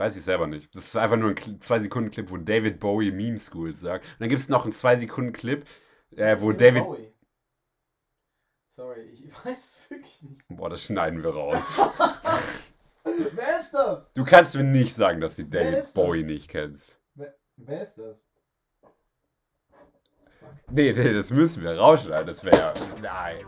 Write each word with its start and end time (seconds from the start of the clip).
Weiß 0.00 0.16
ich 0.16 0.22
selber 0.22 0.46
nicht. 0.46 0.74
Das 0.74 0.86
ist 0.86 0.96
einfach 0.96 1.18
nur 1.18 1.28
ein 1.28 1.36
2-Sekunden-Clip, 1.36 2.30
wo 2.30 2.38
David 2.38 2.80
Bowie 2.80 3.12
Meme 3.12 3.36
School 3.36 3.76
sagt. 3.76 4.06
Und 4.06 4.20
dann 4.20 4.30
gibt 4.30 4.40
es 4.40 4.48
noch 4.48 4.64
einen 4.64 4.72
2-Sekunden-Clip, 4.72 5.66
äh, 6.16 6.36
wo 6.40 6.52
David. 6.52 6.84
Bowie. 6.84 7.12
Sorry, 8.70 9.02
ich 9.12 9.30
weiß 9.44 9.58
es 9.58 9.90
wirklich 9.90 10.22
nicht. 10.22 10.48
Boah, 10.48 10.70
das 10.70 10.84
schneiden 10.84 11.22
wir 11.22 11.34
raus. 11.34 11.78
Wer 13.04 13.60
ist 13.60 13.72
das? 13.72 14.10
Du 14.14 14.24
kannst 14.24 14.56
mir 14.56 14.64
nicht 14.64 14.94
sagen, 14.94 15.20
dass 15.20 15.36
du 15.36 15.44
David 15.44 15.92
Bowie 15.92 16.24
nicht 16.24 16.48
kennst. 16.48 16.98
Wer, 17.14 17.34
wer 17.56 17.82
ist 17.82 17.98
das? 17.98 18.26
Fuck. 18.80 20.54
Nee, 20.70 20.94
nee, 20.94 21.12
das 21.12 21.30
müssen 21.30 21.62
wir 21.62 21.76
rausschneiden. 21.78 22.26
Das 22.26 22.42
wäre. 22.42 22.72
Nein. 23.02 23.44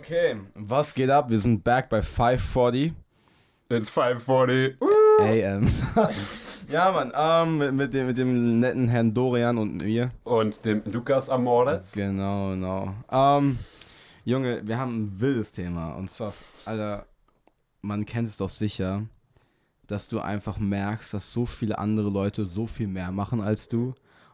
Okay, 0.00 0.34
was 0.54 0.94
geht 0.94 1.10
ab? 1.10 1.28
Wir 1.28 1.38
sind 1.38 1.62
back 1.62 1.90
bei 1.90 2.00
540. 2.00 2.94
It's 3.68 3.90
540 3.90 4.78
AM. 5.20 5.68
ja, 6.72 6.90
Mann, 6.90 7.12
ähm, 7.14 7.58
mit, 7.58 7.74
mit, 7.74 7.92
dem, 7.92 8.06
mit 8.06 8.16
dem 8.16 8.60
netten 8.60 8.88
Herrn 8.88 9.12
Dorian 9.12 9.58
und 9.58 9.84
mir. 9.84 10.10
Und 10.24 10.64
dem 10.64 10.82
Lukas 10.86 11.28
Amores. 11.28 11.92
Genau, 11.92 12.52
genau. 12.52 12.94
Ähm, 13.12 13.58
Junge, 14.24 14.66
wir 14.66 14.78
haben 14.78 15.02
ein 15.02 15.20
wildes 15.20 15.52
Thema. 15.52 15.92
Und 15.92 16.10
zwar, 16.10 16.32
Alter, 16.64 17.04
man 17.82 18.06
kennt 18.06 18.30
es 18.30 18.38
doch 18.38 18.48
sicher, 18.48 19.02
dass 19.86 20.08
du 20.08 20.18
einfach 20.18 20.56
merkst, 20.56 21.12
dass 21.12 21.30
so 21.30 21.44
viele 21.44 21.78
andere 21.78 22.08
Leute 22.08 22.46
so 22.46 22.66
viel 22.66 22.88
mehr 22.88 23.10
machen 23.10 23.42
als 23.42 23.68
du 23.68 23.92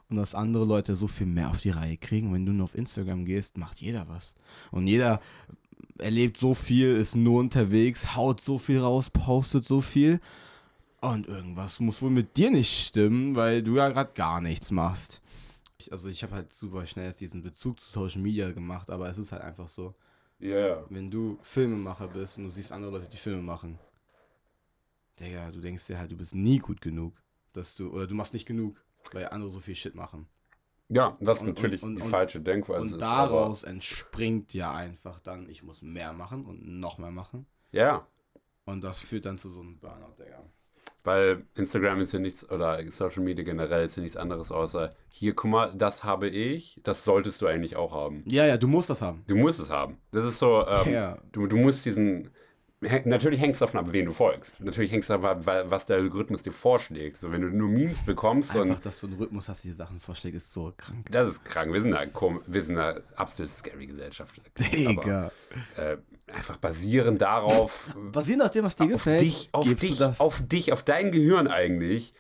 und 0.09 0.17
dass 0.17 0.35
andere 0.35 0.65
Leute 0.65 0.95
so 0.95 1.09
viel 1.09 1.27
mehr 1.27 1.51
auf 1.51 1.61
die 1.61 1.71
Reihe 1.71 1.97
kriegen. 1.97 2.33
Wenn 2.33 2.47
du 2.47 2.53
nur 2.53 2.65
auf 2.65 2.75
Instagram 2.75 3.25
gehst, 3.25 3.59
macht 3.59 3.81
jeder 3.81 4.09
was. 4.09 4.35
Und 4.71 4.87
jeder 4.87 5.21
erlebt 5.99 6.37
so 6.37 6.55
viel, 6.55 6.97
ist 6.97 7.17
nur 7.17 7.41
unterwegs, 7.41 8.15
haut 8.15 8.41
so 8.41 8.59
viel 8.59 8.81
raus, 8.81 9.11
postet 9.11 9.65
so 9.65 9.81
viel. 9.81 10.21
Und 11.01 11.27
irgendwas 11.27 11.81
muss 11.81 12.03
wohl 12.03 12.11
mit 12.11 12.37
dir 12.37 12.51
nicht 12.51 12.87
stimmen, 12.87 13.35
weil 13.37 13.63
du 13.63 13.77
ja 13.77 13.89
gerade 13.89 14.13
gar 14.15 14.41
nichts 14.41 14.71
machst. 14.71 15.23
Also 15.91 16.09
ich 16.09 16.23
habe 16.23 16.35
halt 16.35 16.53
super 16.53 16.87
schnell 16.87 17.07
jetzt 17.07 17.21
diesen 17.21 17.43
Bezug 17.43 17.81
zu 17.81 17.91
Social 17.91 18.21
Media 18.21 18.51
gemacht, 18.51 18.91
aber 18.91 19.09
es 19.09 19.19
ist 19.19 19.33
halt 19.33 19.43
einfach 19.43 19.69
so. 19.69 19.95
Ja. 20.39 20.49
Yeah. 20.49 20.85
Wenn 20.91 21.11
du 21.11 21.39
Filmemacher 21.43 22.09
bist 22.09 22.39
und 22.39 22.45
du 22.45 22.51
siehst 22.51 22.73
andere 22.73 22.93
Leute, 22.93 23.09
die 23.09 23.17
Filme 23.17 23.43
machen, 23.43 23.79
Digga, 25.21 25.51
du 25.51 25.61
denkst 25.61 25.87
dir 25.87 25.99
halt, 25.99 26.13
du 26.13 26.17
bist 26.17 26.35
nie 26.35 26.59
gut 26.59 26.81
genug, 26.81 27.15
dass 27.53 27.75
du, 27.75 27.91
oder 27.91 28.07
du 28.07 28.15
machst 28.15 28.35
nicht 28.35 28.47
genug, 28.47 28.83
weil 29.13 29.29
andere 29.29 29.51
so 29.51 29.61
viel 29.61 29.75
Shit 29.75 29.95
machen. 29.95 30.29
Ja, 30.89 31.17
das 31.21 31.39
ist 31.39 31.47
natürlich 31.47 31.83
und, 31.83 31.91
und, 31.91 31.97
die 31.97 32.03
und, 32.03 32.11
falsche 32.11 32.41
Denkweise. 32.41 32.95
Und 32.95 33.01
daraus 33.01 33.65
entspringt 33.65 34.55
ja 34.55 34.73
einfach 34.73 35.19
dann, 35.21 35.49
ich 35.49 35.63
muss 35.63 35.83
mehr 35.83 36.13
machen 36.13 36.45
und 36.47 36.65
noch 36.81 36.99
mehr 36.99 37.11
machen. 37.11 37.47
Ja. 37.73 38.07
Und 38.65 38.85
das 38.85 38.99
führt 38.99 39.27
dann 39.27 39.39
zu 39.39 39.51
so 39.51 39.61
einem 39.61 39.79
Burnout, 39.79 40.15
Digga. 40.19 40.43
Weil 41.03 41.45
Instagram 41.55 42.01
ist 42.01 42.13
ja 42.13 42.19
nichts, 42.19 42.49
oder 42.51 42.81
Social 42.91 43.23
Media 43.23 43.45
generell 43.45 43.87
ist 43.87 43.97
ja 43.97 44.03
nichts 44.03 44.17
anderes 44.17 44.51
außer, 44.51 44.95
hier, 45.09 45.35
guck 45.35 45.51
mal, 45.51 45.73
das 45.77 46.05
habe 46.05 46.29
ich, 46.29 46.81
das 46.83 47.05
solltest 47.05 47.43
du 47.43 47.47
eigentlich 47.47 47.77
auch 47.77 47.93
haben. 47.93 48.25
Ja, 48.27 48.45
ja, 48.45 48.57
du 48.57 48.67
musst 48.67 48.91
das 48.91 49.03
haben. 49.03 49.25
Du 49.27 49.37
musst 49.37 49.61
es 49.61 49.71
haben. 49.71 49.99
Das 50.11 50.25
ist 50.25 50.39
so, 50.39 50.67
ähm, 50.67 50.93
ja. 50.93 51.19
du, 51.33 51.47
du 51.47 51.57
musst 51.57 51.85
diesen, 51.85 52.31
Natürlich 52.81 53.41
hängt 53.41 53.55
es 53.55 53.61
davon 53.61 53.81
ab, 53.81 53.87
wen 53.91 54.05
du 54.05 54.13
folgst. 54.13 54.61
Natürlich 54.61 54.93
hängt 54.93 55.05
es 55.05 55.09
davon 55.09 55.25
ab, 55.25 55.47
was 55.71 55.87
der 55.87 55.97
Algorithmus 55.97 56.43
dir 56.43 56.53
vorschlägt. 56.53 57.19
So, 57.19 57.33
wenn 57.33 57.41
du 57.41 57.49
nur 57.49 57.69
Memes 57.69 58.05
bekommst. 58.05 58.55
Einfach, 58.55 58.81
dass 58.81 59.01
du 59.01 59.07
einen 59.07 59.17
Rhythmus 59.17 59.49
hast, 59.49 59.65
die 59.65 59.73
Sachen 59.73 59.99
vorschlägt, 59.99 60.37
ist 60.37 60.53
so 60.53 60.75
krank. 60.77 61.07
Das 61.11 61.29
ist 61.29 61.45
krank. 61.45 61.73
Wir 61.73 61.81
sind 61.81 61.95
eine, 61.95 62.11
wir 62.11 62.63
sind 62.63 62.79
eine 62.79 63.03
absolut 63.17 63.51
scary 63.51 63.87
Gesellschaft. 63.87 64.43
Digga. 64.59 65.33
äh, 65.77 65.97
einfach 66.31 66.59
basierend 66.59 67.23
darauf. 67.23 67.89
basierend 68.13 68.45
auf 68.45 68.51
dem, 68.51 68.65
was 68.65 68.77
dir 68.77 68.85
auf 68.85 68.91
gefällt. 68.91 69.23
Dich, 69.23 69.49
auf 69.53 69.75
dich, 69.75 70.03
auf 70.03 70.43
dich, 70.47 70.73
auf 70.73 70.83
dein 70.83 71.13
Gehirn 71.13 71.49
eigentlich. 71.49 72.13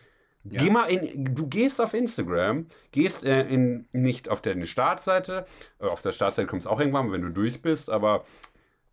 Ja. 0.50 0.62
Geh 0.62 0.70
mal 0.70 0.86
in, 0.86 1.34
du 1.34 1.48
gehst 1.48 1.80
auf 1.80 1.92
Instagram, 1.92 2.66
gehst 2.92 3.24
äh, 3.24 3.42
in, 3.48 3.88
nicht 3.92 4.28
auf 4.28 4.40
deine 4.40 4.66
Startseite, 4.66 5.44
äh, 5.80 5.86
auf 5.86 6.02
der 6.02 6.12
Startseite 6.12 6.46
kommst 6.46 6.66
du 6.66 6.70
auch 6.70 6.78
irgendwann, 6.78 7.10
wenn 7.10 7.22
du 7.22 7.30
durch 7.30 7.62
bist, 7.62 7.90
aber 7.90 8.24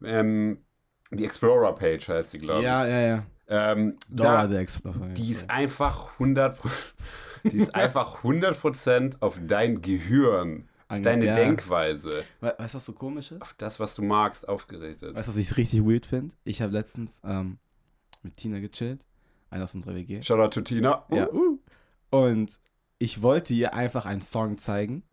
ähm, 0.04 0.64
die 1.16 1.26
Explorer-Page 1.26 2.08
heißt 2.10 2.34
die, 2.34 2.40
glaube 2.40 2.60
ich. 2.60 2.66
Ja, 2.66 2.86
ja, 2.86 3.02
ja. 3.02 3.26
Ähm, 3.48 3.98
Dora 4.10 4.48
da, 4.48 4.60
Explorer. 4.60 5.08
Die 5.10 5.32
ist 5.32 5.50
einfach 5.50 6.14
100 6.14 6.60
die 7.44 7.58
ist 7.58 7.76
einfach 7.76 8.24
100% 8.24 9.18
auf 9.20 9.38
dein 9.46 9.82
Gehirn, 9.82 10.70
auf 10.88 11.02
deine 11.02 11.26
ja. 11.26 11.36
Denkweise. 11.36 12.24
Weißt 12.40 12.74
du, 12.74 12.78
was 12.78 12.86
so 12.86 12.94
komisch 12.94 13.32
ist? 13.32 13.42
Auf 13.42 13.54
das, 13.58 13.80
was 13.80 13.96
du 13.96 14.02
magst, 14.02 14.48
aufgerichtet. 14.48 15.16
Weißt 15.16 15.28
du, 15.28 15.32
was 15.32 15.38
ich 15.38 15.58
richtig 15.58 15.86
weird 15.86 16.06
finde? 16.06 16.36
Ich 16.44 16.62
habe 16.62 16.72
letztens 16.72 17.22
ähm, 17.26 17.58
mit 18.22 18.38
Tina 18.38 18.60
gechillt, 18.60 19.02
einer 19.50 19.66
aus 19.66 19.76
unserer 19.76 19.96
WG. 19.96 20.22
Shoutout 20.22 20.50
to 20.50 20.62
Tina. 20.62 21.06
Uh. 21.10 21.16
Ja, 21.16 21.32
uh. 21.32 21.60
Und 22.10 22.60
ich 23.00 23.22
wollte 23.22 23.54
ihr 23.54 23.74
einfach 23.74 24.06
einen 24.06 24.22
Song 24.22 24.58
zeigen 24.58 25.04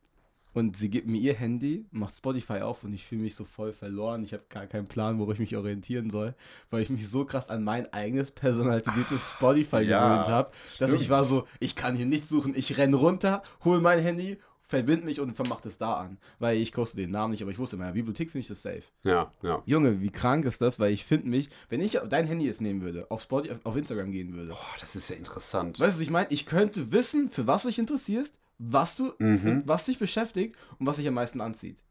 und 0.52 0.76
sie 0.76 0.90
gibt 0.90 1.06
mir 1.06 1.18
ihr 1.18 1.34
Handy, 1.34 1.86
macht 1.90 2.14
Spotify 2.14 2.60
auf 2.60 2.84
und 2.84 2.92
ich 2.92 3.04
fühle 3.04 3.22
mich 3.22 3.34
so 3.34 3.44
voll 3.44 3.72
verloren. 3.72 4.22
Ich 4.22 4.32
habe 4.32 4.44
gar 4.48 4.66
keinen 4.66 4.86
Plan, 4.86 5.18
worauf 5.18 5.34
ich 5.34 5.40
mich 5.40 5.56
orientieren 5.56 6.10
soll, 6.10 6.34
weil 6.70 6.82
ich 6.82 6.90
mich 6.90 7.08
so 7.08 7.24
krass 7.24 7.50
an 7.50 7.62
mein 7.62 7.92
eigenes 7.92 8.30
personalisiertes 8.30 9.30
Spotify 9.30 9.82
ja, 9.82 10.08
gewöhnt 10.08 10.28
habe, 10.28 10.50
dass 10.78 10.92
ich 10.92 11.10
war 11.10 11.24
so, 11.24 11.46
ich 11.60 11.76
kann 11.76 11.94
hier 11.94 12.06
nichts 12.06 12.28
suchen. 12.28 12.54
Ich 12.56 12.76
renn 12.78 12.94
runter, 12.94 13.42
hole 13.64 13.80
mein 13.80 14.00
Handy, 14.00 14.38
verbinde 14.70 15.04
mich 15.04 15.20
und 15.20 15.34
vermacht 15.34 15.66
es 15.66 15.78
da 15.78 15.94
an. 15.94 16.18
Weil 16.38 16.56
ich 16.58 16.72
koste 16.72 16.96
den 16.96 17.10
Namen 17.10 17.32
nicht, 17.32 17.42
aber 17.42 17.50
ich 17.50 17.58
wusste, 17.58 17.76
in 17.76 17.80
meiner 17.80 17.92
Bibliothek 17.92 18.30
finde 18.30 18.42
ich 18.42 18.48
das 18.48 18.62
safe. 18.62 18.82
Ja, 19.02 19.32
ja. 19.42 19.62
Junge, 19.66 20.00
wie 20.00 20.10
krank 20.10 20.44
ist 20.44 20.62
das? 20.62 20.78
Weil 20.78 20.92
ich 20.92 21.04
finde 21.04 21.28
mich, 21.28 21.50
wenn 21.68 21.80
ich 21.80 21.98
dein 22.08 22.26
Handy 22.26 22.46
jetzt 22.46 22.60
nehmen 22.60 22.80
würde, 22.80 23.10
auf, 23.10 23.22
Spotify, 23.22 23.56
auf 23.64 23.76
Instagram 23.76 24.12
gehen 24.12 24.32
würde. 24.34 24.50
Boah, 24.50 24.76
das 24.80 24.96
ist 24.96 25.10
ja 25.10 25.16
interessant. 25.16 25.80
Weißt 25.80 25.98
du, 25.98 26.02
ich 26.02 26.10
meine, 26.10 26.28
ich 26.30 26.46
könnte 26.46 26.92
wissen, 26.92 27.28
für 27.28 27.46
was 27.46 27.62
du 27.62 27.68
dich 27.68 27.78
interessierst, 27.78 28.38
was 28.60 28.96
du, 28.96 29.14
mhm. 29.18 29.62
was 29.64 29.86
dich 29.86 29.98
beschäftigt 29.98 30.56
und 30.78 30.86
was 30.86 30.96
dich 30.96 31.08
am 31.08 31.14
meisten 31.14 31.40
anzieht. 31.40 31.82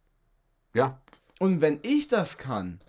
Ja. 0.73 1.01
Und 1.39 1.61
wenn 1.61 1.79
ich 1.81 2.07
das 2.07 2.37
kann, 2.37 2.79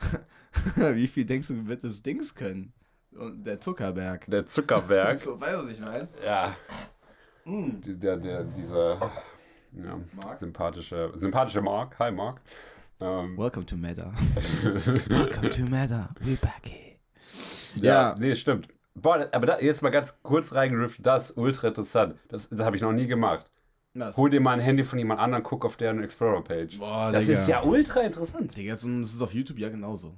wie 0.76 1.06
viel 1.06 1.26
denkst 1.26 1.48
du, 1.48 1.66
wird 1.66 1.84
das 1.84 2.02
Dings 2.02 2.34
können? 2.34 2.72
Und 3.12 3.44
der 3.44 3.60
Zuckerberg. 3.60 4.24
Der 4.30 4.46
Zuckerberg. 4.46 5.18
so, 5.20 5.38
weißt 5.38 5.54
du, 5.54 5.64
was 5.64 5.72
ich 5.72 5.80
meine? 5.80 6.08
Ja. 6.24 6.56
Mm. 7.44 7.80
Der, 7.82 8.16
der, 8.16 8.44
dieser 8.44 9.12
ja, 9.72 10.00
sympathische, 10.38 11.12
sympathische 11.16 11.60
Mark. 11.60 11.98
Hi, 11.98 12.10
Mark. 12.10 12.40
Um, 13.00 13.36
Welcome 13.36 13.66
to 13.66 13.76
Meta. 13.76 14.12
Welcome 15.08 15.50
to 15.50 15.62
Meta. 15.62 16.14
We're 16.20 16.40
back 16.40 16.66
here. 16.66 16.96
Ja, 17.76 18.12
ja, 18.12 18.14
nee, 18.18 18.34
stimmt. 18.34 18.68
Boah, 18.94 19.28
aber 19.32 19.46
da, 19.46 19.60
jetzt 19.60 19.82
mal 19.82 19.90
ganz 19.90 20.18
kurz 20.22 20.54
reingerifft, 20.54 20.98
das 21.00 21.30
ist 21.30 21.36
ultra 21.36 21.68
interessant. 21.68 22.16
Das, 22.28 22.48
das 22.48 22.60
habe 22.60 22.76
ich 22.76 22.82
noch 22.82 22.92
nie 22.92 23.06
gemacht. 23.06 23.50
Was? 23.94 24.16
Hol 24.16 24.30
dir 24.30 24.40
mal 24.40 24.52
ein 24.52 24.60
Handy 24.60 24.84
von 24.84 24.98
jemand 24.98 25.20
anderem, 25.20 25.42
guck 25.42 25.64
auf 25.64 25.76
deren 25.76 26.02
Explorer-Page. 26.02 26.78
Das 26.78 27.26
Digga. 27.26 27.38
ist 27.38 27.48
ja 27.48 27.62
ultra 27.62 28.00
interessant. 28.00 28.56
Digga, 28.56 28.72
das 28.72 28.84
ist 28.84 29.20
auf 29.20 29.34
YouTube 29.34 29.58
ja 29.58 29.68
genauso. 29.68 30.16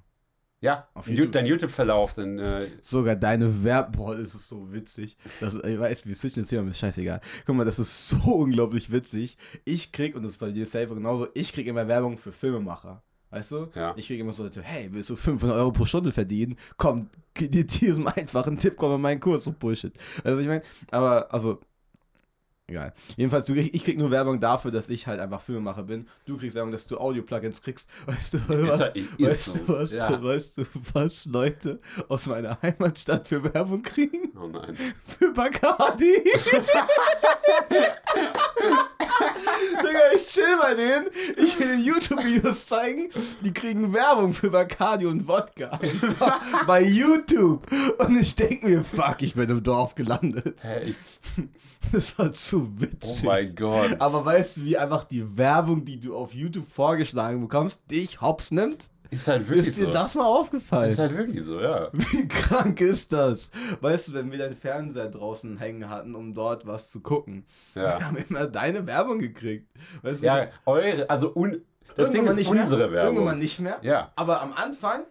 Ja, 0.61 0.89
auf 0.95 1.09
YouTube. 1.09 1.33
dein 1.33 1.47
YouTube-Verlauf. 1.47 2.17
Äh 2.19 2.69
Sogar 2.81 3.17
deine 3.17 3.65
Werbung, 3.65 4.07
boah, 4.07 4.17
das 4.17 4.35
ist 4.35 4.47
so 4.47 4.73
witzig. 4.73 5.17
Das, 5.41 5.55
ich 5.55 5.79
weiß, 5.79 6.07
wir 6.07 6.15
switchen 6.15 6.43
jetzt 6.43 6.51
hier, 6.51 6.65
ist 6.65 6.79
scheißegal. 6.79 7.21
Guck 7.45 7.57
mal, 7.57 7.65
das 7.65 7.81
ist 7.81 8.09
so 8.09 8.17
unglaublich 8.33 8.93
witzig. 8.93 9.39
Ich 9.65 9.91
krieg, 9.91 10.15
und 10.15 10.23
das 10.23 10.33
ist 10.33 10.39
bei 10.39 10.53
dir 10.53 10.65
safe 10.65 10.95
genauso, 10.95 11.27
ich 11.35 11.53
krieg 11.53 11.67
immer 11.67 11.89
Werbung 11.89 12.17
für 12.17 12.31
Filmemacher. 12.31 13.03
Weißt 13.33 13.51
du? 13.51 13.69
Ja. 13.75 13.95
Ich 13.97 14.07
kriege 14.09 14.21
immer 14.21 14.33
so, 14.33 14.49
hey, 14.61 14.91
willst 14.93 15.09
du 15.09 15.17
500 15.17 15.57
Euro 15.57 15.73
pro 15.73 15.87
Stunde 15.87 16.13
verdienen? 16.13 16.57
Komm, 16.77 17.09
dir 17.39 17.65
diesem 17.67 18.07
einfachen 18.07 18.59
Tipp, 18.59 18.75
komm 18.77 18.95
in 18.97 19.01
meinen 19.01 19.21
Kurs, 19.21 19.45
so 19.45 19.53
Bullshit. 19.53 19.95
Also 20.23 20.39
ich 20.41 20.47
meine, 20.47 20.61
aber, 20.91 21.33
also, 21.33 21.59
egal. 22.67 22.93
Jedenfalls, 23.17 23.47
du, 23.47 23.55
ich 23.55 23.85
krieg 23.85 23.97
nur 23.97 24.11
Werbung 24.11 24.39
dafür, 24.39 24.71
dass 24.71 24.91
ich 24.91 25.07
halt 25.07 25.19
einfach 25.19 25.41
Filmemacher 25.41 25.85
bin. 25.85 26.09
Du 26.27 26.37
kriegst 26.37 26.55
Werbung, 26.55 26.73
dass 26.73 26.87
du 26.87 26.99
Audio-Plugins 26.99 27.63
kriegst. 27.63 27.89
Weißt 28.05 28.35
du, 28.35 28.39
was, 28.49 28.81
weißt, 29.19 29.45
so. 29.45 29.59
du, 29.61 29.69
was 29.69 29.93
ja. 29.95 30.23
weißt 30.23 30.59
du, 30.59 30.65
was 30.93 31.25
Leute 31.25 31.81
aus 32.09 32.27
meiner 32.27 32.61
Heimatstadt 32.61 33.29
für 33.29 33.43
Werbung 33.43 33.81
kriegen? 33.81 34.31
Oh 34.39 34.47
nein. 34.47 34.77
Für 35.07 35.33
Bacardi. 35.33 36.23
Digga, 39.83 40.01
ich 40.15 40.27
chill 40.29 40.59
bei 40.61 40.75
denen. 40.75 41.07
Ich 41.37 41.59
will 41.59 41.79
YouTube-Videos 41.79 42.67
zeigen. 42.67 43.11
Die 43.45 43.53
kriegen 43.53 43.93
Werbung 43.93 44.35
für 44.35 44.51
Bacardi 44.51 45.07
und 45.07 45.27
Wodka. 45.29 45.79
bei 46.67 46.83
YouTube. 46.83 47.65
Und 47.99 48.17
ich 48.21 48.35
denke 48.35 48.67
mir, 48.67 48.85
fuck, 48.85 49.23
ich 49.23 49.35
bin 49.35 49.49
im 49.51 49.63
Dorf 49.63 49.95
gelandet. 49.95 50.59
Hey, 50.63 50.95
Das 51.93 52.19
war 52.19 52.33
zu 52.33 52.71
oh 52.79 52.81
witzig. 52.81 53.25
mein 53.25 53.55
Gott. 53.55 53.97
Aber 54.01 54.25
weißt 54.25 54.59
du, 54.59 54.65
wie 54.65 54.79
einfach 54.79 55.05
die 55.05 55.37
Werbung, 55.37 55.85
die 55.85 56.01
du 56.01 56.17
auf 56.17 56.33
YouTube 56.33 56.67
vorgeschlagen 56.73 57.41
bekommst, 57.41 57.83
dich 57.91 58.21
hops 58.21 58.51
nimmt? 58.51 58.89
Ist 59.13 59.29
halt 59.29 59.47
wirklich 59.49 59.69
Ist 59.69 59.79
dir 59.79 59.85
so. 59.85 59.91
das 59.91 60.15
mal 60.15 60.25
aufgefallen? 60.25 60.91
Ist 60.91 60.99
halt 60.99 61.17
wirklich 61.17 61.45
so, 61.45 61.61
ja. 61.61 61.89
Wie 61.93 62.27
krank 62.29 62.81
ist 62.81 63.13
das? 63.13 63.51
Weißt 63.81 64.09
du, 64.09 64.13
wenn 64.15 64.31
wir 64.33 64.39
deinen 64.39 64.57
Fernseher 64.57 65.09
draußen 65.11 65.59
hängen 65.59 65.89
hatten, 65.91 66.15
um 66.15 66.33
dort 66.33 66.67
was 66.67 66.91
zu 66.91 67.01
gucken, 67.01 67.45
wir 67.75 67.83
Ja, 67.83 68.01
haben 68.01 68.17
immer 68.29 68.47
deine 68.47 68.87
Werbung 68.87 69.19
gekriegt. 69.19 69.69
Weißt 70.03 70.23
du, 70.23 70.27
ja 70.27 70.49
eure, 70.65 71.09
also 71.11 71.31
un, 71.35 71.63
das 71.95 72.07
Ding 72.11 72.23
irgendwann 72.25 72.39
ist 72.39 72.51
nicht 72.51 72.61
unsere 72.63 72.89
mehr, 72.89 73.03
Irgendwann 73.05 73.25
Werbung. 73.27 73.39
nicht 73.39 73.61
mehr. 73.61 73.79
Ja, 73.83 74.13
Aber 74.17 74.41
am 74.41 74.55
Anfang 74.55 75.03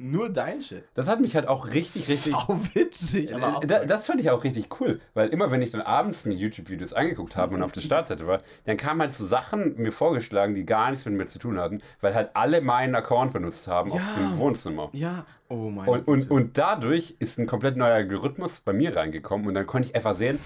nur 0.00 0.30
dein 0.30 0.62
Shit. 0.62 0.84
das 0.94 1.08
hat 1.08 1.20
mich 1.20 1.34
halt 1.36 1.46
auch 1.46 1.66
richtig, 1.68 2.08
richtig. 2.08 2.32
Sau 2.32 2.58
witzig. 2.74 3.34
Aber 3.34 3.56
auch 3.58 3.62
Äh, 3.62 3.66
da, 3.66 3.84
das 3.84 4.06
fand 4.06 4.20
ich 4.20 4.30
auch 4.30 4.42
richtig 4.44 4.80
cool, 4.80 5.00
weil 5.14 5.28
immer 5.28 5.50
wenn 5.50 5.60
ich 5.62 5.70
dann 5.70 5.80
abends 5.82 6.24
mir 6.24 6.34
YouTube-Videos 6.34 6.92
angeguckt 6.92 7.36
habe 7.36 7.54
und 7.54 7.62
auf 7.62 7.72
der 7.72 7.82
Startseite 7.82 8.26
war, 8.26 8.40
dann 8.64 8.76
kamen 8.76 9.00
halt 9.02 9.14
so 9.14 9.24
Sachen 9.24 9.76
mir 9.76 9.92
vorgeschlagen, 9.92 10.54
die 10.54 10.64
gar 10.64 10.90
nichts 10.90 11.04
mit 11.04 11.14
mir 11.14 11.26
zu 11.26 11.38
tun 11.38 11.58
hatten, 11.60 11.82
weil 12.00 12.14
halt 12.14 12.30
alle 12.34 12.60
meinen 12.60 12.94
Account 12.94 13.32
benutzt 13.32 13.68
haben 13.68 13.92
auf 13.92 13.98
Ja. 14.00 14.14
dem 14.16 14.38
Wohnzimmer. 14.38 14.88
ja, 14.92 15.26
oh 15.48 15.70
mein 15.70 15.88
Und, 15.88 16.08
und, 16.08 16.30
und 16.30 16.58
dadurch 16.58 17.16
ist 17.18 17.38
ein 17.38 17.46
komplett 17.46 17.76
neuer 17.76 17.94
Algorithmus 17.94 18.60
bei 18.60 18.72
mir 18.72 18.96
reingekommen 18.96 19.46
und 19.46 19.54
dann 19.54 19.66
konnte 19.66 19.88
ich 19.88 19.94
einfach 19.94 20.16
sehen, 20.16 20.38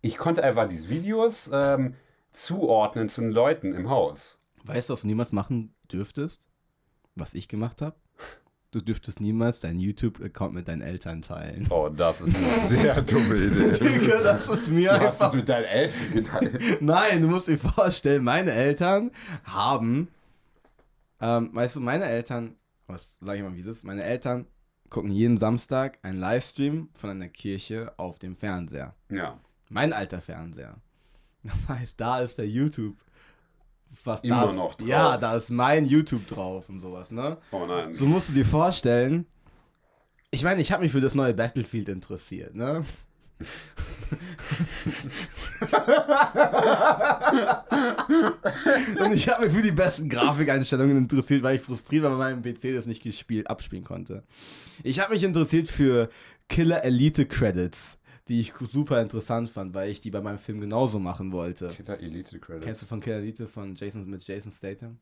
ich 0.00 0.18
konnte 0.18 0.42
einfach 0.44 0.68
diese 0.68 0.88
Videos 0.88 1.48
ähm, 1.52 1.94
zuordnen 2.32 3.08
zu 3.08 3.20
den 3.20 3.30
Leuten 3.30 3.72
im 3.74 3.88
Haus. 3.90 4.38
Weißt 4.64 4.88
du, 4.88 4.92
was 4.92 5.00
du 5.02 5.06
niemals 5.06 5.32
machen 5.32 5.74
dürftest? 5.90 6.48
Was 7.14 7.34
ich 7.34 7.48
gemacht 7.48 7.82
habe? 7.82 7.96
Du 8.72 8.80
dürftest 8.80 9.20
niemals 9.20 9.60
deinen 9.60 9.80
YouTube-Account 9.80 10.54
mit 10.54 10.66
deinen 10.66 10.80
Eltern 10.80 11.20
teilen. 11.20 11.66
Oh, 11.68 11.90
das 11.90 12.22
ist 12.22 12.34
eine 12.34 12.68
sehr 12.68 13.02
dumme 13.02 13.36
Idee. 13.36 13.72
Digga, 13.78 14.22
das 14.22 14.48
ist 14.48 14.70
mir 14.70 14.88
Du 14.88 15.00
hast 15.00 15.04
einfach 15.04 15.28
es 15.28 15.34
mit 15.34 15.48
deinen 15.50 15.64
Eltern 15.64 16.12
geteilt. 16.14 16.80
Nein, 16.80 17.20
du 17.20 17.28
musst 17.28 17.48
dir 17.48 17.58
vorstellen, 17.58 18.24
meine 18.24 18.50
Eltern 18.50 19.10
haben, 19.44 20.08
ähm, 21.20 21.50
weißt 21.52 21.76
du, 21.76 21.80
meine 21.80 22.06
Eltern, 22.06 22.56
was 22.86 23.18
sag 23.20 23.36
ich 23.36 23.42
mal, 23.42 23.54
wie 23.54 23.60
es 23.60 23.66
ist, 23.66 23.84
meine 23.84 24.04
Eltern 24.04 24.46
gucken 24.88 25.12
jeden 25.12 25.36
Samstag 25.36 25.98
einen 26.00 26.18
Livestream 26.18 26.88
von 26.94 27.10
einer 27.10 27.28
Kirche 27.28 27.92
auf 27.98 28.18
dem 28.18 28.36
Fernseher. 28.36 28.94
Ja. 29.10 29.38
Mein 29.68 29.92
alter 29.92 30.22
Fernseher. 30.22 30.76
Das 31.42 31.68
heißt, 31.68 32.00
da 32.00 32.20
ist 32.20 32.38
der 32.38 32.48
YouTube. 32.48 32.96
Was 34.04 34.22
Immer 34.22 34.40
da 34.40 34.44
ist, 34.46 34.56
noch 34.56 34.74
drauf. 34.74 34.88
Ja, 34.88 35.16
da 35.16 35.36
ist 35.36 35.50
mein 35.50 35.84
YouTube 35.84 36.26
drauf 36.26 36.68
und 36.68 36.80
sowas, 36.80 37.10
ne? 37.10 37.36
Oh 37.52 37.66
nein. 37.66 37.94
So 37.94 38.06
musst 38.06 38.30
du 38.30 38.32
dir 38.32 38.44
vorstellen. 38.44 39.26
Ich 40.30 40.42
meine, 40.42 40.60
ich 40.60 40.72
habe 40.72 40.82
mich 40.82 40.92
für 40.92 41.00
das 41.00 41.14
neue 41.14 41.34
Battlefield 41.34 41.88
interessiert, 41.88 42.54
ne? 42.54 42.84
Und 48.98 49.14
ich 49.14 49.28
habe 49.28 49.44
mich 49.44 49.54
für 49.54 49.62
die 49.62 49.72
besten 49.72 50.08
Grafikeinstellungen 50.08 50.96
interessiert, 50.96 51.42
weil 51.42 51.56
ich 51.56 51.62
frustriert 51.62 52.04
war, 52.04 52.18
weil 52.18 52.34
mein 52.36 52.42
PC 52.42 52.74
das 52.74 52.86
nicht 52.86 53.02
gespielt, 53.02 53.48
abspielen 53.48 53.84
konnte. 53.84 54.22
Ich 54.82 55.00
habe 55.00 55.12
mich 55.12 55.22
interessiert 55.22 55.68
für 55.68 56.08
Killer 56.48 56.84
Elite 56.84 57.26
Credits, 57.26 57.98
die 58.28 58.40
ich 58.40 58.52
super 58.70 59.00
interessant 59.00 59.50
fand, 59.50 59.74
weil 59.74 59.90
ich 59.90 60.00
die 60.00 60.10
bei 60.10 60.20
meinem 60.20 60.38
Film 60.38 60.60
genauso 60.60 60.98
machen 60.98 61.32
wollte. 61.32 61.68
Killer 61.68 61.98
Elite 62.00 62.38
Credit. 62.38 62.62
Kennst 62.62 62.82
du 62.82 62.86
von 62.86 63.00
Killer 63.00 63.16
Elite 63.16 63.46
von 63.46 63.74
Jason 63.74 64.08
mit 64.08 64.26
Jason 64.26 64.52
Statham? 64.52 64.98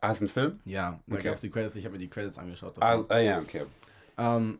Ah, 0.00 0.12
ist 0.12 0.22
ein 0.22 0.28
Film? 0.28 0.60
Ja, 0.64 1.00
da 1.06 1.14
Okay. 1.16 1.24
gab 1.24 1.34
es 1.34 1.40
die 1.40 1.50
Credits, 1.50 1.74
ich 1.76 1.84
habe 1.84 1.92
mir 1.94 1.98
die 1.98 2.08
Credits 2.08 2.38
angeschaut. 2.38 2.74
Ah, 2.80 3.04
ah 3.08 3.18
ja, 3.18 3.38
okay. 3.38 3.62
Ähm. 4.18 4.58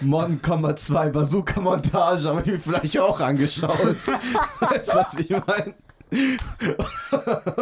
Modern 0.00 0.40
Combat 0.40 0.78
2 0.78 1.10
Bazooka 1.10 1.60
Montage 1.60 2.24
habe 2.28 2.40
ich 2.42 2.46
mir 2.46 2.58
vielleicht 2.60 2.98
auch 2.98 3.18
angeschaut. 3.18 3.72
weißt 4.60 4.88
du, 4.88 4.94
was 4.94 5.14
ich 5.14 5.30
meine? 5.30 5.74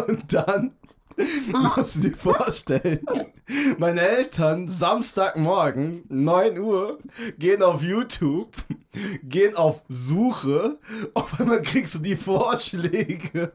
Und 0.07 0.33
dann 0.33 0.75
musst 1.77 1.97
du 1.97 2.01
dir 2.01 2.17
vorstellen, 2.17 3.01
meine 3.79 4.01
Eltern 4.01 4.69
Samstagmorgen 4.69 6.05
9 6.09 6.59
Uhr 6.59 6.99
gehen 7.39 7.63
auf 7.63 7.83
YouTube, 7.83 8.53
gehen 9.23 9.57
auf 9.57 9.83
Suche, 9.89 10.79
auf 11.15 11.39
einmal 11.41 11.63
kriegst 11.63 11.97
du 11.97 11.99
die 11.99 12.17
Vorschläge 12.17 13.53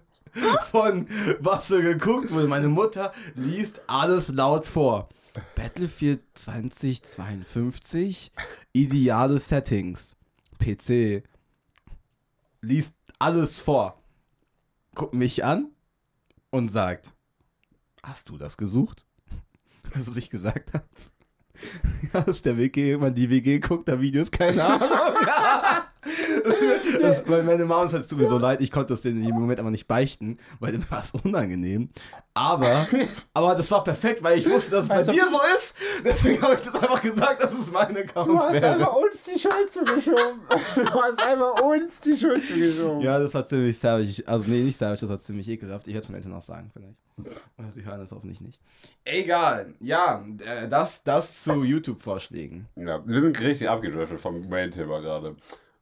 von 0.72 1.08
was 1.40 1.68
so 1.68 1.78
geguckt 1.78 2.32
wurde. 2.32 2.48
Meine 2.48 2.68
Mutter 2.68 3.14
liest 3.36 3.82
alles 3.88 4.28
laut 4.30 4.68
vor. 4.68 5.10
Battlefield 5.56 6.22
2052, 6.36 8.32
ideale 8.72 9.40
Settings, 9.40 10.16
PC, 10.60 11.24
liest 12.62 12.96
alles 13.20 13.60
vor, 13.60 14.02
guckt 14.94 15.14
mich 15.14 15.44
an 15.44 15.72
und 16.52 16.70
sagt, 16.70 17.15
hast 18.08 18.30
du 18.30 18.38
das 18.38 18.58
gesucht? 18.58 19.06
Was 19.94 20.16
ich 20.16 20.30
gesagt 20.30 20.74
habe. 20.74 20.86
Ja, 22.14 22.20
das 22.22 22.36
ist 22.38 22.46
der 22.46 22.58
WG, 22.58 22.98
man 22.98 23.16
die 23.16 23.30
WG 23.30 23.60
guckt, 23.60 23.88
da 23.88 24.00
Videos, 24.02 24.30
keine 24.30 24.62
Ahnung. 24.62 24.90
Das, 27.02 27.28
weil 27.28 27.42
meine 27.44 27.66
Mama 27.66 27.86
ist 27.86 27.94
halt 27.94 28.08
sowieso 28.08 28.38
leid, 28.38 28.62
ich 28.62 28.70
konnte 28.72 28.94
das 28.94 29.04
in 29.06 29.24
dem 29.24 29.34
Moment 29.34 29.60
aber 29.60 29.72
nicht 29.72 29.88
beichten, 29.88 30.38
weil 30.60 30.74
mir 30.78 30.90
war 30.92 31.02
es 31.02 31.12
unangenehm. 31.12 31.90
Aber, 32.36 32.88
aber 33.34 33.56
das 33.56 33.72
war 33.72 33.84
perfekt, 33.84 34.22
weil 34.22 34.38
ich 34.38 34.48
wusste, 34.48 34.72
dass 34.72 34.84
es 34.84 34.90
bei 34.90 34.96
Also- 34.98 35.12
dir 35.14 35.26
so 35.28 35.40
ist. 35.58 35.74
Deswegen 36.06 36.42
habe 36.44 36.54
ich 36.56 36.62
das 36.62 36.76
einfach 36.76 37.02
gesagt, 37.02 37.42
dass 37.44 37.54
es 37.58 37.72
mein 37.72 37.98
Account 37.98 38.28
wäre. 38.54 38.88
uns 38.90 39.25
die 39.36 39.40
Schuld 39.40 39.74
zugeschoben. 39.74 40.40
Du 40.76 41.02
hast 41.02 41.26
einfach 41.28 41.62
uns 41.62 42.00
die 42.00 42.16
Schuld 42.16 42.46
zugeschoben. 42.46 43.02
Ja, 43.02 43.20
das 43.20 43.34
war 43.34 43.46
ziemlich 43.46 43.78
savage. 43.78 44.24
Also, 44.26 44.50
nee, 44.50 44.64
nicht 44.64 44.78
savage, 44.80 45.02
das 45.02 45.10
war 45.10 45.20
ziemlich 45.20 45.48
ekelhaft. 45.50 45.88
Ich 45.88 45.94
hätte 45.94 46.06
es 46.06 46.10
meinen 46.10 46.18
Eltern 46.24 46.34
auch 46.34 46.42
sagen, 46.42 46.72
vielleicht. 46.74 46.96
Aber 47.58 47.72
sie 47.72 47.86
hören 47.86 48.00
das 48.00 48.12
hoffentlich 48.12 48.42
nicht. 48.42 48.60
Egal. 49.06 49.74
Ja, 49.80 50.26
äh, 50.46 50.68
das, 50.68 51.04
das 51.04 51.44
zu 51.44 51.64
YouTube-Vorschlägen. 51.64 52.68
Ja, 52.76 53.06
wir 53.08 53.22
sind 53.22 53.40
richtig 53.40 53.70
abgedriftet 53.70 54.20
vom 54.20 54.48
Main-Thema 54.50 55.00
gerade. 55.02 55.36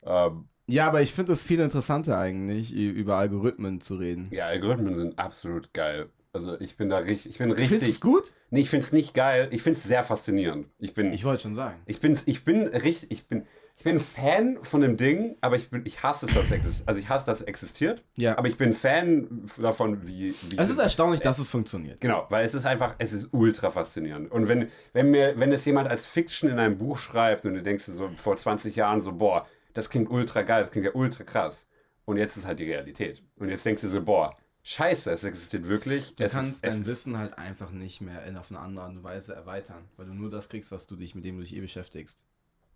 Ähm, 0.05 0.45
Ja, 0.67 0.87
aber 0.87 1.01
ich 1.01 1.11
finde 1.13 1.33
es 1.33 1.43
viel 1.43 1.59
interessanter 1.59 2.17
eigentlich, 2.17 2.71
über 2.73 3.17
Algorithmen 3.17 3.81
zu 3.81 3.95
reden. 3.95 4.27
ja, 4.31 4.45
Algorithmen 4.45 4.95
sind 4.97 5.17
absolut 5.19 5.73
geil. 5.73 6.09
Also 6.35 6.59
ich 6.59 6.77
bin 6.77 6.89
da 6.89 6.97
richtig, 6.97 7.31
ich 7.31 7.37
bin 7.37 7.49
Findest 7.53 7.73
richtig. 7.73 7.89
es 7.89 8.01
gut? 8.01 8.33
Nee, 8.49 8.61
ich 8.61 8.69
finde 8.71 8.85
es 8.85 8.91
nicht 8.91 9.13
geil. 9.13 9.49
Ich 9.51 9.61
finde 9.61 9.77
es 9.77 9.83
sehr 9.85 10.03
faszinierend. 10.03 10.67
Ich 10.79 10.95
bin, 10.95 11.13
Ich 11.13 11.25
wollte 11.25 11.43
schon 11.43 11.53
sagen. 11.53 11.79
ich 11.85 11.99
bin, 11.99 12.17
ich 12.25 12.43
bin 12.43 12.65
richtig, 12.67 13.11
ich 13.11 13.27
bin, 13.27 13.45
ich 13.77 13.83
bin 13.83 13.99
Fan 13.99 14.57
von 14.63 14.81
dem 14.81 14.97
Ding, 14.97 15.37
aber 15.41 15.57
ich 15.57 15.69
bin, 15.69 15.83
ich 15.85 16.01
hasse 16.01 16.25
es, 16.25 16.33
dass 16.33 16.45
es 16.45 16.51
existiert. 16.51 16.87
Also 16.89 16.99
ich 16.99 17.09
hasse, 17.09 17.27
dass 17.27 17.41
es 17.41 17.45
existiert. 17.45 18.03
Ja. 18.15 18.35
Aber 18.35 18.47
ich 18.47 18.57
bin 18.57 18.73
Fan 18.73 19.45
davon, 19.59 20.07
wie. 20.07 20.33
wie 20.49 20.57
Es 20.57 20.71
ist 20.71 20.79
erstaunlich, 20.79 21.21
dass 21.21 21.37
es 21.37 21.49
funktioniert. 21.49 22.01
Genau, 22.01 22.25
weil 22.29 22.43
es 22.45 22.55
ist 22.55 22.65
einfach, 22.65 22.95
es 22.97 23.13
ist 23.13 23.29
ultra 23.31 23.69
faszinierend. 23.69 24.31
Und 24.31 24.47
wenn, 24.47 24.69
wenn 24.93 25.11
mir, 25.11 25.39
wenn 25.39 25.51
es 25.51 25.65
jemand 25.65 25.87
als 25.87 26.07
Fiction 26.07 26.49
in 26.49 26.57
einem 26.57 26.79
Buch 26.79 26.97
schreibt 26.97 27.45
und 27.45 27.53
du 27.53 27.61
denkst 27.61 27.83
so 27.85 28.09
vor 28.15 28.37
20 28.37 28.75
Jahren 28.75 29.01
so, 29.01 29.13
boah, 29.13 29.45
das 29.75 29.87
klingt 29.91 30.09
ultra 30.09 30.41
geil, 30.41 30.63
das 30.63 30.71
klingt 30.71 30.85
ja 30.85 30.93
ultra 30.95 31.23
krass. 31.23 31.67
Und 32.05 32.17
jetzt 32.17 32.37
ist 32.37 32.47
halt 32.47 32.59
die 32.59 32.65
Realität. 32.71 33.21
Und 33.37 33.49
jetzt 33.49 33.65
denkst 33.65 33.83
du 33.83 33.89
so, 33.89 34.01
boah, 34.01 34.35
scheiße, 34.63 35.11
es 35.11 35.23
existiert 35.23 35.67
wirklich. 35.67 36.15
Du 36.15 36.23
es 36.23 36.33
kannst 36.33 36.55
ist, 36.55 36.65
dein 36.65 36.85
Wissen 36.85 37.17
halt 37.17 37.37
einfach 37.37 37.71
nicht 37.71 38.01
mehr 38.01 38.23
in, 38.25 38.37
auf 38.37 38.49
eine 38.49 38.59
andere 38.59 38.85
Art 38.85 38.95
und 38.95 39.03
Weise 39.03 39.35
erweitern, 39.35 39.83
weil 39.97 40.07
du 40.07 40.13
nur 40.13 40.29
das 40.29 40.49
kriegst, 40.49 40.71
was 40.71 40.87
du 40.87 40.95
dich 40.95 41.15
mit 41.15 41.25
dem 41.25 41.37
du 41.37 41.43
dich 41.43 41.55
eh 41.55 41.61
beschäftigst. 41.61 42.23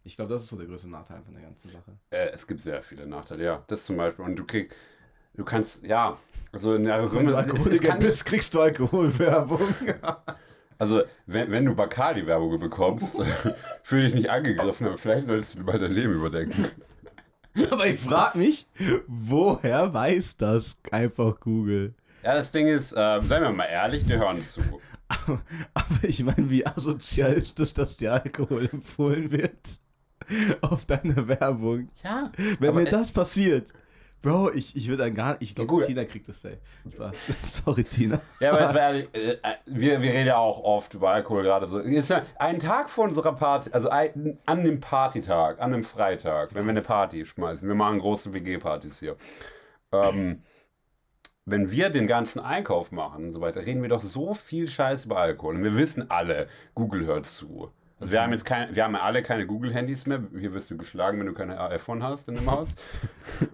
Ich 0.03 0.15
glaube, 0.15 0.34
das 0.34 0.44
ist 0.44 0.50
so 0.50 0.58
der 0.58 0.67
größte 0.67 0.89
Nachteil 0.89 1.22
von 1.24 1.34
der 1.34 1.44
ganzen 1.44 1.70
Sache. 1.70 1.98
Äh, 2.12 2.29
es 2.29 2.48
gibt 2.48 2.62
sehr 2.62 2.82
viele 2.82 3.06
Nachteile, 3.06 3.44
ja. 3.44 3.63
Das 3.67 3.86
zum 3.86 3.98
Beispiel. 3.98 4.24
Und 4.24 4.38
du 4.38 4.46
kriegst, 4.46 4.74
du 5.34 5.44
kannst, 5.44 5.84
ja, 5.84 6.17
also 6.51 6.75
in 6.75 6.86
der 6.86 7.12
Wenn 7.12 7.25
du 7.25 7.36
Alkoholiker 7.36 7.96
bist, 8.00 8.25
kriegst 8.25 8.53
du 8.53 8.62
Alkoholwerbung. 8.62 9.60
Also, 10.79 11.01
wenn, 11.25 11.50
wenn 11.50 11.65
du 11.65 11.74
Bacardi-Werbung 11.74 12.60
bekommst, 12.60 13.17
fühl 13.84 14.03
dich 14.03 14.13
nicht 14.13 14.29
angegriffen, 14.29 14.86
aber 14.86 15.00
vielleicht 15.00 15.25
solltest 15.25 15.56
du 15.56 15.62
mal 15.62 15.79
dein 15.79 15.91
Leben 15.91 16.13
überdenken. 16.13 16.67
Aber 17.72 17.88
ich 17.88 18.00
frage 18.00 18.38
mich, 18.38 18.68
woher 19.08 19.94
weiß 19.94 20.38
das 20.38 20.78
einfach 20.92 21.40
Google? 21.40 21.94
Ja, 22.24 22.36
das 22.36 22.52
Ding 22.52 22.68
ist, 22.68 22.92
äh, 22.92 23.22
seien 23.22 23.44
wir 23.44 23.52
mal 23.52 23.66
ehrlich, 23.66 24.06
die 24.06 24.16
hören 24.16 24.42
zu. 24.42 24.62
Aber, 25.08 25.42
aber 25.74 26.04
ich 26.04 26.24
meine, 26.24 26.50
wie 26.50 26.66
asozial 26.66 27.34
ist 27.34 27.60
es, 27.60 27.74
dass 27.74 27.96
dir 27.96 28.14
Alkohol 28.14 28.70
empfohlen 28.72 29.32
wird? 29.32 29.80
Auf 30.62 30.86
deine 30.86 31.28
Werbung. 31.30 31.90
Ja. 32.04 32.32
Wenn 32.60 32.76
mir 32.76 32.86
das 32.86 33.14
passiert, 33.14 33.70
Bro, 34.27 34.51
ich, 34.55 34.75
ich 34.75 34.89
würde 34.89 35.10
gar 35.13 35.38
ich 35.39 35.55
glaube, 35.55 35.69
gut. 35.69 35.86
Tina 35.86 36.03
kriegt 36.03 36.27
das 36.27 36.41
safe. 36.41 36.57
Spaß. 36.93 37.27
Sorry, 37.63 37.86
Tina. 37.86 38.19
Ja, 38.41 38.51
aber 38.51 38.62
jetzt 38.62 38.74
mal 38.74 38.79
ehrlich, 38.79 39.10
äh, 39.13 39.31
äh, 39.31 39.55
wir, 39.65 40.01
wir 40.01 40.12
reden 40.12 40.27
ja 40.27 40.38
auch 40.38 40.62
oft 40.62 40.93
über 40.93 41.12
Alkohol 41.12 41.43
gerade 41.43 41.65
so. 41.65 41.79
Ja 41.79 42.24
ein 42.38 42.60
Tag 42.60 42.89
vor 42.89 43.05
unserer 43.05 43.34
Party, 43.34 43.69
also 43.72 43.88
ein, 43.88 44.38
an 44.46 44.65
dem 44.65 44.81
Partytag, 44.81 45.62
an 45.62 45.72
dem 45.72 45.86
Freitag, 45.86 46.53
wenn 46.53 46.65
wir 46.65 46.72
eine 46.72 46.81
Party 46.81 47.25
schmeißen, 47.25 47.69
wir 47.69 47.75
machen 47.75 48.00
große 48.00 48.34
WG-Partys 48.34 49.00
hier. 49.00 49.15
Ähm, 49.93 50.43
wenn 51.46 51.72
wir 51.72 51.89
den 51.89 52.05
ganzen 52.05 52.41
Einkauf 52.41 52.91
machen 52.91 53.27
und 53.27 53.31
so 53.31 53.39
weiter, 53.39 53.65
reden 53.65 53.81
wir 53.81 53.88
doch 53.88 54.01
so 54.01 54.34
viel 54.34 54.67
Scheiß 54.67 55.05
über 55.05 55.19
Alkohol. 55.19 55.55
Und 55.55 55.63
wir 55.63 55.77
wissen 55.77 56.12
alle, 56.12 56.50
Google 56.75 57.05
hört 57.05 57.27
zu. 57.27 57.72
Also 58.00 58.12
wir 58.12 58.22
haben 58.22 58.32
jetzt 58.32 58.46
keine, 58.46 58.75
wir 58.75 58.84
haben 58.84 58.94
ja 58.94 59.01
alle 59.01 59.24
keine 59.24 59.48
Google-Handys 59.48 60.06
mehr. 60.06 60.22
Hier 60.38 60.54
wirst 60.54 60.70
du 60.70 60.77
geschlagen, 60.77 61.20
wenn 61.20 61.25
du 61.25 61.34
kein 61.34 61.51
iPhone 61.51 62.04
hast 62.04 62.27
in 62.27 62.36
dem 62.36 62.46
Haus. 62.51 62.70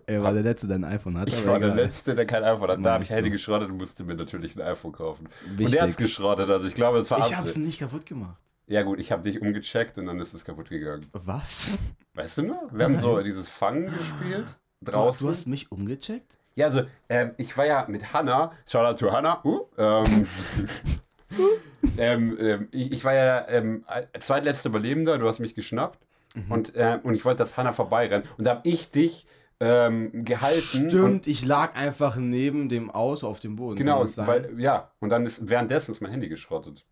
Er 0.05 0.21
war 0.21 0.33
der 0.33 0.43
Letzte, 0.43 0.67
der 0.67 0.75
ein 0.77 0.83
iPhone 0.83 1.17
hatte. 1.17 1.29
Ich 1.29 1.47
war 1.47 1.59
der 1.59 1.69
egal. 1.69 1.85
Letzte, 1.85 2.13
der 2.13 2.25
kein 2.25 2.43
iPhone 2.43 2.69
hat. 2.69 2.77
Nein, 2.77 2.83
Da 2.83 2.93
habe 2.93 3.03
ich 3.05 3.09
Handy 3.09 3.29
so. 3.29 3.33
geschrottet 3.33 3.69
und 3.69 3.77
musste 3.77 4.03
mir 4.03 4.15
natürlich 4.15 4.55
ein 4.57 4.61
iPhone 4.61 4.91
kaufen. 4.91 5.27
Und 5.45 5.57
Wichtig. 5.59 5.71
der 5.73 5.83
hat 5.83 5.89
es 5.91 5.97
geschrottet, 5.97 6.49
also 6.49 6.67
ich 6.67 6.75
glaube, 6.75 6.97
es 6.99 7.09
war 7.09 7.19
Ich 7.19 7.35
hab's 7.35 7.47
Absicht. 7.49 7.57
nicht 7.65 7.79
kaputt 7.79 8.05
gemacht. 8.05 8.35
Ja 8.67 8.83
gut, 8.83 8.99
ich 8.99 9.11
habe 9.11 9.23
dich 9.23 9.41
umgecheckt 9.41 9.97
und 9.97 10.05
dann 10.07 10.19
ist 10.19 10.33
es 10.33 10.43
kaputt 10.45 10.69
gegangen. 10.69 11.05
Was? 11.13 11.77
Weißt 12.13 12.37
du 12.39 12.43
noch? 12.43 12.69
Wir 12.71 12.85
haben 12.85 12.99
so 12.99 13.21
dieses 13.21 13.49
Fangen 13.49 13.85
gespielt. 13.85 14.45
Draußen. 14.81 15.25
Du 15.25 15.31
hast 15.31 15.47
mich 15.47 15.71
umgecheckt? 15.71 16.35
Ja, 16.55 16.67
also 16.67 16.83
ähm, 17.09 17.31
ich 17.37 17.57
war 17.57 17.65
ja 17.65 17.85
mit 17.87 18.13
Hannah, 18.13 18.51
Shoutout 18.67 19.05
to 19.05 19.11
Hannah, 19.11 19.41
uh, 19.43 19.61
ähm, 19.77 20.27
ähm, 21.97 22.37
ähm, 22.39 22.67
ich, 22.71 22.91
ich 22.91 23.03
war 23.05 23.13
ja 23.13 23.47
ähm, 23.49 23.85
zweitletzter 24.19 24.69
Überlebender, 24.69 25.17
du 25.17 25.27
hast 25.27 25.39
mich 25.39 25.55
geschnappt 25.55 25.99
Mhm. 26.35 26.51
und, 26.51 26.75
äh, 26.75 26.97
und 27.03 27.13
ich 27.13 27.23
wollte, 27.25 27.37
dass 27.39 27.57
Hannah 27.57 27.73
vorbeirennt 27.73 28.25
und 28.39 28.45
da 28.45 28.51
habe 28.55 28.67
ich 28.67 28.89
dich 28.89 29.27
ähm, 29.59 30.25
gehalten. 30.25 30.89
Stimmt, 30.89 31.27
ich 31.27 31.45
lag 31.45 31.75
einfach 31.75 32.15
neben 32.15 32.69
dem 32.69 32.89
Auto 32.89 33.27
auf 33.27 33.39
dem 33.39 33.55
Boden. 33.55 33.75
genau, 33.77 34.03
weil, 34.15 34.59
ja, 34.59 34.89
und 34.99 35.09
dann 35.09 35.27
ist 35.27 35.47
währenddessen 35.47 35.91
ist 35.91 36.01
mein 36.01 36.09
Handy 36.09 36.29
geschrottet. 36.29 36.85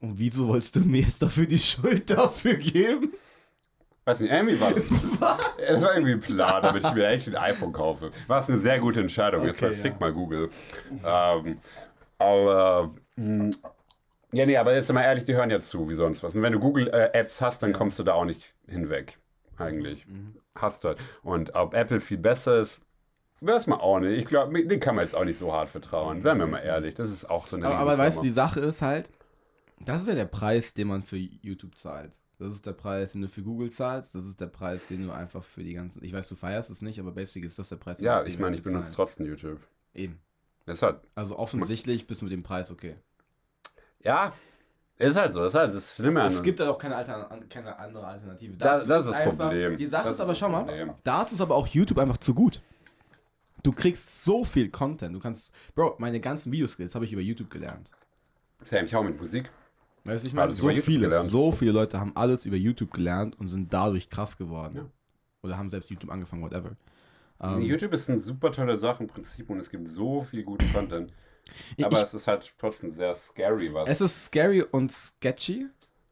Und 0.00 0.18
wieso 0.18 0.48
wolltest 0.48 0.74
du 0.74 0.80
mir 0.80 1.02
jetzt 1.02 1.22
dafür 1.22 1.46
die 1.46 1.60
Schuld 1.60 2.10
dafür 2.10 2.54
geben? 2.54 3.12
Weiß 4.04 4.18
nicht, 4.20 4.32
irgendwie 4.32 4.60
war 4.60 4.72
das. 4.72 4.82
Es 5.58 5.82
war 5.82 5.94
irgendwie 5.94 6.12
ein 6.12 6.20
Plan, 6.20 6.62
damit 6.62 6.84
ich 6.84 6.92
mir 6.92 7.06
echt 7.06 7.28
ein 7.28 7.36
iPhone 7.36 7.72
kaufe. 7.72 8.10
War 8.26 8.40
es 8.40 8.50
eine 8.50 8.60
sehr 8.60 8.78
gute 8.80 9.00
Entscheidung. 9.00 9.44
Jetzt 9.44 9.62
Okay, 9.62 9.74
mal 9.74 9.80
fick 9.80 9.92
ja. 9.92 9.98
mal 10.00 10.12
Google. 10.12 10.50
Ähm, 11.04 11.58
aber. 12.18 12.94
Mh, 13.16 13.50
ja, 14.32 14.44
nee, 14.44 14.56
aber 14.56 14.74
jetzt 14.74 14.92
mal 14.92 15.02
ehrlich, 15.02 15.24
die 15.24 15.34
hören 15.34 15.50
ja 15.50 15.60
zu, 15.60 15.88
wie 15.88 15.94
sonst 15.94 16.22
was. 16.22 16.34
Und 16.34 16.42
wenn 16.42 16.52
du 16.52 16.58
Google-Apps 16.58 17.40
hast, 17.40 17.62
dann 17.62 17.72
kommst 17.72 17.98
du 17.98 18.02
da 18.02 18.14
auch 18.14 18.24
nicht 18.24 18.54
hinweg. 18.66 19.18
Eigentlich. 19.56 20.06
Mhm. 20.06 20.36
Hast 20.54 20.84
du 20.84 20.88
halt. 20.88 20.98
Und 21.22 21.54
ob 21.54 21.74
Apple 21.74 22.00
viel 22.00 22.18
besser 22.18 22.60
ist, 22.60 22.80
weiß 23.40 23.66
man 23.66 23.80
auch 23.80 24.00
nicht. 24.00 24.18
Ich 24.18 24.26
glaube, 24.26 24.62
den 24.62 24.80
kann 24.80 24.96
man 24.96 25.04
jetzt 25.04 25.14
auch 25.14 25.24
nicht 25.24 25.38
so 25.38 25.52
hart 25.52 25.68
vertrauen. 25.68 26.22
Seien 26.22 26.38
wir 26.38 26.46
mal 26.46 26.58
ehrlich. 26.58 26.94
Das 26.94 27.10
ist 27.10 27.28
auch 27.30 27.46
so 27.46 27.56
eine. 27.56 27.66
Aber, 27.66 27.78
aber 27.78 27.98
weißt 27.98 28.18
du, 28.18 28.22
die. 28.22 28.30
Sache 28.30 28.60
ist 28.60 28.82
halt, 28.82 29.10
das 29.80 30.02
ist 30.02 30.08
ja 30.08 30.14
der 30.14 30.26
Preis, 30.26 30.74
den 30.74 30.88
man 30.88 31.02
für 31.02 31.16
YouTube 31.16 31.76
zahlt. 31.78 32.18
Das 32.38 32.50
ist 32.50 32.66
der 32.66 32.72
Preis, 32.72 33.12
den 33.12 33.22
du 33.22 33.28
für 33.28 33.42
Google 33.42 33.70
zahlst. 33.70 34.14
Das 34.14 34.26
ist 34.26 34.40
der 34.40 34.48
Preis, 34.48 34.88
den 34.88 35.06
du 35.06 35.12
einfach 35.12 35.42
für 35.42 35.62
die 35.62 35.72
ganzen. 35.72 36.04
Ich 36.04 36.12
weiß, 36.12 36.28
du 36.28 36.36
feierst 36.36 36.68
es 36.68 36.82
nicht, 36.82 37.00
aber 37.00 37.12
basically 37.12 37.46
ist 37.46 37.58
das 37.58 37.70
der 37.70 37.76
Preis. 37.76 38.00
Ja, 38.00 38.24
ich 38.24 38.38
meine, 38.38 38.56
ich 38.56 38.62
benutze 38.62 38.92
trotzdem 38.92 39.24
YouTube. 39.24 39.60
Eben. 39.94 40.20
Deshalb. 40.66 41.06
Also 41.14 41.38
offensichtlich 41.38 42.06
bist 42.06 42.20
du 42.20 42.26
mit 42.26 42.32
dem 42.32 42.42
Preis 42.42 42.70
okay. 42.70 42.96
Ja, 44.06 44.32
ist 44.98 45.16
halt 45.16 45.32
so. 45.34 45.44
Ist 45.44 45.54
halt 45.54 45.74
das 45.74 45.96
Schlimme 45.96 46.22
an 46.22 46.28
Es 46.28 46.42
gibt 46.42 46.58
halt 46.60 46.70
auch 46.70 46.78
keine, 46.78 46.96
Altern 46.96 47.48
keine 47.48 47.78
andere 47.78 48.06
Alternative. 48.06 48.56
Da- 48.56 48.74
das 48.78 48.82
ist 48.82 48.88
das 48.88 49.12
einfach- 49.12 49.36
Problem. 49.48 49.76
Die 49.76 49.86
Sache 49.86 50.04
Das 50.08 50.14
ist 50.16 50.20
aber, 50.20 50.34
schau 50.34 50.48
mal, 50.48 50.94
dazu 51.04 51.34
ist 51.34 51.40
aber 51.40 51.54
auch 51.54 51.66
YouTube 51.66 51.98
einfach 51.98 52.16
zu 52.16 52.32
gut. 52.34 52.62
Du 53.62 53.72
kriegst 53.72 54.22
so 54.24 54.44
viel 54.44 54.70
Content. 54.70 55.14
Du 55.14 55.18
kannst, 55.18 55.52
Bro, 55.74 55.96
meine 55.98 56.20
ganzen 56.20 56.52
Videoskills 56.52 56.94
habe 56.94 57.04
ich 57.04 57.12
über 57.12 57.20
YouTube 57.22 57.50
gelernt. 57.50 57.90
Sam, 58.62 58.84
ich 58.84 58.94
hau 58.94 59.02
mit 59.02 59.18
Musik. 59.18 59.50
Weißt 60.04 60.22
du, 60.24 60.28
ich 60.28 60.34
meine, 60.34 60.52
so 60.54 60.68
viele, 60.68 61.00
gelernt. 61.08 61.28
so 61.28 61.50
viele 61.50 61.72
Leute 61.72 61.98
haben 61.98 62.12
alles 62.14 62.46
über 62.46 62.56
YouTube 62.56 62.92
gelernt 62.92 63.38
und 63.40 63.48
sind 63.48 63.72
dadurch 63.72 64.08
krass 64.08 64.38
geworden. 64.38 64.76
Ja. 64.76 64.86
Oder 65.42 65.58
haben 65.58 65.68
selbst 65.68 65.90
YouTube 65.90 66.10
angefangen, 66.12 66.42
whatever. 66.42 66.70
Ähm, 67.40 67.60
YouTube 67.60 67.92
ist 67.92 68.08
eine 68.08 68.20
super 68.20 68.52
tolle 68.52 68.78
Sache 68.78 69.02
im 69.02 69.08
Prinzip 69.08 69.50
und 69.50 69.58
es 69.58 69.70
gibt 69.70 69.88
so 69.88 70.22
viel 70.22 70.42
guten 70.42 70.72
Content. 70.72 71.12
Aber 71.80 71.98
ich, 71.98 72.04
es 72.04 72.14
ist 72.14 72.26
halt 72.26 72.52
trotzdem 72.58 72.90
sehr 72.90 73.14
scary, 73.14 73.72
was. 73.72 73.88
es 73.88 74.00
ist 74.00 74.24
scary 74.26 74.62
und 74.62 74.90
sketchy, 74.90 75.66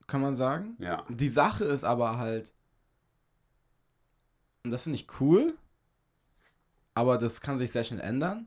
kann 0.07 0.21
man 0.21 0.35
sagen. 0.35 0.77
ja. 0.79 1.05
Die 1.09 1.29
Sache 1.29 1.65
ist 1.65 1.85
aber 1.85 2.19
halt, 2.19 2.55
und 4.63 4.71
das 4.71 4.85
finde 4.85 4.99
ich 4.99 5.09
cool, 5.21 5.55
aber 6.95 7.19
das 7.19 7.41
kann 7.41 7.59
sich 7.59 7.73
sehr 7.73 7.85
schnell 7.85 8.01
ändern, 8.01 8.47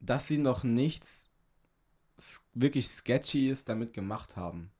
dass 0.00 0.26
sie 0.26 0.38
noch 0.38 0.64
nichts 0.64 1.28
wirklich 2.54 2.88
Sketchyes 2.88 3.64
damit 3.64 3.92
gemacht 3.92 4.36
haben. 4.36 4.70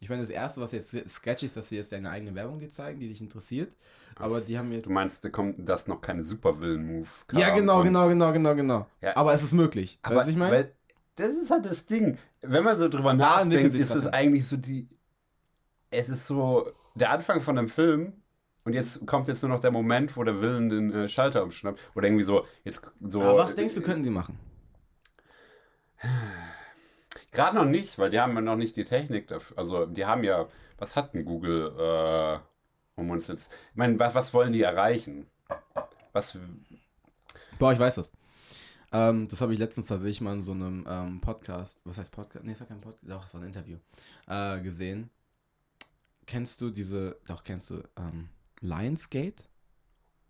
Ich 0.00 0.08
meine, 0.10 0.22
das 0.22 0.30
Erste, 0.30 0.60
was 0.60 0.72
jetzt 0.72 0.90
sketchy 1.08 1.46
ist, 1.46 1.56
dass 1.56 1.70
sie 1.70 1.76
jetzt 1.76 1.92
deine 1.92 2.10
eigene 2.10 2.34
Werbung 2.34 2.58
dir 2.58 2.68
zeigen, 2.68 3.00
die 3.00 3.08
dich 3.08 3.22
interessiert, 3.22 3.74
aber 4.16 4.40
die 4.40 4.58
haben 4.58 4.72
jetzt... 4.72 4.86
Du 4.86 4.90
meinst, 4.90 5.24
da 5.24 5.28
kommt 5.28 5.56
das 5.58 5.86
noch 5.86 6.00
keine 6.00 6.24
Supervillain-Move. 6.24 7.08
Ja, 7.32 7.54
genau, 7.54 7.82
genau, 7.82 8.08
genau, 8.08 8.32
genau, 8.32 8.54
genau. 8.54 8.86
Ja. 9.00 9.16
Aber 9.16 9.32
es 9.34 9.42
ist 9.42 9.52
möglich. 9.52 9.98
Aber 10.02 10.16
weißt 10.16 10.28
du, 10.28 10.32
ich 10.32 10.36
meine? 10.36 10.70
das 11.16 11.30
ist 11.30 11.50
halt 11.50 11.66
das 11.66 11.86
Ding. 11.86 12.18
Wenn 12.42 12.64
man 12.64 12.78
so 12.78 12.88
drüber 12.88 13.10
Da 13.10 13.44
nachdenkt, 13.44 13.74
ist 13.74 13.94
es 13.94 14.06
eigentlich 14.06 14.46
so 14.48 14.56
die. 14.56 14.88
Es 15.90 16.08
ist 16.08 16.26
so 16.26 16.72
der 16.94 17.10
Anfang 17.10 17.40
von 17.40 17.58
einem 17.58 17.68
Film. 17.68 18.12
Und 18.64 18.72
jetzt 18.72 19.06
kommt 19.06 19.28
jetzt 19.28 19.42
nur 19.42 19.50
noch 19.50 19.60
der 19.60 19.70
Moment, 19.70 20.16
wo 20.16 20.24
der 20.24 20.40
Villain 20.40 20.70
den 20.70 20.92
äh, 20.92 21.08
Schalter 21.08 21.42
umschnappt. 21.42 21.78
Oder 21.94 22.06
irgendwie 22.06 22.24
so, 22.24 22.46
jetzt 22.64 22.82
so. 23.00 23.20
aber 23.20 23.36
was 23.36 23.54
denkst 23.54 23.74
du, 23.74 23.82
könnten 23.82 24.04
die 24.04 24.10
machen? 24.10 24.38
Gerade 27.30 27.56
noch 27.56 27.66
nicht, 27.66 27.98
weil 27.98 28.10
die 28.10 28.20
haben 28.20 28.34
ja 28.34 28.40
noch 28.40 28.56
nicht 28.56 28.76
die 28.76 28.84
Technik 28.84 29.28
dafür. 29.28 29.58
Also, 29.58 29.86
die 29.86 30.06
haben 30.06 30.24
ja. 30.24 30.46
Was 30.78 30.96
hat 30.96 31.14
denn 31.14 31.24
Google, 31.24 31.72
äh, 31.78 32.38
um 32.96 33.10
uns 33.10 33.28
jetzt. 33.28 33.50
Ich 33.70 33.76
meine, 33.76 33.98
was, 33.98 34.14
was 34.14 34.34
wollen 34.34 34.52
die 34.52 34.62
erreichen? 34.62 35.26
Was. 36.12 36.38
Boah, 37.58 37.72
ich 37.72 37.78
weiß 37.78 37.96
das. 37.96 38.12
Ähm, 38.92 39.26
das 39.28 39.40
habe 39.40 39.52
ich 39.52 39.58
letztens 39.58 39.88
tatsächlich 39.88 40.20
mal 40.20 40.34
in 40.34 40.42
so 40.42 40.52
einem 40.52 40.86
ähm, 40.88 41.20
Podcast, 41.20 41.80
was 41.84 41.98
heißt 41.98 42.12
Podcast? 42.12 42.44
Nee, 42.44 42.52
es 42.52 42.60
war 42.60 42.68
kein 42.68 42.78
Podcast, 42.78 43.02
doch, 43.02 43.34
war 43.34 43.40
ein 43.40 43.46
Interview, 43.48 43.78
äh, 44.28 44.60
gesehen. 44.60 45.10
Kennst 46.26 46.60
du 46.60 46.70
diese, 46.70 47.18
doch, 47.26 47.42
kennst 47.42 47.70
du 47.70 47.82
ähm, 47.98 48.28
Lionsgate? 48.60 49.48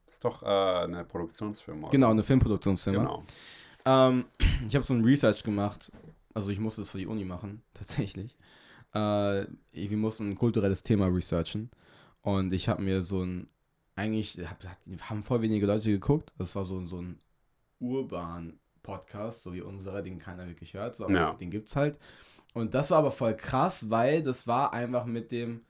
Ist 0.07 0.25
doch 0.25 0.43
äh, 0.43 0.47
eine 0.47 1.05
Produktionsfirma. 1.05 1.91
Genau, 1.91 2.11
eine 2.11 2.23
Filmproduktionsfirma. 2.23 3.01
Genau. 3.01 3.25
Ähm, 3.85 4.25
ich 4.67 4.75
habe 4.75 4.85
so 4.85 4.95
ein 4.95 5.05
Research 5.05 5.43
gemacht, 5.43 5.93
also 6.33 6.51
ich 6.51 6.59
musste 6.59 6.83
es 6.83 6.91
für 6.91 6.99
die 6.99 7.07
Uni 7.07 7.27
machen, 7.27 7.63
tatsächlich. 7.75 8.39
Äh, 8.95 9.45
wir 9.73 9.97
mussten 9.99 10.31
ein 10.31 10.37
kulturelles 10.37 10.83
Thema 10.83 11.07
researchen 11.09 11.71
und 12.25 12.53
ich 12.53 12.69
habe 12.69 12.83
mir 12.83 13.03
so 13.03 13.23
ein, 13.23 13.49
eigentlich 13.95 14.39
hab, 14.49 14.59
haben 15.09 15.23
voll 15.23 15.43
wenige 15.43 15.67
Leute 15.67 15.91
geguckt, 15.91 16.33
das 16.39 16.57
war 16.57 16.65
so, 16.65 16.85
so 16.87 17.01
ein 17.01 17.21
urban 17.79 18.59
Podcast, 18.83 19.43
so 19.43 19.55
wie 19.55 19.61
unserer, 19.63 20.03
den 20.03 20.19
keiner 20.19 20.47
wirklich 20.49 20.75
hört, 20.75 20.97
so, 20.97 21.05
aber 21.05 21.15
Ja. 21.15 21.33
den 21.35 21.51
gibt's 21.51 21.77
halt. 21.77 21.99
Und 22.55 22.75
das 22.75 22.91
war 22.91 22.99
aber 22.99 23.11
voll 23.13 23.37
krass, 23.37 23.91
weil 23.91 24.23
das 24.23 24.47
war 24.47 24.73
einfach 24.73 25.05
mit 25.05 25.31
dem 25.31 25.65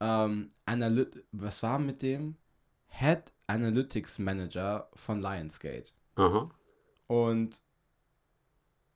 ähm, 0.00 0.50
Analyt 0.66 1.24
was 1.32 1.62
war 1.62 1.78
mit 1.78 2.02
dem 2.02 2.36
Head 2.88 3.32
Analytics 3.46 4.18
Manager 4.18 4.88
von 4.94 5.20
Lionsgate. 5.20 5.92
Aha. 6.16 6.48
Und 7.06 7.62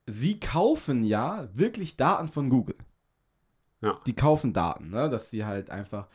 sie 0.07 0.39
kaufen 0.41 1.05
ja 1.05 1.49
wirklich 1.55 1.97
Daten 1.97 2.29
von 2.29 2.49
Google. 2.51 2.77
Ja. 3.81 3.99
Die 4.07 4.15
kaufen 4.15 4.53
Daten, 4.53 4.91
ne? 4.91 5.09
Dass 5.11 5.31
sie 5.31 5.45
halt 5.45 5.71
einfach. 5.71 6.09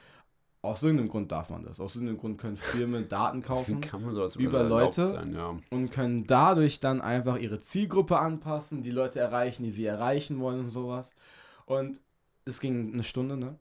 Aus 0.67 0.83
irgendeinem 0.83 1.09
Grund 1.09 1.31
darf 1.31 1.49
man 1.49 1.63
das. 1.63 1.79
Aus 1.79 1.95
irgendeinem 1.95 2.19
Grund 2.19 2.37
können 2.37 2.57
Firmen 2.57 3.07
Daten 3.07 3.41
kaufen 3.43 3.81
über 4.37 4.63
Leute? 4.63 5.07
Sein, 5.07 5.33
ja. 5.33 5.57
und 5.69 5.89
können 5.89 6.27
dadurch 6.27 6.79
dann 6.79 7.01
einfach 7.01 7.37
ihre 7.37 7.59
Zielgruppe 7.59 8.19
anpassen, 8.19 8.83
die 8.83 8.91
Leute 8.91 9.19
erreichen, 9.19 9.63
die 9.63 9.71
sie 9.71 9.85
erreichen 9.85 10.39
wollen 10.39 10.59
und 10.59 10.69
sowas. 10.69 11.15
Und 11.65 12.01
es 12.45 12.59
ging 12.59 12.93
eine 12.93 13.03
Stunde, 13.03 13.37
ne? 13.37 13.55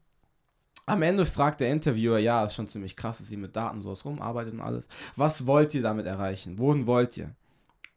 Am 0.89 1.03
Ende 1.03 1.27
fragt 1.27 1.61
der 1.61 1.73
Interviewer, 1.73 2.19
ja, 2.19 2.45
ist 2.45 2.55
schon 2.55 2.69
ziemlich 2.69 2.97
krass, 2.97 3.19
dass 3.19 3.31
ihr 3.33 3.39
mit 3.39 3.57
Daten 3.57 3.83
sowas 3.83 4.05
rumarbeitet 4.05 4.55
und 4.55 4.61
alles. 4.61 4.89
Was 5.17 5.47
wollt 5.47 5.75
ihr 5.75 5.83
damit 5.83 6.07
erreichen? 6.07 6.59
Wohin 6.59 6.87
wollt 6.87 7.17
ihr? 7.17 7.35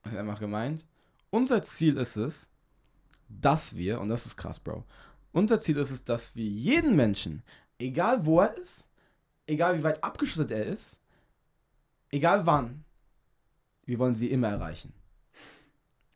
Er 0.03 0.11
hat 0.11 0.17
einfach 0.17 0.39
gemeint, 0.39 0.87
unser 1.29 1.61
Ziel 1.61 1.97
ist 1.97 2.15
es, 2.15 2.47
dass 3.27 3.75
wir, 3.75 4.01
und 4.01 4.09
das 4.09 4.25
ist 4.25 4.37
krass, 4.37 4.59
Bro, 4.59 4.83
unser 5.31 5.59
Ziel 5.59 5.77
ist 5.77 5.91
es, 5.91 6.03
dass 6.03 6.35
wir 6.35 6.45
jeden 6.45 6.95
Menschen, 6.95 7.43
egal 7.77 8.25
wo 8.25 8.39
er 8.41 8.57
ist, 8.57 8.88
egal 9.50 9.77
wie 9.77 9.84
weit 9.84 10.03
abgeschottet 10.03 10.51
er 10.51 10.65
ist, 10.65 11.00
egal 12.12 12.46
wann, 12.46 12.84
wir 13.86 14.00
wollen 14.00 14.15
sie 14.15 14.32
immer 14.32 14.50
erreichen. 14.50 14.94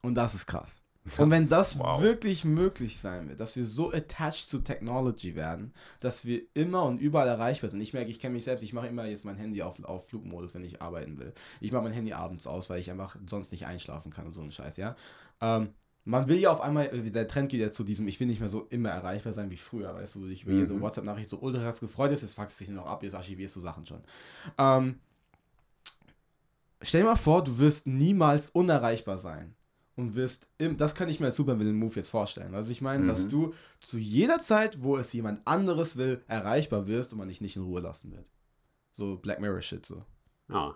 Und 0.02 0.16
das 0.16 0.36
ist 0.36 0.46
krass. 0.46 0.82
Und 1.18 1.32
wenn 1.32 1.50
das 1.50 1.78
Wow. 1.80 2.02
wirklich 2.02 2.46
möglich 2.46 3.00
sein 3.00 3.28
wird, 3.28 3.40
dass 3.40 3.56
wir 3.56 3.66
so 3.66 3.92
attached 3.92 4.50
zu 4.50 4.60
Technology 4.60 5.36
werden, 5.36 5.74
dass 6.00 6.24
wir 6.24 6.42
immer 6.54 6.84
und 6.84 7.02
überall 7.02 7.28
erreichbar 7.28 7.70
sind. 7.70 7.82
Ich 7.82 7.94
merke, 7.94 8.10
ich 8.10 8.20
kenne 8.20 8.34
mich 8.36 8.46
selbst, 8.46 8.64
ich 8.64 8.74
mache 8.74 8.88
immer 8.88 9.06
jetzt 9.06 9.26
mein 9.26 9.36
Handy 9.36 9.62
auf, 9.62 9.84
auf 9.84 10.08
Flugmodus, 10.08 10.54
wenn 10.54 10.64
ich 10.64 10.82
arbeiten 10.82 11.18
will. 11.20 11.34
Ich 11.60 11.72
mache 11.72 11.84
mein 11.84 11.94
Handy 11.94 12.14
abends 12.14 12.48
aus, 12.48 12.70
weil 12.70 12.80
ich 12.80 12.90
einfach 12.92 13.18
sonst 13.28 13.52
nicht 13.52 13.66
einschlafen 13.66 14.12
kann 14.12 14.28
und 14.28 14.34
so 14.34 14.42
ein 14.42 14.52
Scheiß, 14.52 14.78
ja. 14.78 14.96
Ähm, 15.42 15.74
man 16.06 16.28
will 16.28 16.38
ja 16.38 16.52
auf 16.52 16.62
einmal, 16.62 16.88
äh, 16.88 17.10
der 17.12 17.28
Trend 17.28 17.50
geht 17.50 17.62
ja 17.62 17.72
zu 17.72 17.84
diesem, 17.84 18.08
ich 18.08 18.20
will 18.20 18.28
nicht 18.28 18.40
mehr 18.40 18.50
so 18.50 18.66
immer 18.70 18.90
erreichbar 18.90 19.34
sein 19.34 19.50
wie 19.50 19.58
früher, 19.58 19.94
weißt 19.94 20.16
du, 20.16 20.28
ich 20.28 20.46
will 20.46 20.56
hier 20.56 20.68
so 20.68 20.76
Mhm. 20.76 20.82
WhatsApp-Nachricht 20.82 21.30
so 21.30 21.40
ultra 21.40 21.62
krass 21.62 21.80
gefreut 21.80 22.12
ist, 22.12 22.22
jetzt 22.22 22.36
fuckst 22.36 22.60
du 22.60 22.66
dich 22.66 22.74
nur 22.74 22.84
noch 22.84 22.90
ab, 22.90 23.04
jetzt 23.04 23.16
archivierst 23.16 23.56
du 23.56 23.60
Sachen 23.62 23.86
schon. 23.86 24.02
Ähm, 24.58 25.00
stell 26.82 27.02
dir 27.02 27.08
mal 27.08 27.16
vor, 27.16 27.44
du 27.44 27.58
wirst 27.60 27.88
niemals 27.88 28.50
unerreichbar 28.50 29.18
sein 29.18 29.56
und 29.96 30.16
wirst, 30.16 30.48
im, 30.58 30.76
das 30.78 30.96
kann 30.96 31.08
ich 31.08 31.20
mir 31.20 31.28
als 31.28 31.36
Supervillain-Move 31.38 31.96
jetzt 31.96 32.10
vorstellen. 32.10 32.54
Also 32.56 32.72
ich 32.72 32.82
meine, 32.82 33.06
dass 33.06 33.26
Mhm. 33.26 33.30
du 33.30 33.54
zu 33.80 33.98
jeder 33.98 34.40
Zeit, 34.40 34.82
wo 34.82 34.98
es 34.98 35.14
jemand 35.14 35.46
anderes 35.48 35.98
will, 35.98 36.24
erreichbar 36.28 36.88
wirst 36.88 37.14
und 37.14 37.20
man 37.20 37.30
dich 37.30 37.42
nicht 37.42 37.56
in 37.56 37.64
Ruhe 37.64 37.82
lassen 37.82 38.12
wird. 38.12 38.26
So 38.92 39.18
Black 39.18 39.40
Mirror-Shit 39.40 39.86
so. 39.86 40.04
Ja. 40.50 40.76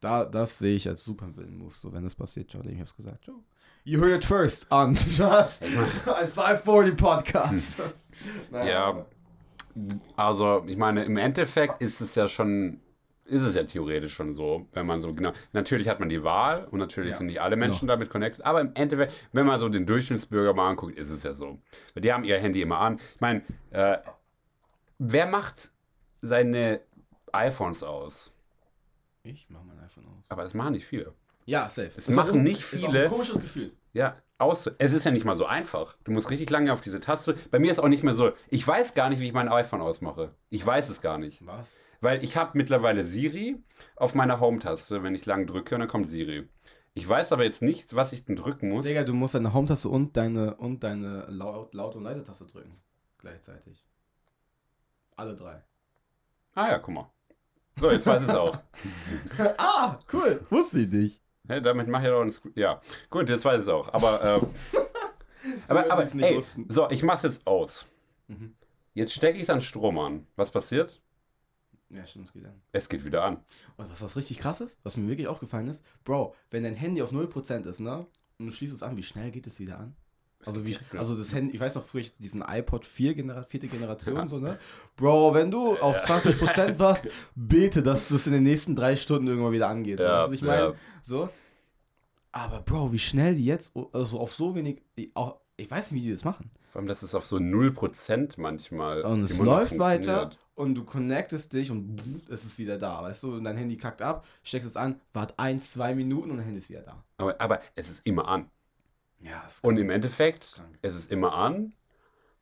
Da, 0.00 0.24
das 0.24 0.58
sehe 0.58 0.76
ich 0.76 0.88
als 0.88 1.04
Supervillain-Move. 1.04 1.74
So, 1.80 1.92
wenn 1.92 2.04
das 2.04 2.14
passiert, 2.14 2.52
Joe, 2.52 2.64
ich 2.66 2.80
hab's 2.80 2.94
gesagt. 2.94 3.26
Joe. 3.26 3.42
You 3.84 4.00
heard 4.00 4.12
it 4.12 4.24
first 4.24 4.70
on 4.70 4.94
just 4.94 5.62
ein 5.62 6.28
540 6.28 6.96
Podcast. 6.96 7.80
Naja, 8.50 8.90
Ja. 8.94 9.06
Also, 10.16 10.64
ich 10.68 10.76
meine, 10.76 11.02
im 11.04 11.16
Endeffekt 11.16 11.82
ist 11.82 12.00
es 12.00 12.14
ja 12.14 12.28
schon, 12.28 12.78
ist 13.24 13.42
es 13.42 13.56
ja 13.56 13.64
theoretisch 13.64 14.14
schon 14.14 14.34
so, 14.34 14.68
wenn 14.74 14.86
man 14.86 15.02
so 15.02 15.12
genau, 15.14 15.32
natürlich 15.52 15.88
hat 15.88 15.98
man 15.98 16.08
die 16.08 16.22
Wahl 16.22 16.66
und 16.66 16.78
natürlich 16.78 17.12
Ja. 17.12 17.16
sind 17.16 17.26
nicht 17.26 17.40
alle 17.40 17.56
Menschen 17.56 17.88
damit 17.88 18.10
connected, 18.10 18.44
aber 18.44 18.60
im 18.60 18.70
Endeffekt, 18.74 19.12
wenn 19.32 19.46
man 19.46 19.58
so 19.58 19.68
den 19.68 19.86
Durchschnittsbürger 19.86 20.54
mal 20.54 20.68
anguckt, 20.70 20.96
ist 20.96 21.10
es 21.10 21.22
ja 21.24 21.32
so. 21.34 21.58
Weil 21.94 22.02
die 22.02 22.12
haben 22.12 22.22
ihr 22.22 22.38
Handy 22.38 22.62
immer 22.62 22.78
an. 22.78 23.00
Ich 23.14 23.20
meine, 23.20 23.42
äh, 23.70 23.96
wer 24.98 25.26
macht 25.26 25.72
seine 26.20 26.80
iPhones 27.32 27.82
aus? 27.82 28.30
Ich 29.24 29.46
mach 29.48 29.64
mein 29.64 29.80
iPhone 29.80 30.04
aus. 30.06 30.24
Aber 30.28 30.44
es 30.44 30.54
machen 30.54 30.72
nicht 30.74 30.84
viele. 30.86 31.14
Ja, 31.44 31.68
safe. 31.68 31.90
Es 31.96 32.08
Ist 32.08 32.14
machen 32.14 32.40
auch- 32.40 32.42
nicht 32.42 32.72
Ist 32.72 32.84
auch 32.84 32.90
viele. 32.90 33.04
ein 33.04 33.10
komisches 33.10 33.40
Gefühl. 33.40 33.72
Ja, 33.92 34.16
aus. 34.38 34.70
Es 34.78 34.92
ist 34.92 35.04
ja 35.04 35.10
nicht 35.10 35.24
mal 35.24 35.36
so 35.36 35.46
einfach. 35.46 35.96
Du 36.04 36.12
musst 36.12 36.30
richtig 36.30 36.50
lange 36.50 36.72
auf 36.72 36.80
diese 36.80 37.00
Taste. 37.00 37.34
Bei 37.50 37.58
mir 37.58 37.70
ist 37.70 37.78
auch 37.78 37.88
nicht 37.88 38.02
mehr 38.02 38.14
so. 38.14 38.32
Ich 38.48 38.66
weiß 38.66 38.94
gar 38.94 39.08
nicht, 39.08 39.20
wie 39.20 39.26
ich 39.26 39.32
mein 39.32 39.48
iPhone 39.48 39.80
ausmache. 39.80 40.34
Ich 40.50 40.64
weiß 40.66 40.88
es 40.88 41.00
gar 41.02 41.18
nicht. 41.18 41.44
Was? 41.46 41.76
Weil 42.00 42.24
ich 42.24 42.36
habe 42.36 42.58
mittlerweile 42.58 43.04
Siri 43.04 43.62
auf 43.96 44.14
meiner 44.14 44.40
Home-Taste, 44.40 45.02
wenn 45.02 45.14
ich 45.14 45.26
lang 45.26 45.46
drücke, 45.46 45.74
und 45.76 45.80
dann 45.80 45.88
kommt 45.88 46.08
Siri. 46.08 46.48
Ich 46.94 47.08
weiß 47.08 47.32
aber 47.32 47.44
jetzt 47.44 47.62
nicht, 47.62 47.94
was 47.94 48.12
ich 48.12 48.24
denn 48.24 48.34
drücken 48.36 48.68
muss. 48.70 48.84
Digga, 48.84 49.04
du 49.04 49.14
musst 49.14 49.34
deine 49.34 49.52
Home-Taste 49.54 49.88
und 49.88 50.16
deine, 50.16 50.56
und 50.56 50.82
deine 50.82 51.26
laut, 51.28 51.72
laut 51.74 51.94
und 51.94 52.02
leise 52.02 52.24
Taste 52.24 52.46
drücken. 52.46 52.76
Gleichzeitig. 53.18 53.86
Alle 55.16 55.36
drei. 55.36 55.62
Ah 56.54 56.68
ja, 56.70 56.78
guck 56.78 56.94
mal. 56.94 57.10
So, 57.80 57.90
jetzt 57.90 58.06
weiß 58.06 58.22
ich 58.22 58.28
es 58.28 58.34
auch. 58.34 58.58
ah, 59.58 59.98
cool. 60.12 60.44
Wusste 60.50 60.80
ich 60.80 60.88
nicht. 60.88 61.21
Hä, 61.48 61.60
damit 61.60 61.88
mache 61.88 62.04
ich 62.04 62.10
doch 62.10 62.22
ein 62.22 62.30
Sc 62.30 62.46
Ja, 62.54 62.80
gut, 63.10 63.28
jetzt 63.28 63.44
weiß 63.44 63.56
ich 63.58 63.62
es 63.62 63.68
auch. 63.68 63.92
Aber, 63.92 64.22
ähm, 64.24 64.50
aber, 65.68 65.90
aber 65.90 66.04
nicht 66.04 66.22
ey, 66.22 66.36
wussten. 66.36 66.66
so, 66.68 66.88
ich 66.90 67.02
mache 67.02 67.18
es 67.18 67.34
jetzt 67.34 67.46
aus. 67.46 67.86
Mhm. 68.28 68.54
Jetzt 68.94 69.12
stecke 69.14 69.36
ich 69.36 69.44
es 69.44 69.50
an 69.50 69.60
Strom 69.60 69.98
an. 69.98 70.26
Was 70.36 70.50
passiert? 70.50 71.00
Ja, 71.90 72.06
stimmt, 72.06 72.28
es 72.28 72.32
geht 72.32 72.46
an. 72.46 72.62
Es 72.72 72.88
geht 72.88 73.04
wieder 73.04 73.24
an. 73.24 73.44
Und 73.76 73.90
was 73.90 74.02
was 74.02 74.16
richtig 74.16 74.38
krass 74.38 74.60
ist, 74.60 74.80
was 74.84 74.96
mir 74.96 75.08
wirklich 75.08 75.28
aufgefallen 75.28 75.68
ist, 75.68 75.84
Bro, 76.04 76.34
wenn 76.50 76.62
dein 76.62 76.76
Handy 76.76 77.02
auf 77.02 77.12
0% 77.12 77.68
ist, 77.68 77.80
ne? 77.80 78.06
Und 78.38 78.46
du 78.46 78.52
schließt 78.52 78.74
es 78.74 78.82
an, 78.82 78.96
wie 78.96 79.02
schnell 79.02 79.30
geht 79.30 79.46
es 79.46 79.60
wieder 79.60 79.78
an? 79.78 79.96
Es 80.42 80.48
Also, 80.48 80.66
wie, 80.66 80.76
also 80.98 81.16
das 81.16 81.32
Handy, 81.32 81.54
ich 81.54 81.60
weiß 81.60 81.76
noch 81.76 81.84
früher 81.84 82.04
diesen 82.18 82.42
iPod 82.42 82.84
4, 82.84 83.14
Genera 83.14 83.44
vierte 83.44 83.68
Generation, 83.68 84.28
so, 84.28 84.38
ne? 84.38 84.58
Bro, 84.96 85.34
wenn 85.34 85.50
du 85.50 85.78
auf 85.78 86.04
20% 86.04 86.78
warst, 86.78 87.08
bete, 87.36 87.82
dass 87.82 88.08
das 88.08 88.26
in 88.26 88.32
den 88.32 88.42
nächsten 88.42 88.74
drei 88.74 88.96
Stunden 88.96 89.28
irgendwann 89.28 89.52
wieder 89.52 89.68
angeht. 89.68 90.00
So, 90.00 90.04
Ja, 90.04 90.18
weißt 90.18 90.26
du, 90.26 90.32
was 90.32 90.34
ich 90.34 90.42
meine? 90.42 90.60
ja. 90.60 90.74
So. 91.02 91.28
Aber 92.32 92.60
Bro, 92.60 92.92
wie 92.92 92.98
schnell 92.98 93.36
die 93.36 93.44
jetzt, 93.44 93.76
also 93.92 94.18
auf 94.18 94.34
so 94.34 94.54
wenig, 94.54 94.82
auch, 95.14 95.36
ich 95.56 95.70
weiß 95.70 95.92
nicht, 95.92 96.02
wie 96.02 96.06
die 96.06 96.12
das 96.12 96.24
machen. 96.24 96.50
Vor 96.72 96.80
allem, 96.80 96.88
das 96.88 97.02
ist 97.02 97.14
auf 97.14 97.26
so 97.26 97.36
0% 97.36 98.34
manchmal. 98.38 99.02
Und 99.02 99.24
es 99.24 99.38
läuft 99.38 99.78
weiter 99.78 100.30
und 100.54 100.74
du 100.74 100.84
connectest 100.84 101.52
dich 101.52 101.70
und 101.70 102.02
es 102.30 102.44
ist 102.44 102.58
wieder 102.58 102.78
da, 102.78 103.02
weißt 103.02 103.22
du? 103.22 103.34
Und 103.36 103.44
dein 103.44 103.56
Handy 103.56 103.76
kackt 103.76 104.02
ab, 104.02 104.26
steckst 104.42 104.68
es 104.68 104.76
an, 104.76 105.00
wart 105.12 105.34
ein, 105.38 105.60
zwei 105.60 105.94
Minuten 105.94 106.30
und 106.30 106.38
dein 106.38 106.46
Handy 106.46 106.58
ist 106.58 106.70
wieder 106.70 106.82
da. 106.82 107.04
Aber, 107.18 107.40
aber 107.40 107.60
es 107.74 107.90
ist 107.90 108.06
immer 108.06 108.26
an. 108.26 108.50
Ja, 109.22 109.44
Und 109.62 109.76
im 109.78 109.90
Endeffekt, 109.90 110.54
Krank. 110.56 110.78
es 110.82 110.94
ist 110.94 111.10
immer 111.12 111.34
an. 111.34 111.74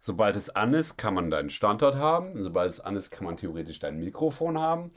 Sobald 0.01 0.35
es 0.37 0.49
an 0.51 0.73
ist, 0.73 0.97
kann 0.97 1.13
man 1.15 1.31
deinen 1.31 1.51
Standort 1.51 1.95
haben. 1.95 2.33
Und 2.33 2.43
sobald 2.43 2.73
es 2.73 2.81
an 2.81 2.97
ist, 2.97 3.11
kann 3.11 3.27
man 3.27 3.37
theoretisch 3.37 3.79
dein 3.79 3.99
Mikrofon 3.99 4.59
haben. 4.59 4.91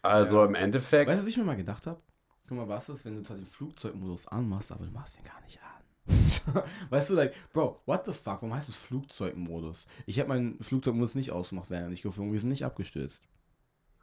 Also 0.00 0.38
Ja. 0.40 0.46
im 0.46 0.54
Endeffekt. 0.54 1.08
Weißt 1.10 1.18
du, 1.18 1.22
was 1.22 1.28
ich 1.28 1.36
mir 1.36 1.44
mal 1.44 1.56
gedacht 1.56 1.86
habe? 1.86 2.00
Guck 2.48 2.56
mal, 2.56 2.68
was 2.68 2.88
ist, 2.88 3.04
wenn 3.04 3.16
du 3.16 3.22
zwar 3.24 3.36
den 3.36 3.46
Flugzeugmodus 3.46 4.26
anmachst, 4.28 4.72
aber 4.72 4.86
du 4.86 4.90
machst 4.90 5.18
den 5.18 5.24
gar 5.24 5.38
nicht 5.42 5.60
an. 5.60 5.66
weißt 6.90 7.10
du, 7.10 7.14
like, 7.14 7.34
Bro, 7.52 7.82
what 7.84 8.06
the 8.06 8.14
fuck, 8.14 8.36
warum 8.40 8.54
heißt 8.54 8.70
es 8.70 8.76
Flugzeugmodus? 8.76 9.86
Ich 10.06 10.18
habe 10.18 10.30
meinen 10.30 10.58
Flugzeugmodus 10.62 11.14
nicht 11.14 11.30
ausgemacht, 11.32 11.68
während 11.68 11.92
ich 11.92 12.00
geflogen 12.00 12.30
bin. 12.30 12.32
Wir 12.32 12.40
sind 12.40 12.48
nicht 12.48 12.64
abgestürzt. 12.64 13.22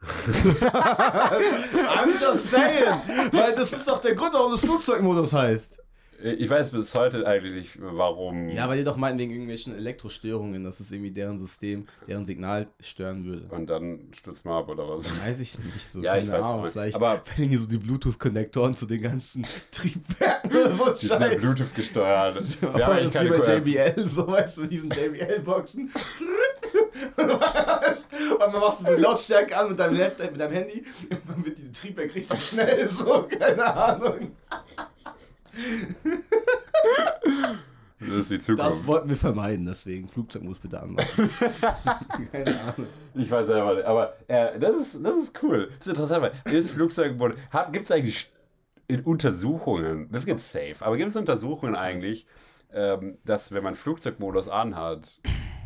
I'm 0.00 2.20
just 2.20 2.50
saying! 2.50 3.32
Weil 3.32 3.56
das 3.56 3.72
ist 3.72 3.88
doch 3.88 4.00
der 4.00 4.14
Grund, 4.14 4.34
warum 4.34 4.52
das 4.52 4.60
Flugzeugmodus 4.60 5.32
heißt. 5.32 5.82
Ich 6.22 6.48
weiß 6.48 6.70
bis 6.70 6.94
heute 6.94 7.26
eigentlich 7.26 7.54
nicht, 7.54 7.78
warum. 7.80 8.48
Ja, 8.48 8.68
weil 8.68 8.78
die 8.78 8.84
doch 8.84 8.96
meinten 8.96 9.18
wegen 9.18 9.32
irgendwelchen 9.32 9.76
Elektrostörungen, 9.76 10.64
dass 10.64 10.80
es 10.80 10.90
irgendwie 10.90 11.10
deren 11.10 11.38
System, 11.38 11.86
deren 12.08 12.24
Signal 12.24 12.68
stören 12.80 13.24
würde. 13.24 13.46
Und 13.54 13.68
dann 13.68 14.00
stürzt 14.12 14.44
man 14.44 14.54
ab 14.54 14.68
oder 14.68 14.88
was. 14.88 15.04
Weiß 15.24 15.40
ich 15.40 15.58
nicht 15.58 15.88
so. 15.90 16.00
Ja, 16.00 16.12
keine 16.12 16.24
ich 16.24 16.32
weiß 16.32 16.42
Ahnung, 16.44 16.66
vielleicht 16.72 16.96
Aber- 16.96 17.22
wenn 17.36 17.50
die 17.50 17.56
so 17.56 17.66
die 17.66 17.78
Bluetooth-Konnektoren 17.78 18.76
zu 18.76 18.86
den 18.86 19.02
ganzen 19.02 19.44
Triebwerken 19.70 20.50
oder 20.50 20.72
so 20.72 20.90
Die 20.90 20.96
sind 21.06 21.18
Scheiß. 21.20 21.38
Bluetooth 21.40 21.74
gesteuert. 21.74 22.42
Ja, 22.62 22.86
haben 22.88 23.04
das 23.04 23.14
ist 23.14 23.24
wie 23.24 23.28
bei 23.28 23.56
JBL, 23.84 24.08
so 24.08 24.26
weißt 24.28 24.56
du, 24.56 24.60
mit 24.62 24.70
diesen 24.72 24.90
JBL-Boxen. 24.90 25.90
und 27.16 28.40
dann 28.40 28.52
machst 28.60 28.80
du 28.80 28.94
die 28.96 29.00
Lautstärke 29.02 29.56
an 29.56 29.68
mit 29.70 29.78
deinem, 29.78 29.96
Laptop, 29.98 30.30
mit 30.32 30.40
deinem 30.40 30.52
Handy 30.54 30.84
und 31.10 31.20
dann 31.28 31.44
wird 31.44 31.58
die 31.58 31.72
Triebwerk 31.72 32.14
richtig 32.14 32.40
schnell, 32.42 32.88
so, 32.88 33.26
keine 33.28 33.64
Ahnung. 33.64 34.32
Das 37.98 38.08
ist 38.08 38.30
die 38.30 38.40
Zukunft. 38.40 38.70
Das 38.70 38.86
wollten 38.86 39.08
wir 39.08 39.16
vermeiden, 39.16 39.64
deswegen 39.64 40.06
Flugzeug 40.06 40.42
muss 40.42 40.58
bitte 40.58 40.80
anmachen. 40.80 41.30
keine 42.32 42.60
Ahnung. 42.60 42.86
Ich 43.14 43.30
weiß 43.30 43.46
selber 43.46 43.74
nicht, 43.74 43.86
aber 43.86 44.14
äh, 44.28 44.58
das, 44.58 44.76
ist, 44.76 45.04
das 45.04 45.14
ist 45.14 45.42
cool. 45.42 45.70
Das 45.78 45.86
ist 45.86 45.92
interessant, 45.94 46.22
weil 46.22 46.32
dieses 46.50 46.70
Flugzeug 46.70 47.16
gibt 47.72 47.84
es 47.86 47.90
eigentlich 47.90 48.30
in 48.88 49.00
Untersuchungen, 49.00 50.10
das 50.12 50.26
gibt 50.26 50.40
es 50.40 50.52
safe, 50.52 50.76
aber 50.80 50.96
gibt 50.96 51.10
es 51.10 51.16
Untersuchungen 51.16 51.74
eigentlich, 51.74 52.26
ähm, 52.72 53.18
dass 53.24 53.52
wenn 53.52 53.64
man 53.64 53.74
Flugzeugmodus 53.74 54.48
anhat, 54.48 55.20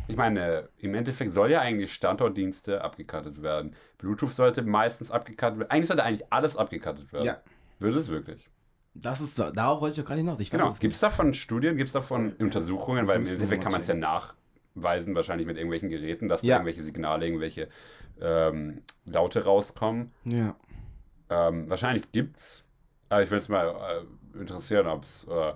ich 0.07 0.15
meine, 0.15 0.69
im 0.77 0.95
Endeffekt 0.95 1.33
soll 1.33 1.51
ja 1.51 1.61
eigentlich 1.61 1.93
Standortdienste 1.93 2.83
abgekattet 2.83 3.41
werden. 3.41 3.75
Bluetooth 3.97 4.33
sollte 4.33 4.61
meistens 4.61 5.11
abgekattet 5.11 5.59
werden. 5.59 5.71
Eigentlich 5.71 5.87
sollte 5.87 6.03
eigentlich 6.03 6.31
alles 6.31 6.57
abgekattet 6.57 7.13
werden. 7.13 7.25
Ja. 7.25 7.41
Würde 7.79 7.99
es 7.99 8.09
wirklich? 8.09 8.49
Das 8.93 9.21
ist, 9.21 9.39
darauf 9.39 9.81
wollte 9.81 9.93
ich 9.93 9.99
doch 10.03 10.07
gerade 10.07 10.19
hinaus. 10.19 10.39
Ich 10.39 10.51
weiß 10.51 10.59
Genau. 10.59 10.73
Gibt 10.79 10.93
es 10.93 10.99
davon 10.99 11.33
Studien, 11.33 11.77
gibt 11.77 11.87
es 11.87 11.93
davon 11.93 12.35
Ja. 12.37 12.45
Untersuchungen? 12.45 13.07
Weil 13.07 13.21
im 13.21 13.27
Endeffekt 13.27 13.63
kann 13.63 13.71
man 13.71 13.81
es 13.81 13.87
ja 13.87 13.93
nachweisen, 13.95 15.15
wahrscheinlich 15.15 15.47
mit 15.47 15.57
irgendwelchen 15.57 15.89
Geräten, 15.89 16.27
dass 16.27 16.41
Ja. 16.41 16.55
da 16.55 16.61
irgendwelche 16.61 16.83
Signale, 16.83 17.25
irgendwelche 17.25 17.69
ähm, 18.21 18.81
Laute 19.05 19.45
rauskommen. 19.45 20.11
Ja. 20.25 20.55
Ähm, 21.29 21.69
wahrscheinlich 21.69 22.11
gibt's. 22.11 22.63
Aber 23.09 23.23
ich 23.23 23.31
würde 23.31 23.41
es 23.43 23.49
mal 23.49 23.67
äh, 24.35 24.39
interessieren, 24.39 24.87
ob 24.87 25.03
es 25.03 25.25
äh, 25.29 25.53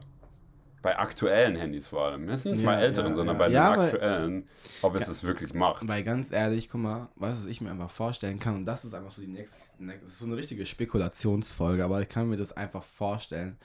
bei 0.85 0.97
aktuellen 0.99 1.55
Handys 1.55 1.87
vor 1.87 2.05
allem, 2.05 2.29
jetzt 2.29 2.45
nicht 2.45 2.61
Ja, 2.61 2.69
mal 2.69 2.79
älteren, 2.79 3.09
ja, 3.11 3.15
sondern 3.17 3.35
ja. 3.35 3.39
bei 3.39 3.49
den 3.49 3.57
aktuellen, 3.57 4.47
ob 4.83 4.95
es 4.95 5.07
es 5.07 5.23
wirklich 5.23 5.53
macht. 5.53 5.87
Weil 5.87 6.03
ganz 6.03 6.31
ehrlich, 6.31 6.69
guck 6.69 6.81
mal, 6.81 7.09
weißt 7.15 7.39
du, 7.39 7.43
was 7.43 7.51
ich 7.51 7.59
mir 7.59 7.71
einfach 7.71 7.89
vorstellen 7.89 8.39
kann, 8.39 8.55
und 8.57 8.65
das 8.65 8.85
ist 8.85 8.93
einfach 8.93 9.11
so 9.11 9.21
die 9.21 9.27
nächste, 9.27 9.83
das 9.83 10.11
ist 10.11 10.19
so 10.19 10.25
eine 10.25 10.37
richtige 10.37 10.65
Spekulationsfolge, 10.65 11.83
aber 11.83 12.01
ich 12.01 12.09
kann 12.09 12.29
mir 12.29 12.37
das 12.37 12.53
einfach 12.53 12.83
vorstellen. 12.83 13.57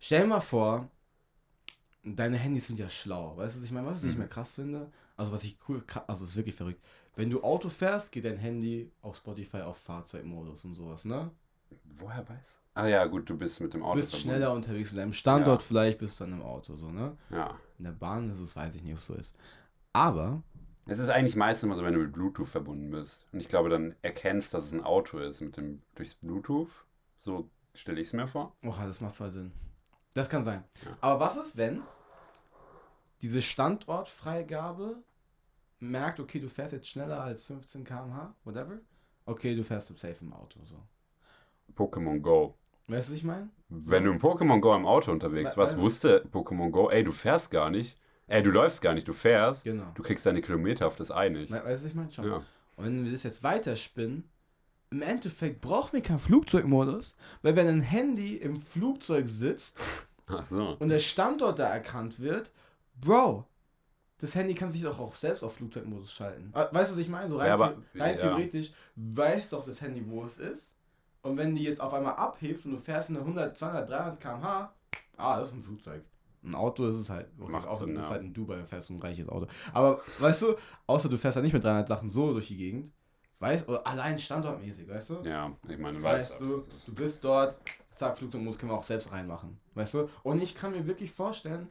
Stell 0.00 0.22
dir 0.22 0.28
mal 0.28 0.40
vor, 0.40 0.88
deine 2.04 2.36
Handys 2.36 2.66
sind 2.66 2.78
ja 2.78 2.88
schlau, 2.88 3.36
weißt 3.36 3.56
du, 3.56 3.60
was 3.60 3.64
ich 3.66 3.72
meine, 3.72 3.86
was 3.86 4.02
ich 4.04 4.12
Mhm. 4.14 4.20
mehr 4.20 4.28
krass 4.28 4.54
finde? 4.54 4.90
Also 5.16 5.32
was 5.32 5.44
ich 5.44 5.58
cool, 5.68 5.84
also 6.06 6.24
es 6.24 6.30
ist 6.30 6.36
wirklich 6.36 6.54
verrückt. 6.56 6.82
Wenn 7.14 7.30
du 7.30 7.42
Auto 7.42 7.68
fährst, 7.68 8.10
geht 8.12 8.24
dein 8.24 8.38
Handy 8.38 8.90
auf 9.02 9.16
Spotify 9.18 9.58
auf 9.58 9.76
Fahrzeugmodus 9.76 10.64
und 10.64 10.74
sowas, 10.74 11.04
ne? 11.04 11.30
Woher 11.98 12.28
weiß? 12.28 12.60
Ah 12.74 12.86
ja, 12.86 13.04
gut, 13.06 13.28
du 13.28 13.36
bist 13.36 13.60
mit 13.60 13.74
dem 13.74 13.80
Du 13.80 13.86
Auto. 13.86 13.96
bist 13.96 14.10
verbunden. 14.10 14.28
schneller 14.30 14.52
unterwegs 14.52 14.90
in 14.92 14.96
deinem 14.96 15.12
Standort, 15.12 15.60
Ja. 15.62 15.66
vielleicht 15.66 15.98
bist 15.98 16.18
du 16.18 16.24
dann 16.24 16.32
im 16.34 16.42
Auto, 16.42 16.76
so, 16.76 16.90
ne? 16.90 17.16
Ja. 17.30 17.58
In 17.78 17.84
der 17.84 17.92
Bahn 17.92 18.30
ist 18.30 18.40
es, 18.40 18.56
weiß 18.56 18.74
ich 18.74 18.82
nicht, 18.82 18.94
ob 18.94 18.98
es 19.00 19.06
so 19.06 19.14
ist. 19.14 19.36
Aber, 19.92 20.42
Es 20.86 20.98
ist 20.98 21.10
eigentlich 21.10 21.36
meistens 21.36 21.64
immer 21.64 21.76
so, 21.76 21.84
wenn 21.84 21.94
du 21.94 22.00
mit 22.00 22.12
Bluetooth 22.12 22.48
verbunden 22.48 22.90
bist. 22.90 23.26
Und 23.32 23.40
ich 23.40 23.48
glaube, 23.48 23.68
dann 23.68 23.94
erkennst, 24.02 24.52
dass 24.54 24.64
es 24.66 24.72
ein 24.72 24.82
Auto 24.82 25.18
ist 25.18 25.40
mit 25.40 25.56
dem 25.56 25.82
durchs 25.94 26.14
Bluetooth. 26.16 26.70
So 27.20 27.48
stelle 27.74 28.00
ich 28.00 28.08
es 28.08 28.12
mir 28.14 28.26
vor. 28.26 28.56
oh, 28.64 28.74
das 28.78 29.00
macht 29.00 29.14
voll 29.16 29.30
Sinn. 29.30 29.52
Das 30.14 30.28
kann 30.28 30.42
sein. 30.42 30.64
Ja. 30.84 30.96
Aber 31.00 31.20
was 31.20 31.36
ist, 31.36 31.56
wenn 31.56 31.82
diese 33.22 33.40
Standortfreigabe 33.42 34.96
merkt, 35.78 36.20
okay, 36.20 36.40
du 36.40 36.48
fährst 36.48 36.72
jetzt 36.72 36.88
schneller 36.88 37.20
als 37.20 37.44
15 37.44 37.84
km/h, 37.84 38.34
whatever. 38.44 38.78
Okay, 39.24 39.54
du 39.54 39.62
fährst 39.64 39.88
safe 39.98 40.16
im 40.20 40.32
Auto, 40.32 40.58
so. 40.64 40.76
Pokémon 41.76 42.20
Go. 42.20 42.54
Weißt 42.88 43.08
du, 43.08 43.12
was 43.12 43.18
ich 43.18 43.24
meine? 43.24 43.48
Wenn 43.68 44.04
du 44.04 44.10
im 44.10 44.18
Pokémon 44.18 44.60
Go 44.60 44.74
im 44.74 44.86
Auto 44.86 45.10
unterwegs 45.12 45.52
We- 45.52 45.56
warst, 45.58 45.76
du- 45.76 45.80
wusste 45.80 46.24
Pokémon 46.32 46.70
Go, 46.70 46.90
ey, 46.90 47.02
du 47.04 47.12
fährst 47.12 47.50
gar 47.50 47.70
nicht. 47.70 47.98
Ey, 48.26 48.42
du 48.42 48.50
läufst 48.50 48.80
gar 48.82 48.94
nicht, 48.94 49.06
du 49.08 49.12
fährst. 49.12 49.64
Genau. 49.64 49.86
Du 49.94 50.02
kriegst 50.02 50.24
deine 50.26 50.40
Kilometer 50.40 50.86
auf 50.86 50.96
das 50.96 51.10
eine 51.10 51.40
Weißt 51.40 51.50
du, 51.50 51.64
was 51.70 51.84
ich 51.84 51.94
meine? 51.94 52.10
Schon. 52.12 52.26
Ja. 52.26 52.36
Und 52.76 52.84
wenn 52.84 53.04
wir 53.04 53.12
das 53.12 53.22
jetzt 53.24 53.42
weiterspinnen, 53.42 54.24
im 54.90 55.02
Endeffekt 55.02 55.60
brauchen 55.60 55.94
wir 55.94 56.02
keinen 56.02 56.18
Flugzeugmodus, 56.18 57.16
weil 57.42 57.56
wenn 57.56 57.66
ein 57.66 57.80
Handy 57.80 58.36
im 58.36 58.60
Flugzeug 58.60 59.28
sitzt 59.28 59.78
so. 60.44 60.76
und 60.78 60.88
der 60.88 60.98
Standort 60.98 61.58
da 61.58 61.68
erkannt 61.68 62.20
wird, 62.20 62.52
Bro, 63.00 63.46
das 64.18 64.34
Handy 64.34 64.54
kann 64.54 64.70
sich 64.70 64.82
doch 64.82 65.00
auch 65.00 65.14
selbst 65.14 65.42
auf 65.42 65.54
Flugzeugmodus 65.56 66.12
schalten. 66.12 66.52
Weißt 66.52 66.90
du, 66.90 66.94
was 66.94 66.98
ich 66.98 67.08
meine? 67.08 67.28
So 67.28 67.38
rein, 67.38 67.48
Ja, 67.48 67.54
aber- 67.54 67.76
rein 67.94 68.16
ja. 68.16 68.20
theoretisch 68.22 68.72
weiß 68.96 69.50
doch 69.50 69.64
das 69.64 69.80
Handy, 69.80 70.02
wo 70.06 70.24
es 70.24 70.38
ist. 70.38 70.71
Und 71.22 71.36
wenn 71.36 71.54
die 71.54 71.62
jetzt 71.62 71.80
auf 71.80 71.94
einmal 71.94 72.14
abhebt 72.14 72.64
und 72.64 72.72
du 72.72 72.78
fährst 72.78 73.10
in 73.10 73.16
eine 73.16 73.24
100, 73.24 73.56
200, 73.56 73.88
300 73.88 74.20
km/h, 74.20 74.72
ah, 75.16 75.38
das 75.38 75.48
ist 75.48 75.54
ein 75.54 75.62
Flugzeug. 75.62 76.02
Ein 76.44 76.56
Auto 76.56 76.88
ist 76.88 76.96
es 76.96 77.08
halt. 77.08 77.38
Macht 77.38 77.68
außer 77.68 77.84
Sinn, 77.84 77.94
du 77.94 78.00
ja. 78.00 78.10
halt 78.10 78.22
in 78.22 78.34
Dubai 78.34 78.64
fährst 78.64 78.88
so 78.88 78.94
ein 78.94 79.00
reiches 79.00 79.28
Auto. 79.28 79.46
Aber 79.72 80.00
weißt 80.18 80.42
du, 80.42 80.56
außer 80.86 81.08
du 81.08 81.16
fährst 81.16 81.36
halt 81.36 81.44
nicht 81.44 81.52
mit 81.52 81.62
300 81.62 81.86
Sachen 81.86 82.10
so 82.10 82.32
durch 82.32 82.48
die 82.48 82.56
Gegend, 82.56 82.90
weißt 83.38 83.68
oder 83.68 83.86
allein 83.86 84.18
standortmäßig, 84.18 84.88
weißt 84.88 85.10
du? 85.10 85.14
Ja, 85.22 85.52
ich 85.68 85.78
meine, 85.78 85.98
du 85.98 86.02
weißt 86.02 86.32
weißt 86.32 86.40
du, 86.40 86.56
ist. 86.56 86.88
du 86.88 86.94
bist 86.94 87.22
dort, 87.22 87.56
zack, 87.94 88.18
Flugzeugmodus 88.18 88.58
können 88.58 88.72
wir 88.72 88.76
auch 88.76 88.82
selbst 88.82 89.12
reinmachen. 89.12 89.60
Weißt 89.74 89.94
du? 89.94 90.08
Und 90.24 90.42
ich 90.42 90.56
kann 90.56 90.72
mir 90.72 90.84
wirklich 90.84 91.12
vorstellen, 91.12 91.68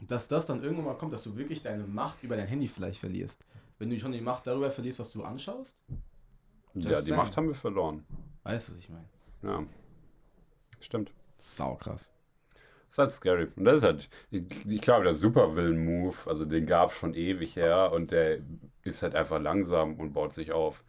dass 0.00 0.28
das 0.28 0.46
dann 0.46 0.62
irgendwann 0.62 0.86
mal 0.86 0.94
kommt, 0.96 1.12
dass 1.12 1.24
du 1.24 1.36
wirklich 1.36 1.62
deine 1.62 1.84
Macht 1.84 2.22
über 2.22 2.36
dein 2.36 2.46
Handy 2.46 2.68
vielleicht 2.68 3.00
verlierst. 3.00 3.44
Wenn 3.78 3.90
du 3.90 3.98
schon 3.98 4.12
die 4.12 4.20
Macht 4.20 4.46
darüber 4.46 4.70
verlierst, 4.70 5.00
was 5.00 5.10
du 5.10 5.24
anschaust. 5.24 5.76
Ja, 6.74 6.90
Just 6.90 7.06
die 7.06 7.10
saying. 7.10 7.16
Macht 7.16 7.36
haben 7.36 7.48
wir 7.48 7.54
verloren. 7.54 8.04
Weißt 8.44 8.68
du, 8.68 8.72
was 8.72 8.78
ich 8.78 8.88
meine? 8.88 9.08
Ja. 9.42 9.64
Stimmt. 10.80 11.12
Sau 11.38 11.76
krass. 11.76 12.10
Das 12.86 12.94
ist 12.94 12.98
halt 12.98 13.12
scary. 13.12 13.48
Und 13.56 13.64
das 13.64 13.76
ist 13.78 13.82
halt, 13.84 14.10
ich, 14.30 14.66
ich 14.66 14.80
glaube, 14.82 15.04
der 15.04 15.14
Supervillain-Move, 15.14 16.16
also 16.26 16.44
den 16.44 16.66
gab 16.66 16.90
es 16.90 16.96
schon 16.96 17.14
ewig 17.14 17.56
her 17.56 17.90
und 17.92 18.10
der 18.10 18.38
ist 18.82 19.02
halt 19.02 19.14
einfach 19.14 19.40
langsam 19.40 19.98
und 19.98 20.12
baut 20.12 20.34
sich 20.34 20.52
auf. 20.52 20.84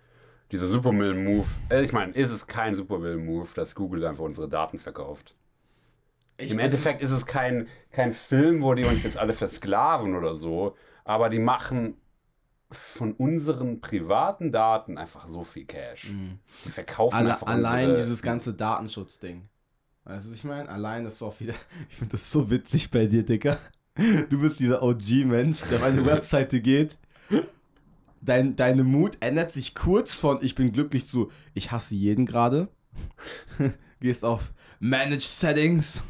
Dieser 0.51 0.67
Supervillain-Move, 0.67 1.47
äh, 1.69 1.83
ich 1.83 1.93
meine, 1.93 2.13
ist 2.13 2.31
es 2.31 2.47
kein 2.47 2.75
Supervillain-Move, 2.75 3.47
dass 3.55 3.75
Google 3.75 4.05
einfach 4.05 4.23
unsere 4.23 4.49
Daten 4.49 4.79
verkauft. 4.79 5.35
Ich, 6.37 6.51
Im 6.51 6.59
Endeffekt 6.59 7.01
ist 7.01 7.11
es 7.11 7.25
kein, 7.25 7.67
kein 7.91 8.11
Film, 8.11 8.63
wo 8.63 8.73
die 8.73 8.83
uns 8.83 9.03
jetzt 9.03 9.17
alle 9.17 9.33
versklaven 9.33 10.15
oder 10.15 10.35
so, 10.35 10.75
aber 11.05 11.29
die 11.29 11.39
machen 11.39 11.95
von 12.73 13.13
unseren 13.13 13.81
privaten 13.81 14.51
Daten 14.51 14.97
einfach 14.97 15.27
so 15.27 15.43
viel 15.43 15.65
Cash. 15.65 16.11
Die 16.65 16.69
verkaufen 16.69 17.15
Alle, 17.15 17.33
einfach 17.33 17.47
allein 17.47 17.89
unsere, 17.89 18.03
dieses 18.03 18.21
ganze 18.21 18.53
Datenschutzding. 18.53 19.47
Weißt 20.05 20.25
du, 20.25 20.31
was 20.31 20.37
ich 20.37 20.43
meine? 20.43 20.69
Allein 20.69 21.05
das 21.05 21.15
ist 21.15 21.21
auch 21.21 21.39
wieder. 21.39 21.53
Ich 21.89 21.95
finde 21.95 22.11
das 22.11 22.31
so 22.31 22.49
witzig 22.49 22.91
bei 22.91 23.05
dir, 23.05 23.23
Digga. 23.23 23.57
Du 24.29 24.41
bist 24.41 24.59
dieser 24.59 24.81
OG-Mensch, 24.81 25.61
der 25.69 25.77
auf 25.77 25.83
eine 25.83 26.05
Webseite 26.05 26.61
geht. 26.61 26.97
Dein, 28.21 28.55
deine 28.55 28.83
Mut 28.83 29.17
ändert 29.19 29.51
sich 29.51 29.75
kurz 29.75 30.13
von 30.13 30.39
ich 30.41 30.55
bin 30.55 30.71
glücklich 30.71 31.07
zu 31.07 31.31
ich 31.53 31.71
hasse 31.71 31.95
jeden 31.95 32.25
gerade. 32.25 32.69
Gehst 33.99 34.25
auf 34.25 34.53
Manage 34.79 35.21
Settings, 35.21 36.03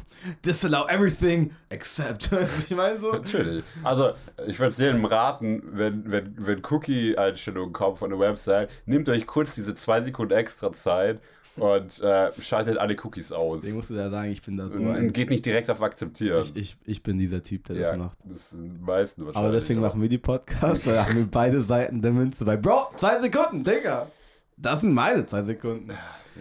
disallow 0.44 0.86
everything 0.88 1.52
except. 1.70 2.30
Ich 2.68 2.74
meine 2.76 2.98
so? 2.98 3.12
Natürlich. 3.12 3.64
Also, 3.82 4.12
ich 4.46 4.58
würde 4.58 4.72
es 4.72 4.78
jedem 4.78 5.04
raten, 5.04 5.62
wenn, 5.72 6.10
wenn, 6.10 6.34
wenn 6.38 6.62
Cookie-Einstellungen 6.64 7.72
kommen 7.72 7.96
von 7.96 8.10
der 8.10 8.18
Website, 8.18 8.70
nehmt 8.86 9.08
euch 9.08 9.26
kurz 9.26 9.54
diese 9.54 9.74
zwei 9.74 10.02
Sekunden 10.02 10.32
extra 10.34 10.72
Zeit 10.72 11.20
und 11.56 12.00
äh, 12.02 12.32
schaltet 12.40 12.78
alle 12.78 12.96
Cookies 13.04 13.30
aus. 13.30 13.64
Ich 13.64 13.74
musste 13.74 13.94
da 13.94 14.10
sagen, 14.10 14.30
ich 14.32 14.42
bin 14.42 14.56
da 14.56 14.68
so 14.68 14.80
Und, 14.80 14.88
ein. 14.96 15.12
geht 15.12 15.30
nicht 15.30 15.46
direkt 15.46 15.70
auf 15.70 15.82
Akzeptieren. 15.82 16.42
Ich, 16.54 16.56
ich, 16.56 16.76
ich 16.84 17.02
bin 17.02 17.18
dieser 17.18 17.42
Typ, 17.42 17.64
der 17.66 17.76
ja, 17.76 17.90
das 17.90 17.98
macht. 17.98 18.18
das 18.24 18.50
sind 18.50 18.74
die 18.74 18.82
meisten 18.82 19.24
wahrscheinlich. 19.26 19.36
Aber 19.36 19.52
deswegen 19.52 19.80
machen 19.80 20.00
wir 20.02 20.08
die 20.08 20.18
Podcasts, 20.18 20.86
weil 20.86 20.94
da 20.94 21.06
haben 21.06 21.16
wir 21.16 21.26
beide 21.30 21.60
Seiten 21.60 22.02
der 22.02 22.10
Münze 22.12 22.44
bei. 22.44 22.56
Bro, 22.56 22.92
zwei 22.96 23.20
Sekunden, 23.20 23.62
Digga! 23.62 24.06
Das 24.56 24.80
sind 24.80 24.94
meine 24.94 25.26
zwei 25.26 25.42
Sekunden. 25.42 25.90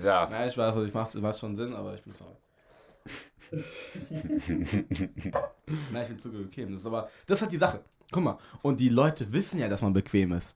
Ja, 0.04 0.28
Nein, 0.32 0.48
ich 0.48 0.58
weiß, 0.58 0.76
ich 0.88 0.93
mach's, 0.93 1.13
mach's 1.15 1.39
schon 1.39 1.56
Sinn, 1.56 1.74
aber 1.76 1.93
ich 1.93 2.02
bin 2.02 2.13
faul. 2.13 2.36
Nein, 5.92 6.04
ich 6.04 6.08
bin 6.08 6.20
zu 6.20 6.32
bequem. 6.32 6.72
Das 6.72 6.82
ist 6.82 6.88
aber, 6.88 7.10
das 7.28 7.42
halt 7.42 7.52
die 7.52 7.58
Sache. 7.58 7.84
Guck 8.12 8.24
mal, 8.24 8.38
und 8.62 8.80
die 8.80 8.89
Leute 8.89 9.32
wissen 9.32 9.60
ja, 9.60 9.68
dass 9.68 9.82
man 9.82 9.94
bequem 9.94 10.34
ist. 10.34 10.56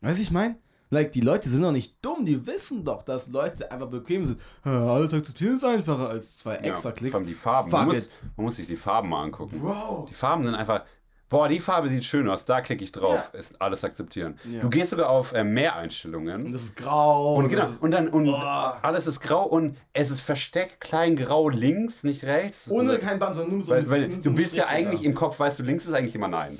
Weißt 0.00 0.18
du, 0.18 0.22
ich 0.22 0.30
meine? 0.30 0.56
Like, 0.92 1.12
die 1.12 1.20
Leute 1.20 1.48
sind 1.48 1.62
doch 1.62 1.70
nicht 1.70 2.04
dumm, 2.04 2.24
die 2.26 2.46
wissen 2.48 2.84
doch, 2.84 3.04
dass 3.04 3.28
Leute 3.28 3.70
einfach 3.70 3.88
bequem 3.88 4.26
sind. 4.26 4.40
Ja, 4.64 4.92
alles 4.92 5.14
akzeptieren 5.14 5.54
ist 5.54 5.64
einfacher 5.64 6.08
als 6.08 6.38
zwei 6.38 6.54
ja 6.54 6.72
extra 6.72 6.90
Klicks. 6.90 7.14
allem 7.14 7.26
die 7.26 7.34
Farben. 7.34 7.70
Man 7.70 7.86
muss, 7.86 8.10
man 8.36 8.46
muss 8.46 8.56
sich 8.56 8.66
die 8.66 8.76
Farben 8.76 9.08
mal 9.08 9.22
angucken. 9.22 9.60
Bro! 9.60 10.06
Die 10.10 10.14
Farben 10.14 10.44
sind 10.44 10.56
einfach. 10.56 10.84
Boah, 11.30 11.48
die 11.48 11.60
Farbe 11.60 11.88
sieht 11.88 12.04
schön 12.04 12.28
aus, 12.28 12.44
da 12.44 12.60
klicke 12.60 12.84
ich 12.84 12.92
drauf. 12.92 13.30
Ja. 13.32 13.38
Ist 13.38 13.62
alles 13.62 13.84
akzeptieren. 13.84 14.36
Ja. 14.52 14.60
Du 14.60 14.68
gehst 14.68 14.90
sogar 14.90 15.08
auf 15.08 15.32
äh, 15.32 15.40
Und 15.40 15.54
Mehreinstellungen. 15.54 16.52
das 16.52 16.64
ist 16.64 16.76
grau. 16.76 17.36
Und 17.36 17.48
genau, 17.48 17.68
und 17.80 17.92
dann 17.92 18.08
und 18.08 18.26
Boah. 18.26 18.78
alles 18.82 19.06
ist 19.06 19.20
grau 19.20 19.44
und 19.44 19.78
es 19.92 20.10
ist 20.10 20.20
versteckt 20.20 20.80
klein 20.80 21.14
grau 21.16 21.48
links, 21.48 22.04
nicht 22.04 22.24
rechts. 22.24 22.68
ohne 22.70 22.90
Also- 22.90 23.00
kein 23.06 23.18
Band, 23.18 23.36
sondern 23.36 23.56
nur 23.58 23.64
so 23.66 23.70
Weil, 23.72 23.88
weil 23.88 24.08
du 24.08 24.34
bist 24.34 24.56
ja 24.56 24.66
eigentlich 24.66 25.04
im 25.04 25.14
Kopf, 25.14 25.38
weißt 25.38 25.60
du, 25.60 25.62
links 25.62 25.86
ist 25.86 25.92
eigentlich 25.94 26.14
immer 26.16 26.28
nein. 26.28 26.58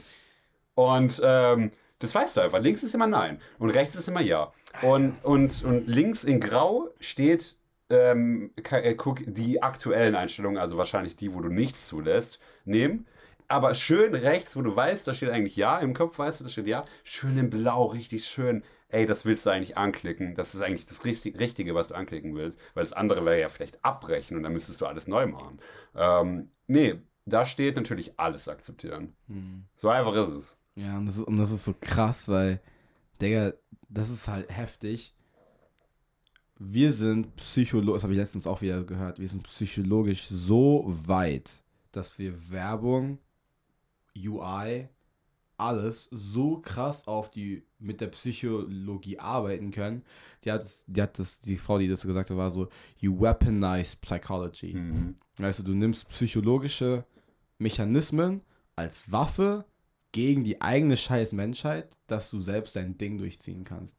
Und 0.75 1.21
ähm, 1.23 1.73
das 1.99 2.15
weißt 2.15 2.37
du 2.37 2.41
einfach. 2.41 2.61
Links 2.61 2.83
ist 2.83 2.95
immer 2.95 3.07
nein 3.09 3.41
und 3.59 3.71
rechts 3.71 3.97
ist 3.97 4.09
immer 4.09 4.23
ja. 4.23 4.53
Und, 4.83 5.17
und, 5.25 5.65
und 5.65 5.89
links 5.89 6.23
in 6.25 6.39
grau 6.41 6.89
steht 7.01 7.57
ähm, 7.91 8.53
äh, 8.71 8.95
guck, 8.95 9.19
die 9.27 9.63
aktuellen 9.65 10.15
Einstellungen, 10.15 10.59
also 10.59 10.79
wahrscheinlich 10.79 11.17
die, 11.17 11.35
wo 11.35 11.41
du 11.41 11.49
nichts 11.49 11.89
zulässt, 11.89 12.39
nehmen. 12.65 13.05
Aber 13.51 13.75
schön 13.75 14.15
rechts, 14.15 14.55
wo 14.57 14.63
du 14.63 14.75
weißt, 14.77 15.09
da 15.09 15.13
steht 15.13 15.31
eigentlich 15.31 15.57
ja, 15.57 15.79
im 15.81 15.93
Kopf 15.93 16.19
weißt 16.19 16.39
du, 16.41 16.45
da 16.45 16.51
steht 16.51 16.69
ja. 16.69 16.85
Schön 17.03 17.37
in 17.37 17.51
blau, 17.51 17.87
richtig 17.87 18.25
schön. 18.25 18.63
Ey, 18.89 19.07
das 19.07 19.25
willst 19.25 19.45
du 19.45 19.51
eigentlich 19.51 19.77
anklicken. 19.77 20.35
Das 20.37 20.55
ist 20.55 20.61
eigentlich 20.61 20.87
das 20.87 21.05
Richtig- 21.05 21.39
Richtige, 21.41 21.75
was 21.75 21.89
du 21.89 21.95
anklicken 21.95 22.35
willst. 22.37 22.59
Weil 22.75 22.85
das 22.85 22.93
andere 22.93 23.25
wäre 23.25 23.41
ja 23.41 23.49
vielleicht 23.49 23.85
abbrechen 23.85 24.37
und 24.37 24.45
dann 24.45 24.53
müsstest 24.53 24.81
du 24.81 24.87
alles 24.87 25.09
neu 25.09 25.27
machen. 25.27 25.59
Ähm, 25.97 26.51
nee, 26.69 27.01
da 27.27 27.45
steht 27.45 27.75
natürlich 27.77 28.19
alles 28.19 28.49
akzeptieren. 28.49 29.15
Hm. 29.27 29.65
So 29.75 29.89
einfach 29.89 30.15
ist 30.15 30.29
es. 30.29 30.57
Ja, 30.77 30.97
und 30.97 31.07
das, 31.07 31.17
ist, 31.17 31.25
und 31.25 31.37
das 31.37 31.51
ist 31.51 31.65
so 31.65 31.75
krass, 31.81 32.29
weil, 32.29 32.61
Digga, 33.21 33.53
das 33.89 34.11
ist 34.11 34.29
halt 34.29 34.49
heftig. 34.57 35.15
Wir 36.59 36.93
sind 36.93 37.35
psychologisch, 37.37 37.95
das 37.99 38.03
habe 38.05 38.13
ich 38.13 38.19
letztens 38.19 38.47
auch 38.47 38.61
wieder 38.61 38.85
gehört, 38.85 39.19
wir 39.19 39.29
sind 39.29 39.43
psychologisch 39.45 40.29
so 40.29 40.85
weit, 40.87 41.65
dass 41.91 42.19
wir 42.19 42.51
Werbung, 42.51 43.19
UI, 44.17 44.89
alles 45.57 46.09
so 46.11 46.59
krass 46.61 47.07
auf 47.07 47.31
die, 47.31 47.63
mit 47.79 48.01
der 48.01 48.07
Psychologie 48.09 49.19
arbeiten 49.19 49.71
können. 49.71 50.03
Die 50.45 50.51
hat, 50.53 50.63
das, 50.63 50.85
die 50.87 51.03
hat 51.03 51.19
das, 51.19 51.41
die 51.41 51.57
Frau, 51.59 51.79
die 51.79 51.89
das 51.89 52.03
gesagt 52.03 52.31
hat, 52.31 52.37
war 52.37 52.51
so, 52.51 52.69
you 52.99 53.21
weaponize 53.21 53.97
psychology. 54.01 54.75
Mhm. 54.75 55.17
Also 55.39 55.63
du 55.63 55.75
nimmst 55.75 56.09
psychologische 56.09 57.05
Mechanismen 57.59 58.41
als 58.77 59.13
Waffe 59.13 59.65
gegen 60.13 60.45
die 60.45 60.61
eigene 60.61 60.97
scheiß 60.97 61.33
Menschheit, 61.33 61.89
dass 62.07 62.31
du 62.31 62.41
selbst 62.41 62.75
dein 62.77 62.97
Ding 62.97 63.19
durchziehen 63.19 63.65
kannst. 63.65 63.99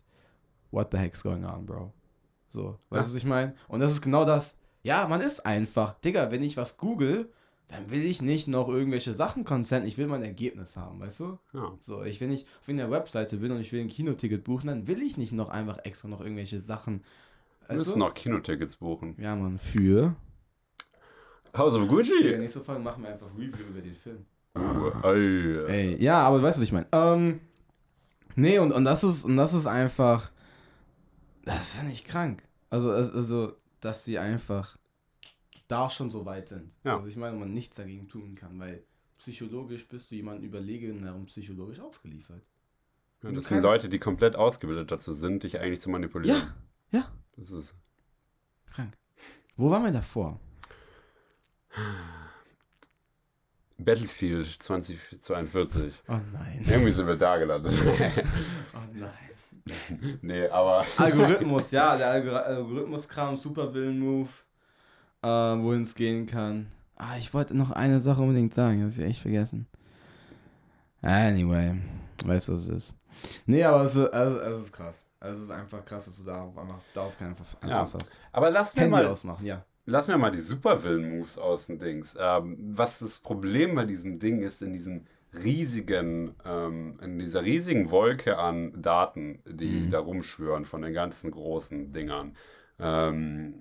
What 0.72 0.90
the 0.92 0.98
heck's 0.98 1.22
going 1.24 1.46
on, 1.46 1.66
bro? 1.66 1.94
So, 2.50 2.80
weißt 2.90 3.08
du, 3.08 3.12
Ja. 3.12 3.16
was 3.16 3.16
ich 3.16 3.24
meine? 3.26 3.56
Und 3.68 3.80
das 3.82 3.92
ist 3.92 4.02
genau 4.02 4.26
das. 4.26 4.58
Ja, 4.84 5.08
man 5.08 5.22
ist 5.22 5.46
einfach. 5.46 5.94
Digga, 6.02 6.32
wenn 6.32 6.42
ich 6.44 6.58
was 6.58 6.78
google, 6.78 7.32
dann 7.68 7.90
will 7.90 8.04
ich 8.04 8.22
nicht 8.22 8.48
noch 8.48 8.68
irgendwelche 8.68 9.14
Sachen 9.14 9.46
consenten, 9.46 9.88
ich 9.88 9.98
will 9.98 10.08
mein 10.08 10.24
Ergebnis 10.24 10.76
haben, 10.76 11.00
weißt 11.00 11.22
du? 11.22 11.40
Ja. 11.54 11.78
So, 11.80 12.04
ich, 12.04 12.20
wenn 12.20 12.32
ich 12.32 12.46
auf 12.62 12.68
einer 12.68 12.92
Webseite 12.92 13.38
bin 13.38 13.52
und 13.52 13.62
ich 13.62 13.72
will 13.72 13.82
ein 13.82 13.88
Kinoticket 13.88 14.44
buchen, 14.44 14.68
dann 14.68 14.88
will 14.88 15.02
ich 15.02 15.18
nicht 15.18 15.32
noch 15.32 15.50
einfach 15.50 15.80
extra 15.86 16.08
noch 16.10 16.22
irgendwelche 16.22 16.60
Sachen. 16.60 17.04
Wir 17.68 17.78
müssen 17.78 18.00
noch 18.00 18.14
Kinotickets 18.14 18.76
buchen. 18.76 19.16
Ja, 19.18 19.36
Mann, 19.36 19.58
für. 19.58 20.16
House 21.56 21.74
of 21.74 21.84
In 21.84 21.88
der 21.88 21.96
Gucci. 21.96 22.38
nächsten 22.38 22.62
Folge 22.62 22.82
machen 22.82 23.04
wir 23.04 23.12
einfach 23.12 23.28
Review 23.38 23.66
über 23.70 23.82
den 23.82 23.96
Film. 23.96 24.26
Uh, 24.58 24.92
ey. 25.08 25.66
Ey, 25.68 26.04
ja, 26.04 26.20
aber 26.20 26.42
weißt 26.42 26.58
du, 26.58 26.62
was 26.62 26.68
ich 26.68 26.74
meine? 26.74 26.88
Ähm, 26.92 27.40
nee, 28.36 28.60
und, 28.60 28.72
und 28.74 28.84
das 28.84 29.04
ist, 29.04 29.24
und 29.24 29.38
das 29.38 29.54
ist 29.54 29.68
einfach, 29.68 30.32
das 31.46 31.76
ist 31.76 31.84
nicht 31.84 32.06
krank. 32.06 32.44
Also, 32.70 32.92
also, 32.92 33.54
dass 33.80 34.06
sie 34.06 34.18
einfach 34.20 34.78
da 35.72 35.90
schon 35.90 36.12
so 36.12 36.26
weit 36.26 36.50
sind. 36.50 36.76
Ja. 36.84 36.98
Also 36.98 37.08
ich 37.08 37.16
meine, 37.16 37.38
man 37.38 37.54
nichts 37.54 37.78
dagegen 37.78 38.08
tun 38.08 38.36
kann, 38.36 38.60
weil 38.60 38.84
psychologisch 39.18 39.88
bist 39.88 40.12
du 40.12 40.16
jemandem 40.16 40.46
überlegen, 40.46 41.08
und 41.08 41.26
psychologisch 41.28 41.80
ausgeliefert. 41.80 42.42
Ja, 43.24 43.30
du 43.30 43.36
das 43.36 43.46
sind 43.46 43.62
Leute, 43.62 43.88
die 43.88 44.00
komplett 44.00 44.36
ausgebildet 44.36 44.92
dazu 44.92 45.14
sind, 45.14 45.44
dich 45.44 45.60
eigentlich 45.60 45.82
zu 45.82 45.90
manipulieren. 45.90 46.54
Ja, 46.92 47.00
ja. 47.00 47.12
Das 47.38 47.52
ist. 47.52 47.74
Krank. 48.72 48.98
Wo 49.56 49.70
waren 49.70 49.84
wir 49.84 49.92
davor? 49.92 50.40
Battlefield 53.78 54.48
2042. 54.62 55.94
Oh 56.08 56.20
nein. 56.34 56.66
Irgendwie 56.68 56.92
sind 56.92 57.08
wir 57.08 57.16
da 57.16 57.38
gelandet. 57.38 57.74
Oh 58.74 58.80
nein. 58.94 59.12
nee, 60.22 60.48
aber. 60.48 60.86
Algorithmus, 60.98 61.72
ja, 61.72 61.98
der 61.98 62.10
Algor 62.10 62.44
Algorithmus-Kram, 62.44 63.38
Supervillen-Move, 63.38 64.30
äh, 65.24 65.28
wohin 65.28 65.84
es 65.84 65.96
gehen 65.96 66.26
kann. 66.26 66.68
Ah, 66.96 67.18
ich 67.18 67.34
wollte 67.34 67.56
noch 67.56 67.72
eine 67.72 68.00
Sache 68.02 68.22
unbedingt 68.22 68.54
sagen, 68.54 68.82
habe 68.82 68.92
ich 68.92 69.00
echt 69.00 69.22
vergessen. 69.22 69.68
Anyway, 71.02 71.76
weißt 72.26 72.48
du, 72.50 72.54
was 72.54 72.62
es 72.62 72.70
ist. 72.70 72.94
Nee, 73.46 73.64
aber 73.64 73.84
es 73.84 73.96
ist, 73.96 74.14
also, 74.14 74.40
es 74.40 74.62
ist 74.64 74.72
krass. 74.72 75.08
Es 75.20 75.40
ist 75.40 75.52
einfach 75.52 75.84
krass, 75.86 76.06
dass 76.06 76.18
du 76.18 76.24
darauf, 76.24 76.58
einfach, 76.58 76.80
darauf 76.94 77.18
keinen 77.18 77.36
Einfluss 77.62 77.94
Ja. 77.94 78.00
hast. 78.00 78.12
Aber 78.32 78.50
lass 78.52 78.76
mir 78.76 78.82
Handy 78.84 78.92
mal. 78.98 79.06
ausmachen, 79.08 79.46
ja. 79.46 79.66
Lass 79.86 80.08
mir 80.08 80.18
mal 80.18 80.32
die 80.32 80.40
Supervillain-Moves 80.40 81.38
aus 81.40 81.68
dem 81.68 81.80
Dings. 81.80 82.16
Ähm, 82.20 82.56
was 82.76 83.00
das 83.00 83.20
Problem 83.20 83.76
bei 83.76 83.86
diesem 83.86 84.20
Ding 84.20 84.42
ist, 84.44 84.62
in 84.62 84.74
diesem 84.74 85.06
riesigen, 85.34 86.36
ähm, 86.46 87.00
in 87.02 87.18
dieser 87.20 87.44
riesigen 87.44 87.90
Wolke 87.90 88.38
an 88.38 88.80
Daten, 88.82 89.40
die 89.48 89.88
Mhm. 89.88 89.90
da 89.90 90.00
rumschwören 90.00 90.66
von 90.66 90.82
den 90.84 90.94
ganzen 90.94 91.32
großen 91.32 91.92
Dingern, 91.94 92.36
ähm, 92.80 93.56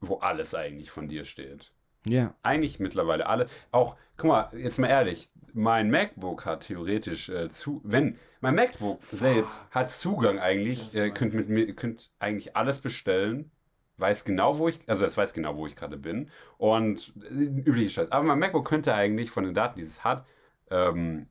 wo 0.00 0.16
alles 0.16 0.54
eigentlich 0.54 0.90
von 0.90 1.08
dir 1.08 1.24
steht. 1.24 1.72
Ja. 2.06 2.34
Eigentlich 2.42 2.80
mittlerweile 2.80 3.26
alle. 3.26 3.46
Auch, 3.72 3.96
guck 4.16 4.28
mal, 4.28 4.50
jetzt 4.54 4.78
mal 4.78 4.88
ehrlich, 4.88 5.30
mein 5.52 5.90
MacBook 5.90 6.46
hat 6.46 6.66
theoretisch 6.66 7.28
äh, 7.28 7.50
zu, 7.50 7.80
wenn 7.84 8.18
mein 8.40 8.54
MacBook 8.54 9.02
selbst 9.04 9.60
hat 9.70 9.90
Zugang 9.90 10.38
eigentlich, 10.38 10.94
äh, 10.94 11.10
könnt 11.10 11.34
mit 11.34 11.48
mir, 11.48 11.74
könnt 11.74 12.10
eigentlich 12.18 12.56
alles 12.56 12.80
bestellen, 12.80 13.50
weiß 13.98 14.24
genau, 14.24 14.58
wo 14.58 14.68
ich, 14.68 14.78
also 14.86 15.04
es 15.04 15.16
weiß 15.16 15.34
genau, 15.34 15.56
wo 15.56 15.66
ich 15.66 15.76
gerade 15.76 15.98
bin 15.98 16.30
und 16.56 17.12
äh, 17.30 17.34
übliche 17.34 17.90
Scheiß. 17.90 18.12
Aber 18.12 18.24
mein 18.24 18.38
MacBook 18.38 18.66
könnte 18.66 18.94
eigentlich 18.94 19.30
von 19.30 19.44
den 19.44 19.54
Daten, 19.54 19.78
die 19.78 19.84
es 19.84 20.04
hat, 20.04 20.24
ähm, 20.70 21.26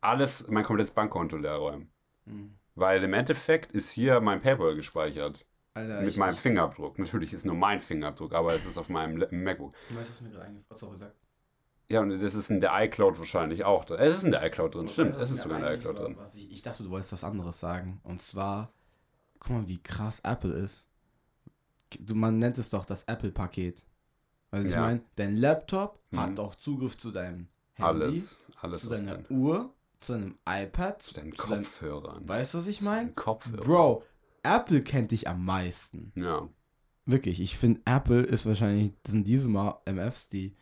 alles, 0.00 0.48
mein 0.48 0.64
komplettes 0.64 0.92
Bankkonto 0.92 1.36
leer 1.36 1.54
räumen. 1.54 1.90
Mhm. 2.26 2.54
Weil 2.74 3.02
im 3.02 3.14
Endeffekt 3.14 3.72
ist 3.72 3.90
hier 3.90 4.20
mein 4.20 4.40
PayPal 4.40 4.76
gespeichert. 4.76 5.44
Alter, 5.78 6.00
mit 6.00 6.10
ich, 6.10 6.16
meinem 6.16 6.34
ich, 6.34 6.40
Fingerabdruck. 6.40 6.98
Natürlich 6.98 7.32
ist 7.32 7.44
nur 7.46 7.54
mein 7.54 7.80
Fingerabdruck, 7.80 8.32
aber 8.34 8.54
es 8.54 8.64
ist 8.66 8.78
auf 8.78 8.88
meinem 8.88 9.18
MacBook. 9.30 9.74
Weißt 9.90 10.10
du, 10.10 10.14
was 10.14 10.20
mir 10.22 10.30
gerade 10.30 10.44
eingefallen 10.46 10.78
Sorry, 10.78 10.96
sag. 10.96 11.14
Ja, 11.88 12.00
und 12.00 12.10
das 12.20 12.34
ist 12.34 12.50
in 12.50 12.60
der 12.60 12.72
iCloud 12.84 13.18
wahrscheinlich 13.18 13.64
auch 13.64 13.84
drin. 13.86 13.98
Es 14.00 14.16
ist 14.16 14.24
in 14.24 14.30
der 14.32 14.44
iCloud 14.46 14.74
drin, 14.74 14.88
stimmt. 14.88 15.14
Weißt 15.14 15.22
Es 15.24 15.30
ist 15.30 15.42
sogar 15.42 15.58
in 15.58 15.64
der 15.64 15.74
iCloud 15.74 15.98
drin. 15.98 16.16
Ich, 16.34 16.50
ich 16.52 16.62
dachte, 16.62 16.82
du 16.82 16.90
wolltest 16.90 17.12
was 17.14 17.24
anderes 17.24 17.58
sagen. 17.60 18.00
Und 18.04 18.20
zwar, 18.20 18.72
guck 19.38 19.50
mal, 19.52 19.68
wie 19.68 19.82
krass 19.82 20.20
Apple 20.20 20.52
ist. 20.52 20.86
Du, 21.98 22.14
man 22.14 22.38
nennt 22.38 22.58
es 22.58 22.68
doch 22.68 22.84
das 22.84 23.04
Apple-Paket. 23.04 23.84
Weißt 24.50 24.64
du, 24.64 24.68
ich 24.68 24.74
Ja. 24.74 24.80
meine, 24.82 25.00
dein 25.16 25.36
Laptop 25.36 25.98
Mhm. 26.10 26.20
hat 26.20 26.38
doch 26.38 26.54
Zugriff 26.56 26.98
zu 26.98 27.10
deinem 27.10 27.48
Handy, 27.74 27.82
Alles. 28.04 28.36
Alles 28.60 28.80
zu 28.82 28.88
deiner 28.90 29.14
drin. 29.18 29.26
Uhr, 29.38 29.72
zu 30.00 30.12
deinem 30.12 30.38
iPad, 30.46 31.02
Zu 31.02 31.14
deinen 31.14 31.34
zu 31.34 31.48
deinem- 31.48 31.62
Kopfhörern. 31.64 32.28
Weißt 32.28 32.52
du, 32.54 32.58
was 32.58 32.66
ich 32.66 32.82
meine? 32.82 33.06
Deinen 33.06 33.14
Kopfhörern. 33.16 33.66
Bro, 33.66 34.04
Apple 34.56 34.82
kennt 34.82 35.10
dich 35.10 35.28
am 35.28 35.44
meisten. 35.44 36.12
Ja. 36.14 36.48
Wirklich, 37.06 37.40
ich 37.40 37.56
finde, 37.56 37.80
Apple 37.84 38.22
ist 38.22 38.44
wahrscheinlich, 38.46 38.92
das 39.02 39.12
sind 39.12 39.26
diese 39.26 39.48
Mal 39.48 39.80
MFs, 39.86 40.28
die, 40.28 40.54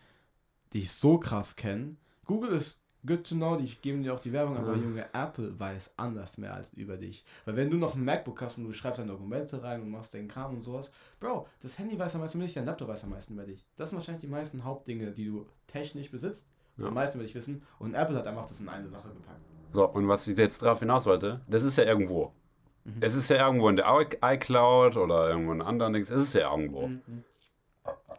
die 0.72 0.80
ich 0.80 0.92
so 0.92 1.18
krass 1.18 1.56
kenne. 1.56 1.96
Google 2.24 2.50
ist 2.52 2.82
good 3.04 3.24
to 3.24 3.34
know, 3.36 3.56
die 3.56 3.66
geben 3.82 4.02
dir 4.02 4.14
auch 4.14 4.20
die 4.20 4.32
Werbung, 4.32 4.56
aber 4.56 4.74
Ja. 4.74 4.82
Junge, 4.82 5.06
Apple 5.12 5.58
weiß 5.58 5.94
anders 5.96 6.38
mehr 6.38 6.54
als 6.54 6.72
über 6.74 6.96
dich. 6.96 7.24
Weil 7.44 7.56
wenn 7.56 7.70
du 7.70 7.76
noch 7.76 7.94
ein 7.94 8.04
MacBook 8.04 8.40
hast 8.42 8.58
und 8.58 8.64
du 8.64 8.72
schreibst 8.72 8.98
deine 8.98 9.12
Dokumente 9.12 9.62
rein 9.62 9.80
und 9.82 9.90
machst 9.90 10.14
den 10.14 10.28
Kram 10.28 10.54
und 10.54 10.62
sowas, 10.62 10.92
Bro, 11.20 11.46
das 11.62 11.78
Handy 11.78 11.98
weiß 11.98 12.14
am 12.16 12.20
meisten 12.22 12.38
über 12.38 12.46
dich, 12.46 12.54
dein 12.54 12.64
Laptop 12.66 12.88
weiß 12.88 13.04
am 13.04 13.10
meisten 13.10 13.34
über 13.34 13.44
dich. 13.44 13.64
Das 13.76 13.90
sind 13.90 13.98
wahrscheinlich 13.98 14.22
die 14.22 14.28
meisten 14.30 14.64
Hauptdinge, 14.64 15.12
die 15.12 15.26
du 15.26 15.46
technisch 15.68 16.10
besitzt, 16.10 16.46
Ja. 16.76 16.86
am 16.88 16.94
meisten 16.94 17.18
über 17.18 17.26
dich 17.26 17.34
wissen. 17.34 17.62
Und 17.78 17.94
Apple 17.94 18.16
hat 18.16 18.26
einfach 18.26 18.46
das 18.46 18.60
in 18.60 18.68
eine 18.68 18.88
Sache 18.88 19.08
gepackt. 19.08 19.40
So, 19.72 19.88
und 19.88 20.06
was 20.08 20.26
ich 20.26 20.36
jetzt 20.38 20.62
drauf 20.62 20.78
hinaus 20.80 21.06
wollte, 21.06 21.40
das 21.48 21.62
ist 21.64 21.76
ja 21.76 21.84
irgendwo. 21.84 22.32
Mhm. 22.86 22.96
Es 23.00 23.14
ist 23.14 23.28
ja 23.30 23.44
irgendwo 23.44 23.68
in 23.68 23.76
der 23.76 23.86
iCloud 24.22 24.96
oder 24.96 25.28
irgendwo 25.28 25.52
in 25.52 25.62
anderen 25.62 25.92
Dings. 25.92 26.10
Es 26.10 26.22
ist 26.22 26.34
ja 26.34 26.50
irgendwo. 26.50 26.88
Mhm. 26.88 27.24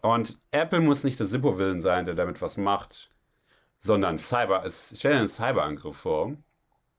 Und 0.02 0.38
Apple 0.52 0.82
muss 0.82 1.04
nicht 1.04 1.20
der 1.20 1.26
Supervillain 1.28 1.82
sein, 1.82 2.06
der 2.06 2.16
damit 2.16 2.42
was 2.42 2.58
macht, 2.58 3.10
sondern 3.80 4.20
Cyber. 4.20 4.64
Es 4.66 4.94
stell 4.98 5.14
dir 5.14 5.20
einen 5.20 5.30
Cyberangriff 5.30 5.98
vor, 5.98 6.34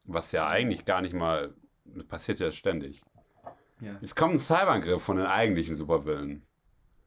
was 0.05 0.33
ja 0.33 0.49
eigentlich 0.49 0.85
gar 0.85 1.01
nicht 1.03 1.15
mal. 1.15 1.55
Das 1.85 2.05
passiert 2.05 2.41
ja 2.41 2.51
ständig. 2.53 3.03
Ja. 3.81 3.97
Jetzt 4.01 4.17
kommt 4.17 4.35
ein 4.35 4.41
Cyberangriff 4.41 5.03
von 5.03 5.17
den 5.17 5.27
eigentlichen 5.27 5.75
Supervillen 5.77 6.43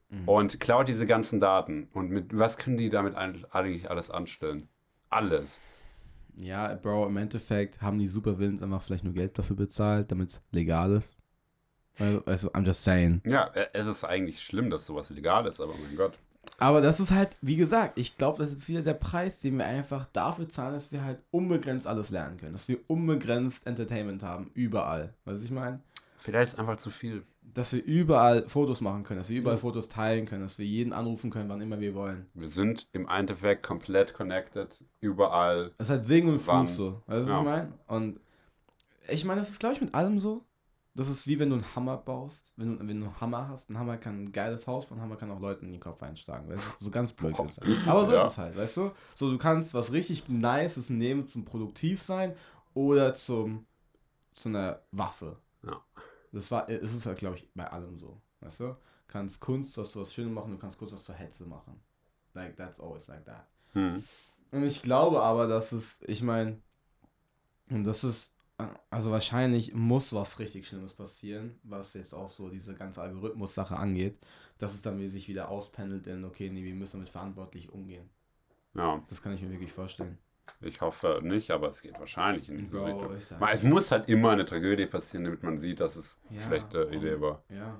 Mhm. 0.10 0.28
und 0.28 0.60
klaut 0.60 0.88
diese 0.88 1.06
ganzen 1.06 1.40
Daten. 1.40 1.88
Und 1.94 2.10
mit 2.12 2.38
was 2.38 2.58
können 2.58 2.78
die 2.78 2.90
damit 2.90 3.16
eigentlich 3.16 3.90
alles 3.90 4.12
anstellen? 4.12 4.68
Alles. 5.10 5.60
Ja, 6.36 6.74
Bro, 6.76 7.08
im 7.08 7.18
Endeffekt 7.18 7.82
haben 7.82 8.00
die 8.00 8.08
Supervillains 8.08 8.64
einfach 8.64 8.82
vielleicht 8.82 9.04
nur 9.04 9.14
Geld 9.14 9.38
dafür 9.38 9.56
bezahlt, 9.56 10.12
damit 10.12 10.30
es 10.30 10.42
legal 10.52 10.94
ist. 10.94 11.18
Also, 12.26 12.50
I'm 12.52 12.66
just 12.66 12.84
saying. 12.84 13.22
Ja, 13.26 13.48
äh, 13.54 13.68
es 13.74 13.88
ist 13.88 14.04
eigentlich 14.04 14.42
schlimm, 14.42 14.70
dass 14.70 14.88
sowas 14.88 15.10
legal 15.10 15.46
ist, 15.46 15.60
aber 15.60 15.74
mein 15.74 15.96
Gott. 15.96 16.18
Aber 16.58 16.82
das 16.82 17.00
ist 17.00 17.12
halt, 17.12 17.36
wie 17.42 17.56
gesagt, 17.56 17.98
ich 17.98 18.18
glaube, 18.18 18.40
das 18.40 18.52
ist 18.52 18.68
wieder 18.70 18.82
der 18.82 18.94
Preis, 18.94 19.40
den 19.40 19.58
wir 19.58 19.66
einfach 19.66 20.06
dafür 20.08 20.48
zahlen, 20.48 20.74
dass 20.74 20.92
wir 20.92 21.04
halt 21.04 21.20
unbegrenzt 21.32 21.88
alles 21.88 22.10
lernen 22.10 22.38
können. 22.38 22.54
Dass 22.54 22.68
wir 22.68 22.78
unbegrenzt 22.88 23.68
Entertainment 23.68 24.24
haben, 24.24 24.52
überall. 24.54 25.14
Weißt 25.26 25.38
du, 25.38 25.42
was 25.42 25.44
ich 25.44 25.52
meine? 25.52 25.80
Vielleicht 26.18 26.54
ist 26.54 26.60
einfach 26.60 26.78
zu 26.78 26.92
viel. 26.92 27.24
Dass 27.54 27.74
wir 27.74 27.84
überall 27.84 28.48
Fotos 28.48 28.80
machen 28.82 29.04
können, 29.04 29.20
dass 29.20 29.30
wir 29.30 29.40
überall 29.40 29.58
Fotos 29.58 29.90
teilen 29.90 30.26
können, 30.26 30.44
dass 30.44 30.58
wir 30.58 30.66
jeden 30.66 30.94
anrufen 30.94 31.30
können, 31.32 31.50
wann 31.50 31.60
immer 31.62 31.80
wir 31.80 31.94
wollen. 31.96 32.28
Wir 32.34 32.50
sind 32.50 32.88
im 32.94 33.08
Endeffekt 33.10 33.64
komplett 33.64 34.14
connected, 34.14 34.84
überall. 35.02 35.72
Das 35.78 35.88
ist 35.88 35.92
halt 35.92 36.06
Segen 36.06 36.30
und 36.30 36.40
Fluch 36.40 36.68
so. 36.70 37.02
Weißt 37.08 37.28
du, 37.28 37.32
Ja. 37.32 37.36
was 37.38 37.42
ich 37.42 37.46
meine? 37.46 37.74
Und 37.88 38.20
ich 39.10 39.26
meine, 39.26 39.42
das 39.42 39.50
ist, 39.50 39.60
glaube 39.60 39.76
ich, 39.76 39.82
mit 39.82 39.94
allem 39.94 40.20
so. 40.20 40.46
Das 40.94 41.10
ist 41.10 41.26
wie 41.26 41.40
wenn 41.40 41.50
du 41.50 41.56
einen 41.56 41.76
Hammer 41.76 41.98
baust. 41.98 42.52
Wenn 42.58 42.78
du, 42.78 42.88
wenn 42.88 43.00
du 43.00 43.06
einen 43.08 43.22
Hammer 43.22 43.48
hast, 43.48 43.70
ein 43.70 43.78
Hammer 43.80 43.98
kann 43.98 44.24
ein 44.26 44.32
geiles 44.34 44.68
Haus 44.68 44.86
bauen, 44.88 45.00
ein 45.00 45.04
Hammer 45.04 45.16
kann 45.16 45.32
auch 45.32 45.40
Leuten 45.40 45.66
in 45.66 45.72
den 45.72 45.80
Kopf 45.80 46.04
einschlagen. 46.04 46.50
Weißt 46.50 46.64
du? 46.80 46.86
So 46.86 46.92
ganz 46.92 47.14
blöd 47.14 47.36
gesagt. 47.36 47.60
Aber 47.88 48.06
so 48.06 48.12
Ja. 48.12 48.26
ist 48.26 48.32
es 48.34 48.38
halt, 48.38 48.58
weißt 48.58 48.78
du? 48.78 48.92
So, 49.16 49.32
du 49.32 49.38
kannst 49.38 49.74
was 49.74 49.94
richtig 49.94 50.28
Nices 50.28 50.90
nehmen 50.90 51.28
zum 51.28 51.46
produktiv 51.46 52.02
sein 52.02 52.34
oder 52.74 53.16
zum 53.16 53.66
zu 54.36 54.50
einer 54.50 54.82
Waffe. 54.92 55.38
Ja. 55.64 55.80
Das 56.32 56.50
war, 56.52 56.70
es 56.70 56.94
ist 56.94 57.06
halt, 57.06 57.20
glaube 57.20 57.38
ich, 57.38 57.50
bei 57.54 57.68
allem 57.68 57.98
so. 57.98 58.22
Weißt 58.40 58.62
du? 58.62 58.76
kannst 59.12 59.42
Kunst, 59.42 59.78
was 59.78 59.92
zu 59.92 60.02
was 60.02 60.14
Schönes 60.14 60.34
machen, 60.34 60.52
du 60.52 60.58
kannst 60.58 60.78
Kunst 60.78 60.94
was 60.94 61.04
zur 61.04 61.16
Hetze 61.16 61.46
machen. 61.46 61.80
Like, 62.34 62.56
that's 62.56 62.80
always 62.80 63.08
like 63.08 63.26
that. 63.26 63.46
Hm. 63.74 64.04
Und 64.52 64.64
ich 64.64 64.82
glaube 64.82 65.22
aber, 65.22 65.48
dass 65.48 65.72
es, 65.72 66.02
ich 66.08 66.22
meine, 66.22 66.62
und 67.70 67.84
das 67.84 68.04
ist, 68.04 68.36
also 68.90 69.12
wahrscheinlich 69.12 69.74
muss 69.74 70.14
was 70.14 70.40
richtig 70.40 70.68
Schlimmes 70.68 70.94
passieren, 70.94 71.60
was 71.64 71.94
jetzt 71.94 72.14
auch 72.14 72.30
so 72.30 72.50
diese 72.50 72.74
ganze 72.74 73.02
Algorithmus-Sache 73.02 73.76
angeht, 73.76 74.20
dass 74.58 74.74
es 74.74 74.82
dann 74.82 75.08
sich 75.10 75.28
wieder 75.28 75.50
auspendelt 75.50 76.08
in, 76.08 76.24
okay, 76.24 76.50
nee, 76.50 76.64
wir 76.64 76.76
müssen 76.76 76.98
damit 76.98 77.10
verantwortlich 77.10 77.72
umgehen. 77.72 78.10
Ja, 78.74 79.04
Das 79.10 79.22
kann 79.22 79.34
ich 79.34 79.42
mir 79.42 79.52
wirklich 79.52 79.72
vorstellen. 79.72 80.18
Ich 80.60 80.82
hoffe 80.82 81.20
nicht, 81.24 81.52
aber 81.52 81.70
es 81.70 81.82
geht 81.82 82.00
wahrscheinlich 82.00 82.50
in 82.50 82.58
diese 82.58 82.78
Bro, 82.78 82.86
Richtung. 82.86 83.18
ich 83.18 83.40
Mal, 83.40 83.54
Es 83.54 83.64
muss 83.64 83.92
halt 83.92 84.10
immer 84.10 84.32
eine 84.32 84.46
Tragödie 84.46 84.86
passieren, 84.86 85.24
damit 85.24 85.44
man 85.44 85.58
sieht, 85.60 85.80
dass 85.80 85.96
es 85.96 86.20
eine 86.30 86.40
Ja, 86.40 86.46
schlechte 86.46 86.88
und- 86.88 86.94
Idee 86.94 87.20
war. 87.22 87.44
Ja. 87.50 87.80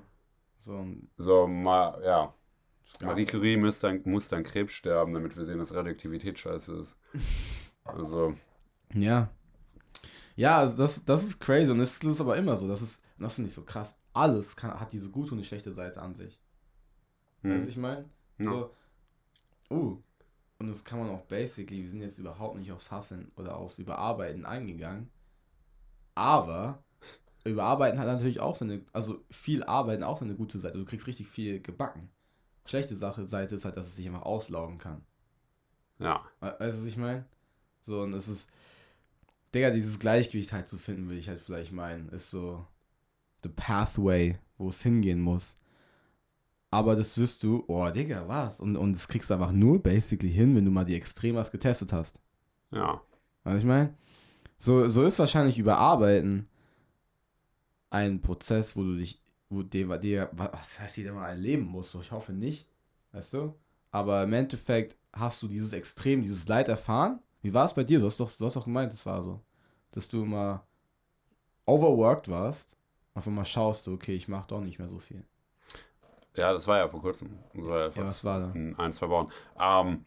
So, 0.60 0.86
So, 1.16 1.46
mal, 1.46 2.00
ja. 2.04 2.34
Marie 3.00 3.26
Curie 3.26 3.56
muss 3.56 3.80
dann, 3.80 4.00
muss 4.04 4.28
dann 4.28 4.42
Krebs 4.42 4.72
sterben, 4.74 5.12
damit 5.14 5.36
wir 5.36 5.44
sehen, 5.44 5.58
dass 5.58 5.74
Radioaktivität 5.74 6.38
scheiße 6.38 6.74
ist. 6.76 6.96
Also, 7.84 8.34
Ja. 8.94 9.28
Ja, 10.36 10.58
also 10.58 10.76
das, 10.76 11.04
das 11.04 11.24
ist 11.24 11.40
crazy 11.40 11.70
und 11.72 11.80
es 11.80 11.98
ist 12.02 12.20
aber 12.20 12.36
immer 12.36 12.56
so. 12.56 12.68
Das 12.68 12.80
ist, 12.80 13.04
das 13.18 13.32
ist 13.34 13.38
nicht 13.40 13.54
so 13.54 13.64
krass. 13.64 14.00
Alles 14.12 14.54
kann, 14.56 14.78
hat 14.78 14.92
diese 14.92 15.10
gute 15.10 15.32
und 15.32 15.38
die 15.38 15.44
schlechte 15.44 15.72
Seite 15.72 16.00
an 16.00 16.14
sich. 16.14 16.40
Weißt 17.42 17.56
du, 17.56 17.60
hm. 17.62 17.68
ich 17.68 17.76
meine? 17.76 18.08
Ja. 18.38 18.44
So, 18.50 18.74
uh, 19.70 19.98
und 20.62 20.70
das 20.70 20.84
kann 20.84 20.98
man 21.00 21.10
auch 21.10 21.22
basically, 21.26 21.82
wir 21.82 21.88
sind 21.90 22.00
jetzt 22.02 22.18
überhaupt 22.18 22.56
nicht 22.58 22.72
aufs 22.72 22.90
Hasseln 22.92 23.32
oder 23.36 23.56
aufs 23.56 23.78
Überarbeiten 23.78 24.46
eingegangen. 24.46 25.10
Aber 26.14 26.82
Überarbeiten 27.44 27.98
hat 28.00 28.06
natürlich 28.08 28.40
auch 28.40 28.56
seine, 28.56 28.82
also 28.92 29.24
viel 29.30 29.64
Arbeiten 29.64 30.02
auch 30.04 30.18
seine 30.18 30.34
gute 30.36 30.58
Seite. 30.60 30.78
Du 30.78 30.84
kriegst 30.86 31.06
richtig 31.08 31.28
viel 31.28 31.60
gebacken. 31.62 32.10
Schlechte 32.66 32.96
Sache, 32.96 33.28
Seite 33.28 33.56
ist 33.56 33.64
halt, 33.64 33.76
dass 33.76 33.88
es 33.88 33.96
sich 33.96 34.06
einfach 34.08 34.22
auslaugen 34.24 34.78
kann. 34.78 35.02
ja. 35.98 36.22
We- 36.40 36.56
Weißt 36.58 36.76
du, 36.76 36.80
was 36.82 36.86
ich 36.86 36.96
meine? 36.96 37.24
So, 37.82 38.02
und 38.02 38.14
es 38.14 38.28
ist, 38.28 38.50
Digga, 39.54 39.70
dieses 39.70 39.98
Gleichgewicht 40.00 40.52
halt 40.52 40.68
zu 40.68 40.78
finden, 40.78 41.08
will 41.08 41.18
ich 41.18 41.28
halt 41.28 41.40
vielleicht 41.40 41.72
meinen, 41.72 42.08
ist 42.08 42.30
so 42.30 42.66
the 43.44 43.50
pathway, 43.50 44.38
wo 44.58 44.70
es 44.70 44.82
hingehen 44.82 45.20
muss. 45.20 45.56
Aber 46.72 46.96
das 46.96 47.16
wirst 47.16 47.44
du, 47.44 47.62
oh, 47.68 47.88
Digga, 47.90 48.26
was? 48.26 48.58
Und, 48.58 48.76
und 48.76 48.94
das 48.94 49.06
kriegst 49.06 49.30
du 49.30 49.34
einfach 49.34 49.52
nur 49.52 49.80
basically 49.80 50.32
hin, 50.32 50.56
wenn 50.56 50.64
du 50.64 50.72
mal 50.72 50.84
die 50.84 50.96
Extremas 50.96 51.52
getestet 51.52 51.92
hast. 51.92 52.20
Ja. 52.72 53.00
Weißt 53.44 53.54
du, 53.54 53.58
ich 53.58 53.64
meine? 53.64 53.94
So, 54.58 54.88
so 54.88 55.04
ist 55.04 55.20
wahrscheinlich 55.20 55.58
Überarbeiten 55.58 56.48
ein 57.90 58.20
Prozess, 58.20 58.74
wo 58.74 58.82
du 58.82 58.96
dich, 58.96 59.20
wo 59.48 59.62
dir, 59.62 59.98
dir 59.98 60.30
was 60.32 60.80
halt 60.80 60.96
jeder 60.96 61.12
mal 61.12 61.28
erleben 61.28 61.66
muss. 61.66 61.92
So, 61.92 62.00
ich 62.00 62.10
hoffe 62.10 62.32
nicht, 62.32 62.66
weißt 63.12 63.34
du? 63.34 63.54
aber 63.92 64.24
im 64.24 64.32
Endeffekt 64.32 64.96
hast 65.12 65.42
du 65.42 65.48
dieses 65.48 65.72
Extrem, 65.72 66.22
dieses 66.22 66.48
Leid 66.48 66.68
erfahren. 66.68 67.20
Wie 67.42 67.54
war 67.54 67.66
es 67.66 67.74
bei 67.74 67.84
dir? 67.84 68.00
Du 68.00 68.06
hast 68.06 68.18
doch, 68.18 68.32
du 68.32 68.46
hast 68.46 68.56
doch 68.56 68.64
gemeint, 68.64 68.92
es 68.92 69.06
war 69.06 69.22
so, 69.22 69.40
dass 69.92 70.08
du 70.08 70.24
immer 70.24 70.66
overworked 71.66 72.28
warst. 72.28 72.76
Auf 73.14 73.26
einmal 73.26 73.44
schaust 73.44 73.86
du, 73.86 73.92
okay, 73.92 74.16
ich 74.16 74.26
mache 74.26 74.48
doch 74.48 74.62
nicht 74.62 74.78
mehr 74.78 74.88
so 74.88 74.98
viel. 74.98 75.22
Ja, 76.34 76.52
das 76.52 76.66
war 76.66 76.78
ja 76.78 76.88
vor 76.88 77.02
kurzem. 77.02 77.38
Das 77.54 77.66
war 77.66 77.80
ja, 77.80 77.88
Ja, 77.88 78.04
was 78.04 78.24
war 78.24 78.40
da? 78.40 78.50
in 78.54 78.78
ein, 78.78 78.92
zwei 78.92 79.08
Wochen. 79.08 79.28
Ähm, 79.60 80.06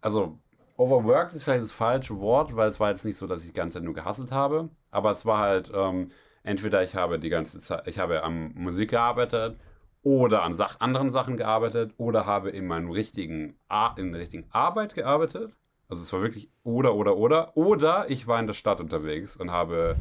also, 0.00 0.38
overworked 0.76 1.34
ist 1.34 1.44
vielleicht 1.44 1.62
das 1.62 1.72
falsche 1.72 2.18
Wort, 2.18 2.54
weil 2.56 2.68
es 2.68 2.80
war 2.80 2.90
jetzt 2.90 3.04
nicht 3.04 3.16
so, 3.16 3.26
dass 3.26 3.42
ich 3.42 3.48
die 3.48 3.54
ganze 3.54 3.78
Zeit 3.78 3.84
nur 3.84 3.94
gehasselt 3.94 4.32
habe. 4.32 4.68
Aber 4.90 5.10
es 5.12 5.24
war 5.24 5.38
halt, 5.38 5.70
ähm, 5.74 6.10
entweder 6.42 6.82
ich 6.82 6.94
habe 6.94 7.18
die 7.18 7.30
ganze 7.30 7.60
Zeit, 7.60 7.86
ich 7.86 7.98
habe 7.98 8.22
am 8.22 8.52
Musik 8.54 8.90
gearbeitet 8.90 9.58
oder 10.02 10.42
an 10.42 10.54
Sach 10.54 10.80
anderen 10.80 11.10
Sachen 11.10 11.36
gearbeitet 11.36 11.94
oder 11.96 12.26
habe 12.26 12.50
in 12.50 12.66
meinem 12.66 12.90
richtigen, 12.90 13.56
Ar 13.68 13.94
in 13.98 14.12
der 14.12 14.20
richtigen 14.20 14.46
Arbeit 14.50 14.94
gearbeitet. 14.94 15.52
Also 15.88 16.02
es 16.02 16.12
war 16.12 16.22
wirklich 16.22 16.50
oder, 16.64 16.94
oder, 16.94 17.16
oder. 17.16 17.56
Oder 17.56 18.10
ich 18.10 18.26
war 18.26 18.40
in 18.40 18.46
der 18.46 18.54
Stadt 18.54 18.80
unterwegs 18.80 19.36
und 19.36 19.50
habe, 19.52 19.96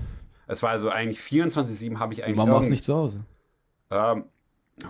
es 0.48 0.64
war 0.64 0.72
also 0.72 0.90
eigentlich 0.90 1.20
24-7 1.20 2.00
habe 2.00 2.14
ich 2.14 2.24
eigentlich 2.24 2.38
Warum 2.38 2.52
warst 2.52 2.68
du 2.68 2.72
nicht 2.72 2.84
zu 2.84 2.96
Hause? 2.96 3.26
Ähm, 3.90 4.26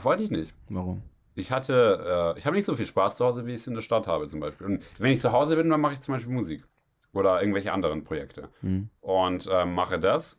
wollte 0.03 0.23
ich 0.23 0.31
nicht. 0.31 0.53
Warum? 0.69 1.01
Ich 1.35 1.51
hatte, 1.51 2.33
äh, 2.35 2.39
ich 2.39 2.45
habe 2.45 2.55
nicht 2.55 2.65
so 2.65 2.75
viel 2.75 2.85
Spaß 2.85 3.15
zu 3.15 3.25
Hause, 3.25 3.45
wie 3.45 3.51
ich 3.53 3.61
es 3.61 3.67
in 3.67 3.73
der 3.73 3.81
Stadt 3.81 4.07
habe 4.07 4.27
zum 4.27 4.39
Beispiel. 4.39 4.67
Und 4.67 4.83
wenn 4.99 5.11
ich 5.11 5.21
zu 5.21 5.31
Hause 5.31 5.55
bin, 5.55 5.69
dann 5.69 5.79
mache 5.81 5.93
ich 5.93 6.01
zum 6.01 6.13
Beispiel 6.13 6.33
Musik 6.33 6.63
oder 7.13 7.41
irgendwelche 7.41 7.71
anderen 7.73 8.03
Projekte 8.03 8.49
Hm. 8.61 8.89
und 9.01 9.47
ähm, 9.51 9.73
mache 9.73 9.99
das. 9.99 10.37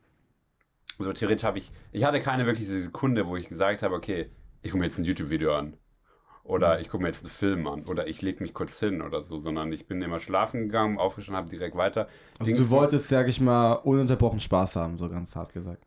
Also 0.99 1.13
theoretisch 1.13 1.45
habe 1.45 1.59
ich, 1.59 1.73
ich 1.93 2.05
hatte 2.05 2.21
keine 2.21 2.47
wirkliche 2.47 2.71
Sekunde, 2.81 3.27
wo 3.27 3.37
ich 3.37 3.49
gesagt 3.49 3.83
habe, 3.83 3.95
okay, 3.95 4.31
ich 4.63 4.71
gucke 4.71 4.81
mir 4.81 4.87
jetzt 4.87 4.99
ein 4.99 5.05
YouTube-Video 5.05 5.55
an 5.55 5.77
oder 6.45 6.81
ich 6.81 6.89
gucke 6.91 7.03
mir 7.03 7.09
jetzt 7.09 7.25
einen 7.25 7.31
Film 7.31 7.67
an 7.67 7.85
oder 7.85 8.07
ich 8.07 8.21
lege 8.21 8.43
mich 8.43 8.53
kurz 8.53 8.79
hin 8.79 9.01
oder 9.01 9.23
so, 9.23 9.41
sondern 9.41 9.73
ich 9.73 9.87
bin 9.87 10.03
immer 10.03 10.21
schlafen 10.21 10.61
gegangen, 10.63 10.99
aufgestanden, 10.99 11.39
habe 11.39 11.51
direkt 11.51 11.77
weiter. 11.77 12.09
Also 12.39 12.53
Dings 12.53 12.59
du 12.59 12.71
wolltest, 12.71 13.09
sag 13.09 13.29
ich 13.29 13.41
mal, 13.41 13.73
ununterbrochen 13.73 14.41
Spaß 14.41 14.77
haben, 14.77 14.99
so 14.99 15.09
ganz 15.09 15.35
hart 15.35 15.53
gesagt. 15.53 15.85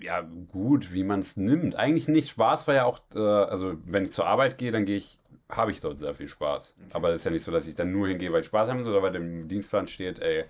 Ja, 0.00 0.20
gut, 0.20 0.92
wie 0.92 1.04
man 1.04 1.20
es 1.20 1.36
nimmt. 1.36 1.76
Eigentlich 1.76 2.08
nicht. 2.08 2.28
Spaß 2.30 2.66
war 2.66 2.74
ja 2.74 2.84
auch, 2.84 3.00
äh, 3.14 3.18
also 3.18 3.76
wenn 3.84 4.04
ich 4.04 4.12
zur 4.12 4.26
Arbeit 4.26 4.58
gehe, 4.58 4.72
dann 4.72 4.84
gehe 4.84 4.96
ich, 4.96 5.18
habe 5.48 5.70
ich 5.70 5.80
dort 5.80 5.98
sehr 5.98 6.14
viel 6.14 6.28
Spaß. 6.28 6.76
Aber 6.92 7.10
es 7.10 7.16
ist 7.16 7.24
ja 7.24 7.30
nicht 7.30 7.44
so, 7.44 7.52
dass 7.52 7.66
ich 7.66 7.74
dann 7.74 7.92
nur 7.92 8.08
hingehe, 8.08 8.32
weil 8.32 8.40
ich 8.42 8.46
Spaß 8.46 8.68
haben 8.68 8.82
soll, 8.82 8.94
oder 8.94 9.02
weil 9.02 9.14
im 9.16 9.48
Dienstplan 9.48 9.88
steht, 9.88 10.18
ey, 10.20 10.44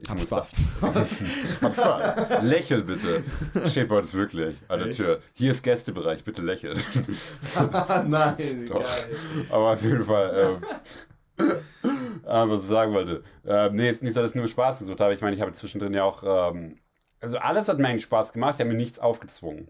ich 0.00 0.08
Hab 0.08 0.18
muss 0.18 0.28
Spaß. 0.28 0.54
Hab 1.62 1.72
Spaß. 1.72 2.42
Lächel 2.44 2.82
bitte. 2.82 3.24
Steht 3.66 3.88
bei 3.88 3.98
uns 3.98 4.14
wirklich 4.14 4.56
an 4.68 4.78
der 4.78 4.88
Echt? 4.88 4.98
Tür. 4.98 5.20
Hier 5.34 5.52
ist 5.52 5.62
Gästebereich, 5.62 6.24
bitte 6.24 6.42
lächel. 6.42 6.74
Nein, 8.06 8.66
Doch. 8.68 8.84
Aber 9.50 9.72
auf 9.72 9.82
jeden 9.82 10.04
Fall, 10.04 10.60
ähm, 11.38 11.52
ah, 12.24 12.48
was 12.48 12.62
ich 12.62 12.68
sagen 12.68 12.92
wollte. 12.92 13.24
Ähm, 13.44 13.74
nee, 13.74 13.90
ist 13.90 14.02
nicht 14.02 14.14
so, 14.14 14.22
dass 14.22 14.30
ich 14.30 14.36
nur 14.36 14.48
Spaß 14.48 14.80
gesucht 14.80 15.00
habe. 15.00 15.14
Ich 15.14 15.20
meine, 15.20 15.34
ich 15.34 15.42
habe 15.42 15.52
zwischendrin 15.52 15.94
ja 15.94 16.04
auch, 16.04 16.52
ähm, 16.52 16.78
also 17.22 17.38
alles 17.38 17.68
hat 17.68 17.78
mir 17.78 17.88
eigentlich 17.88 18.04
Spaß 18.04 18.32
gemacht, 18.32 18.56
ich 18.56 18.60
habe 18.60 18.70
mir 18.70 18.76
nichts 18.76 18.98
aufgezwungen. 18.98 19.68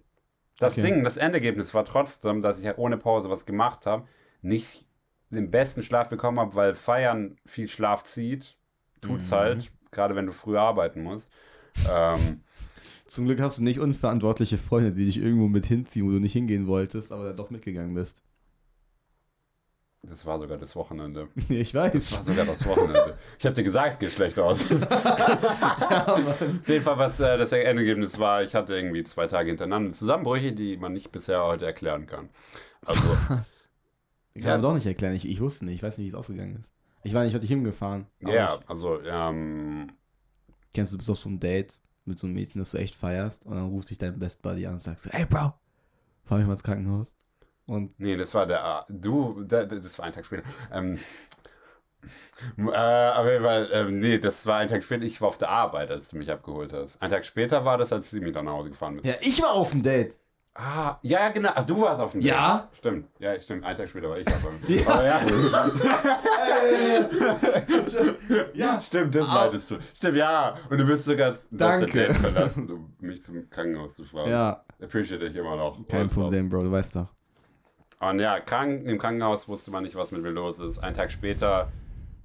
Das 0.59 0.75
Okay. 0.75 0.81
Ding, 0.81 1.05
das 1.05 1.17
Endergebnis 1.19 1.75
war 1.75 1.85
trotzdem, 1.85 2.41
dass 2.43 2.59
ich 2.59 2.65
ja 2.67 2.79
ohne 2.79 2.99
Pause 2.99 3.31
was 3.31 3.47
gemacht 3.47 3.87
habe, 3.87 4.09
nicht 4.43 4.87
den 5.31 5.51
besten 5.51 5.83
Schlaf 5.83 6.09
bekommen 6.11 6.41
habe, 6.41 6.55
weil 6.57 6.75
Feiern 6.75 7.39
viel 7.47 7.69
Schlaf 7.69 8.05
zieht. 8.05 8.59
Tut's 9.03 9.31
Mhm. 9.31 9.33
halt, 9.33 9.73
gerade 9.93 10.17
wenn 10.17 10.27
du 10.27 10.33
früh 10.33 10.59
arbeiten 10.59 11.03
musst. 11.03 11.33
Ähm, 11.85 12.43
Zum 13.07 13.27
Glück 13.27 13.41
hast 13.41 13.59
du 13.59 13.63
nicht 13.63 13.79
unverantwortliche 13.79 14.59
Freunde, 14.59 14.93
die 14.93 15.05
dich 15.05 15.19
irgendwo 15.19 15.47
mit 15.49 15.67
hinziehen, 15.67 16.07
wo 16.07 16.11
du 16.11 16.19
nicht 16.19 16.33
hingehen 16.33 16.67
wolltest, 16.67 17.13
aber 17.13 17.25
dann 17.25 17.37
doch 17.37 17.51
mitgegangen 17.51 17.95
bist. 17.95 18.23
das 20.09 20.27
war 20.27 20.39
sogar 20.41 20.59
das 20.59 20.75
Wochenende. 20.77 21.29
Ich 21.49 21.73
Das 21.73 21.85
war 21.85 21.95
weiß. 21.95 22.27
sogar 22.27 22.45
das 22.45 22.67
Wochenende. 22.67 23.17
Ich 23.39 23.45
habe 23.47 23.55
dir 23.55 23.63
gesagt, 23.63 23.93
es 23.95 23.99
geht 23.99 24.11
schlecht 24.13 24.39
aus. 24.39 24.65
Auf 24.71 26.69
jeden 26.69 26.83
Fall, 26.85 26.99
was 26.99 27.21
äh, 27.21 27.39
das 27.39 27.53
Endergebnis 27.53 28.19
war, 28.19 28.43
ich 28.43 28.55
hatte 28.55 28.75
irgendwie 28.75 29.05
zwei 29.05 29.27
Tage 29.27 29.49
hintereinander 29.51 29.93
Zusammenbrüche, 29.95 30.53
die 30.53 30.77
man 30.77 30.93
nicht 30.93 31.13
bisher 31.13 31.43
heute 31.45 31.67
erklären 31.67 32.07
kann. 32.07 32.29
Also, 32.85 33.01
Ich 34.35 34.43
Ja. 34.45 34.53
kann 34.53 34.63
doch 34.63 34.75
nicht 34.75 34.87
erklären, 34.87 35.15
ich, 35.15 35.29
ich 35.29 35.41
wusste 35.41 35.67
nicht, 35.67 35.75
ich 35.77 35.83
weiß 35.83 35.99
nicht, 35.99 36.07
wie 36.07 36.11
es 36.11 36.15
ausgegangen 36.15 36.57
ist. 36.57 36.73
Ich 37.05 37.13
war 37.13 37.25
nicht 37.25 37.35
heute 37.35 37.47
hingefahren. 37.47 38.07
ja, 38.21 38.59
ich- 38.61 38.69
also, 38.71 39.01
ähm, 39.03 39.93
Kennst 40.73 40.91
du, 40.93 40.97
du 40.97 40.99
bist 41.01 41.11
auf 41.11 41.19
so 41.19 41.29
einem 41.29 41.39
Date 41.39 41.81
mit 42.07 42.19
so 42.19 42.27
einem 42.27 42.35
Mädchen, 42.35 42.59
das 42.59 42.71
du 42.71 42.79
echt 42.79 42.95
feierst 42.95 43.45
und 43.45 43.57
dann 43.57 43.69
ruft 43.69 43.91
dich 43.91 43.99
dein 43.99 44.19
Best 44.19 44.41
Buddy 44.41 44.67
an 44.67 44.75
und 44.75 44.83
sagt 44.83 45.01
so, 45.01 45.11
hey 45.11 45.27
Bro, 45.27 45.53
fahr 46.25 46.39
mich 46.39 46.47
mal 46.47 46.55
ins 46.55 46.63
Krankenhaus. 46.63 47.15
Und 47.73 47.99
nee, 47.99 48.17
das 48.17 48.35
war 48.35 48.45
der, 48.47 48.63
ah, 48.63 48.85
du, 48.91 49.45
da- 49.45 49.65
da- 49.65 49.77
das 49.77 49.99
war 49.99 50.05
ein 50.05 50.13
Tag 50.13 50.27
später. 50.27 50.43
Ähm, 50.71 50.99
äh, 52.59 53.11
auf 53.11 53.27
jeden 53.27 53.45
Fall, 53.45 53.69
ähm, 53.73 53.99
nee, 53.99 54.19
das 54.19 54.47
war 54.47 54.59
ein 54.59 54.69
Tag 54.69 54.85
später, 54.85 55.05
ich 55.05 55.21
war 55.23 55.29
auf 55.29 55.39
der 55.39 55.49
Arbeit, 55.49 55.91
als 55.91 56.09
du 56.09 56.17
mich 56.19 56.31
abgeholt 56.31 56.73
hast. 56.75 57.01
Ein 57.01 57.11
Tag 57.11 57.25
später 57.25 57.65
war 57.65 57.79
das, 57.79 57.91
als 57.93 58.11
sie 58.11 58.21
mich 58.21 58.33
dann 58.35 58.45
nach 58.45 58.53
Hause 58.53 58.71
gefahren 58.71 58.97
bist. 58.97 59.07
ja, 59.07 59.15
ich 59.21 59.41
war 59.43 59.53
auf 59.53 59.71
dem 59.71 59.83
Date. 59.83 60.17
Ah, 60.55 60.99
ja, 61.01 61.21
ja, 61.21 61.31
genau. 61.31 61.49
Ach, 61.55 61.65
du 61.65 61.81
warst 61.81 61.99
auf 62.03 62.13
dem 62.13 62.21
Ja. 62.21 62.69
Date. 62.71 62.77
Stimmt. 62.77 63.09
Ja, 63.21 63.39
stimmt. 63.39 63.65
Ein 63.65 63.75
Tag 63.75 63.89
später 63.89 64.11
war 64.11 64.19
ich 64.19 64.27
aber. 64.29 64.51
Ja. 64.69 64.87
Aber 64.93 65.07
ja. 65.07 65.21
Ja. 68.53 68.81
Stimmt, 68.83 69.15
das 69.15 69.29
meintest 69.29 69.71
du. 69.71 69.77
Stimmt, 69.95 70.17
ja. 70.19 70.57
Und 70.69 70.79
du 70.79 70.85
bist 70.87 71.07
sogar 71.07 71.31
das 71.31 71.49
Danke. 71.51 71.87
Date 72.09 72.17
verlassen, 72.17 72.71
um 72.71 72.93
mich 73.01 73.23
zum 73.23 73.49
Krankenhaus 73.49 73.95
zu 73.95 74.05
fahren. 74.05 74.29
Ja, 74.31 74.63
Appreciate 74.83 75.25
ich 75.25 75.37
immer 75.37 75.57
noch. 75.57 75.79
kein 75.89 76.09
Problem, 76.09 76.51
Bro, 76.51 76.61
du 76.65 76.71
weißt 76.73 76.97
doch. 76.97 77.07
Und 78.03 78.19
ja, 78.19 78.41
krank, 78.41 78.85
im 78.85 78.99
Krankenhaus 78.99 79.47
wusste 79.47 79.71
man 79.71 79.85
nicht, 79.85 79.95
was 79.95 80.11
mit 80.11 80.23
mir 80.23 80.31
los 80.31 80.59
ist. 80.59 80.81
Einen 80.81 80.97
Tag 80.97 81.13
später 81.13 81.71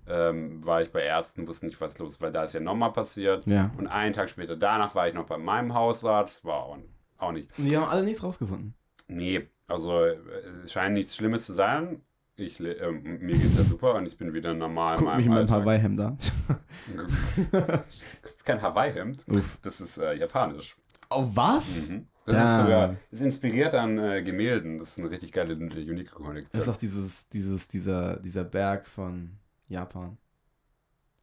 ähm, 0.07 0.65
war 0.65 0.81
ich 0.81 0.91
bei 0.91 1.03
Ärzten, 1.03 1.47
wusste 1.47 1.67
nicht, 1.67 1.79
was 1.79 1.99
los 1.99 2.13
ist, 2.13 2.21
weil 2.21 2.31
da 2.31 2.45
ist 2.45 2.53
ja 2.53 2.59
nochmal 2.59 2.91
passiert. 2.91 3.45
Ja. 3.45 3.71
Und 3.77 3.85
einen 3.85 4.13
Tag 4.13 4.31
später 4.31 4.55
danach 4.55 4.95
war 4.95 5.07
ich 5.07 5.13
noch 5.13 5.27
bei 5.27 5.37
meinem 5.37 5.75
Hausarzt. 5.75 6.43
War 6.45 6.63
auch, 6.63 6.77
auch 7.19 7.31
nicht. 7.31 7.49
Und 7.59 7.69
die 7.69 7.77
haben 7.77 7.87
alle 7.89 8.03
nichts 8.03 8.23
rausgefunden. 8.23 8.73
Nee, 9.07 9.47
also 9.67 10.03
äh, 10.03 10.17
es 10.63 10.71
scheint 10.71 10.95
nichts 10.95 11.15
Schlimmes 11.15 11.45
zu 11.45 11.53
sein. 11.53 12.01
Ich, 12.35 12.59
ähm, 12.59 13.19
mir 13.19 13.37
geht's 13.37 13.57
ja 13.57 13.63
super 13.63 13.93
und 13.95 14.07
ich 14.07 14.17
bin 14.17 14.33
wieder 14.33 14.55
normal 14.55 14.95
Guck 14.97 15.15
mich 15.15 15.27
in 15.27 15.31
meinem 15.31 15.49
Hawaii-Hemd 15.49 16.01
an. 16.01 16.17
Das 17.51 18.35
ist 18.35 18.45
kein 18.45 18.61
Hawaii-Hemd, 18.61 19.25
das 19.61 19.81
ist 19.81 19.97
äh, 19.97 20.13
japanisch. 20.13 20.75
Oh, 21.09 21.27
was? 21.33 21.89
Mhm. 21.89 22.07
Das 22.27 22.35
Da. 22.35 22.57
ist 22.59 22.63
sogar 22.65 22.95
ist 23.09 23.21
inspiriert 23.21 23.73
an 23.73 23.97
äh, 23.97 24.21
Gemälden. 24.21 24.79
Das 24.79 24.89
ist 24.89 24.99
eine 24.99 25.09
richtig 25.09 25.31
geile, 25.31 25.55
unique 25.55 26.11
Kollektion. 26.11 26.49
Das 26.51 26.67
ist 26.67 26.67
doch 26.67 26.77
dieses, 26.79 27.29
dieses, 27.29 27.67
dieser, 27.67 28.17
dieser 28.17 28.43
Berg 28.43 28.85
von 28.85 29.31
Japan. 29.67 30.17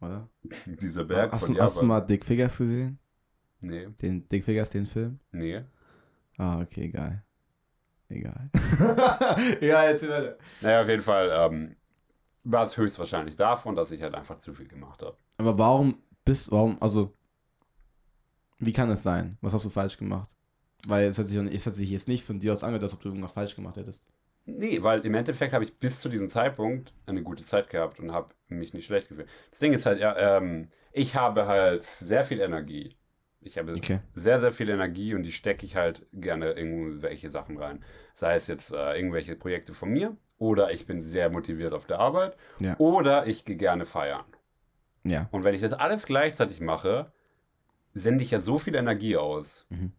Oder? 0.00 0.28
Dieser 0.66 1.04
Berg 1.04 1.32
hast, 1.32 1.46
von 1.46 1.54
du, 1.54 1.60
hast 1.62 1.76
du 1.76 1.80
Japan. 1.82 1.88
mal 1.88 2.00
Dick 2.00 2.24
Figures 2.24 2.58
gesehen? 2.58 2.98
Nee, 3.60 3.88
Den 4.02 4.28
Dick 4.28 4.44
Figures, 4.44 4.68
den 4.70 4.84
Film? 4.86 5.18
nee. 5.32 5.62
Ah, 6.36 6.60
okay, 6.60 6.86
egal. 6.86 7.22
Egal. 8.08 8.50
ja, 9.62 9.88
jetzt 9.88 10.02
weiter. 10.08 10.36
Naja, 10.60 10.82
auf 10.82 10.88
jeden 10.88 11.02
Fall 11.02 11.30
ähm, 11.32 11.76
war 12.42 12.64
es 12.64 12.76
höchstwahrscheinlich 12.76 13.36
davon, 13.36 13.76
dass 13.76 13.90
ich 13.92 14.02
halt 14.02 14.14
einfach 14.14 14.38
zu 14.40 14.52
viel 14.52 14.66
gemacht 14.68 15.00
habe. 15.00 15.16
Aber 15.38 15.56
warum 15.58 16.02
bist, 16.24 16.50
warum, 16.50 16.76
also, 16.82 17.14
wie 18.58 18.72
kann 18.72 18.90
es 18.90 19.02
sein? 19.04 19.38
Was 19.40 19.54
hast 19.54 19.64
du 19.64 19.70
falsch 19.70 19.96
gemacht? 19.96 20.28
Weil 20.88 21.06
es 21.08 21.18
hat 21.18 21.26
sich, 21.28 21.36
es 21.36 21.66
hat 21.66 21.74
sich 21.74 21.90
jetzt 21.90 22.08
nicht 22.08 22.24
von 22.24 22.40
dir 22.40 22.52
aus 22.52 22.62
angehört, 22.64 22.82
als 22.84 22.92
ob 22.94 23.00
du 23.02 23.08
irgendwas 23.08 23.32
falsch 23.32 23.56
gemacht 23.56 23.76
hättest. 23.76 24.06
Nee, 24.46 24.82
weil 24.82 25.00
im 25.06 25.14
Endeffekt 25.14 25.54
habe 25.54 25.64
ich 25.64 25.78
bis 25.78 26.00
zu 26.00 26.08
diesem 26.08 26.28
Zeitpunkt 26.28 26.92
eine 27.06 27.22
gute 27.22 27.44
Zeit 27.44 27.70
gehabt 27.70 27.98
und 27.98 28.12
habe 28.12 28.34
mich 28.48 28.74
nicht 28.74 28.84
schlecht 28.86 29.08
gefühlt. 29.08 29.28
Das 29.50 29.58
Ding 29.58 29.72
ist 29.72 29.86
halt, 29.86 30.00
ja, 30.00 30.36
ähm, 30.36 30.68
ich 30.92 31.16
habe 31.16 31.46
halt 31.46 31.82
sehr 31.82 32.24
viel 32.24 32.40
Energie. 32.40 32.94
Ich 33.40 33.58
habe 33.58 33.72
Okay. 33.72 34.00
sehr, 34.14 34.40
sehr 34.40 34.52
viel 34.52 34.68
Energie 34.68 35.14
und 35.14 35.22
die 35.22 35.32
stecke 35.32 35.64
ich 35.66 35.76
halt 35.76 36.06
gerne 36.12 36.50
in 36.52 36.68
irgendwelche 36.78 37.30
Sachen 37.30 37.58
rein. 37.58 37.82
Sei 38.14 38.36
es 38.36 38.46
jetzt 38.46 38.72
äh, 38.72 38.96
irgendwelche 38.96 39.34
Projekte 39.36 39.72
von 39.74 39.90
mir 39.90 40.16
oder 40.38 40.72
ich 40.72 40.86
bin 40.86 41.02
sehr 41.02 41.30
motiviert 41.30 41.72
auf 41.72 41.86
der 41.86 41.98
Arbeit 42.00 42.36
Ja. 42.60 42.76
oder 42.78 43.26
ich 43.26 43.44
gehe 43.44 43.56
gerne 43.56 43.86
feiern. 43.86 44.24
Ja. 45.04 45.28
Und 45.30 45.44
wenn 45.44 45.54
ich 45.54 45.60
das 45.60 45.72
alles 45.72 46.06
gleichzeitig 46.06 46.60
mache, 46.60 47.12
sende 47.92 48.24
ich 48.24 48.30
ja 48.30 48.40
so 48.40 48.58
viel 48.58 48.74
Energie 48.74 49.16
aus. 49.16 49.66
Mhm. 49.70 49.92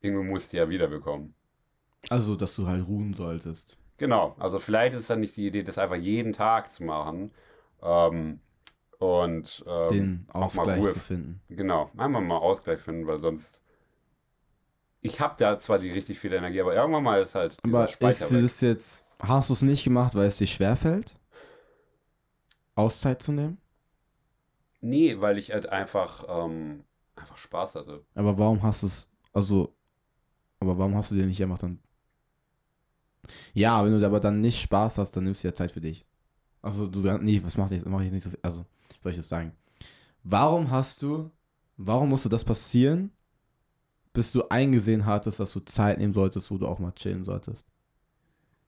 Irgendwo 0.00 0.22
musst 0.24 0.52
du 0.52 0.58
ja 0.58 0.68
wiederbekommen. 0.68 1.34
Also, 2.08 2.36
dass 2.36 2.56
du 2.56 2.66
halt 2.66 2.86
ruhen 2.86 3.14
solltest. 3.14 3.76
Genau, 3.98 4.34
also 4.38 4.58
vielleicht 4.58 4.96
ist 4.96 5.10
dann 5.10 5.20
nicht 5.20 5.36
die 5.36 5.46
Idee, 5.46 5.62
das 5.62 5.76
einfach 5.78 5.96
jeden 5.96 6.32
Tag 6.32 6.72
zu 6.72 6.84
machen. 6.84 7.32
Ähm, 7.82 8.40
und 8.98 9.64
ähm, 9.66 9.90
Den 9.90 10.26
auch 10.32 10.54
mal 10.54 10.62
Ausgleich 10.62 10.80
Ruhe. 10.80 10.88
zu 10.88 11.00
finden. 11.00 11.40
Genau, 11.48 11.90
einmal 11.96 12.22
mal 12.22 12.38
Ausgleich 12.38 12.80
finden, 12.80 13.06
weil 13.06 13.20
sonst. 13.20 13.62
Ich 15.02 15.20
habe 15.20 15.34
da 15.38 15.58
zwar 15.58 15.78
die 15.78 15.90
richtig 15.90 16.18
viel 16.18 16.32
Energie, 16.32 16.60
aber 16.60 16.74
irgendwann 16.74 17.02
mal 17.02 17.22
ist 17.22 17.34
halt 17.34 17.56
Aber 17.62 17.84
ist 17.84 17.92
Speicher 17.92 18.30
weg. 18.32 18.42
das 18.42 18.60
jetzt, 18.60 19.06
hast 19.18 19.48
du 19.48 19.54
es 19.54 19.62
nicht 19.62 19.84
gemacht, 19.84 20.14
weil 20.14 20.26
es 20.26 20.36
dir 20.36 20.46
schwerfällt? 20.46 21.16
Auszeit 22.74 23.22
zu 23.22 23.32
nehmen? 23.32 23.58
Nee, 24.80 25.20
weil 25.20 25.38
ich 25.38 25.52
halt 25.52 25.66
einfach, 25.68 26.24
ähm, 26.28 26.84
einfach 27.16 27.36
Spaß 27.38 27.74
hatte. 27.76 28.04
Aber 28.14 28.38
warum 28.38 28.62
hast 28.62 28.82
du 28.82 28.86
es, 28.86 29.10
also, 29.32 29.74
aber 30.60 30.78
warum 30.78 30.94
hast 30.94 31.10
du 31.10 31.14
dir 31.16 31.26
nicht 31.26 31.42
einfach 31.42 31.58
dann. 31.58 31.80
Ja, 33.54 33.84
wenn 33.84 33.98
du 33.98 34.04
aber 34.06 34.20
dann 34.20 34.40
nicht 34.40 34.60
Spaß 34.60 34.98
hast, 34.98 35.12
dann 35.12 35.24
nimmst 35.24 35.42
du 35.44 35.48
ja 35.48 35.54
Zeit 35.54 35.72
für 35.72 35.80
dich. 35.80 36.06
Also 36.62 36.86
du, 36.86 37.00
nee, 37.18 37.42
was 37.44 37.56
mache 37.58 37.74
ich, 37.74 37.84
mach 37.84 38.02
ich 38.02 38.12
nicht 38.12 38.24
so 38.24 38.30
viel, 38.30 38.38
also, 38.42 38.64
soll 39.02 39.12
ich 39.12 39.18
das 39.18 39.28
sagen? 39.28 39.52
Warum 40.24 40.70
hast 40.70 41.02
du, 41.02 41.30
warum 41.76 42.10
musste 42.10 42.28
das 42.28 42.44
passieren, 42.44 43.12
bis 44.12 44.32
du 44.32 44.48
eingesehen 44.50 45.06
hattest, 45.06 45.40
dass 45.40 45.52
du 45.52 45.60
Zeit 45.60 45.98
nehmen 45.98 46.14
solltest, 46.14 46.50
wo 46.50 46.58
du 46.58 46.66
auch 46.68 46.78
mal 46.78 46.92
chillen 46.92 47.24
solltest? 47.24 47.66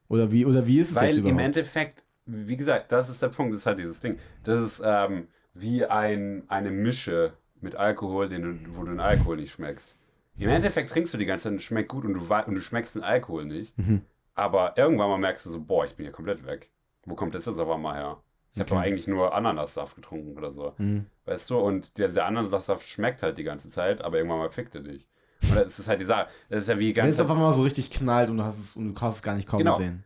Oder 0.07 0.31
wie, 0.31 0.45
oder 0.45 0.65
wie 0.65 0.79
ist 0.79 0.91
es 0.91 0.95
Weil 0.95 1.01
jetzt 1.01 1.17
im 1.17 1.25
überhaupt? 1.27 1.39
Endeffekt, 1.39 2.03
wie 2.25 2.57
gesagt, 2.57 2.91
das 2.91 3.09
ist 3.09 3.21
der 3.21 3.29
Punkt, 3.29 3.53
das 3.53 3.61
ist 3.61 3.65
halt 3.65 3.79
dieses 3.79 3.99
Ding. 3.99 4.19
Das 4.43 4.59
ist 4.59 4.81
ähm, 4.85 5.27
wie 5.53 5.85
ein, 5.85 6.43
eine 6.49 6.71
Mische 6.71 7.33
mit 7.61 7.75
Alkohol, 7.75 8.29
den 8.29 8.41
du, 8.43 8.75
wo 8.77 8.83
du 8.83 8.91
den 8.91 8.99
Alkohol 8.99 9.37
nicht 9.37 9.51
schmeckst. 9.51 9.95
Im 10.37 10.49
Endeffekt 10.49 10.89
trinkst 10.89 11.13
du 11.13 11.17
die 11.17 11.25
ganze 11.25 11.43
Zeit 11.43 11.51
und 11.51 11.57
es 11.59 11.63
schmeckt 11.63 11.89
gut 11.89 12.05
und 12.05 12.13
du, 12.13 12.21
und 12.21 12.55
du 12.55 12.61
schmeckst 12.61 12.95
den 12.95 13.03
Alkohol 13.03 13.45
nicht. 13.45 13.77
Mhm. 13.77 14.01
Aber 14.35 14.77
irgendwann 14.77 15.09
mal 15.09 15.17
merkst 15.19 15.45
du 15.45 15.49
so, 15.51 15.61
boah, 15.61 15.85
ich 15.85 15.95
bin 15.95 16.05
hier 16.05 16.11
komplett 16.13 16.45
weg. 16.45 16.71
Wo 17.05 17.15
kommt 17.15 17.35
das 17.35 17.45
jetzt 17.45 17.59
auf 17.59 17.69
einmal 17.69 17.95
her? 17.95 18.17
Ich 18.53 18.59
habe 18.59 18.69
Okay. 18.71 18.79
doch 18.79 18.85
eigentlich 18.85 19.07
nur 19.07 19.33
Ananassaft 19.33 19.95
getrunken 19.95 20.37
oder 20.37 20.51
so. 20.51 20.73
Mhm. 20.77 21.05
Weißt 21.25 21.49
du? 21.49 21.57
Und 21.59 21.97
der, 21.97 22.07
der 22.09 22.25
Ananassaft 22.25 22.87
schmeckt 22.87 23.21
halt 23.23 23.37
die 23.37 23.43
ganze 23.43 23.69
Zeit, 23.69 24.01
aber 24.01 24.17
irgendwann 24.17 24.39
mal 24.39 24.49
fickt 24.51 24.73
er 24.75 24.81
dich. 24.81 25.07
Und 25.43 25.55
das 25.55 25.77
ist 25.79 25.87
halt 25.87 26.01
die 26.01 26.05
Sache. 26.05 26.27
Das 26.49 26.63
ist 26.63 26.69
ja 26.69 26.79
wie 26.79 26.89
Wenn 26.95 27.03
ganz. 27.05 27.15
es 27.15 27.21
auf 27.21 27.29
einmal 27.29 27.53
so 27.53 27.61
richtig 27.63 27.91
knallt 27.91 28.29
und 28.29 28.37
du 28.37 28.43
hast 28.43 28.59
es, 28.59 28.75
und 28.75 28.95
du 28.95 29.01
hast 29.01 29.17
es 29.17 29.23
gar 29.23 29.35
nicht 29.35 29.47
kommen 29.47 29.63
Genau. 29.65 29.75
sehen. 29.77 30.03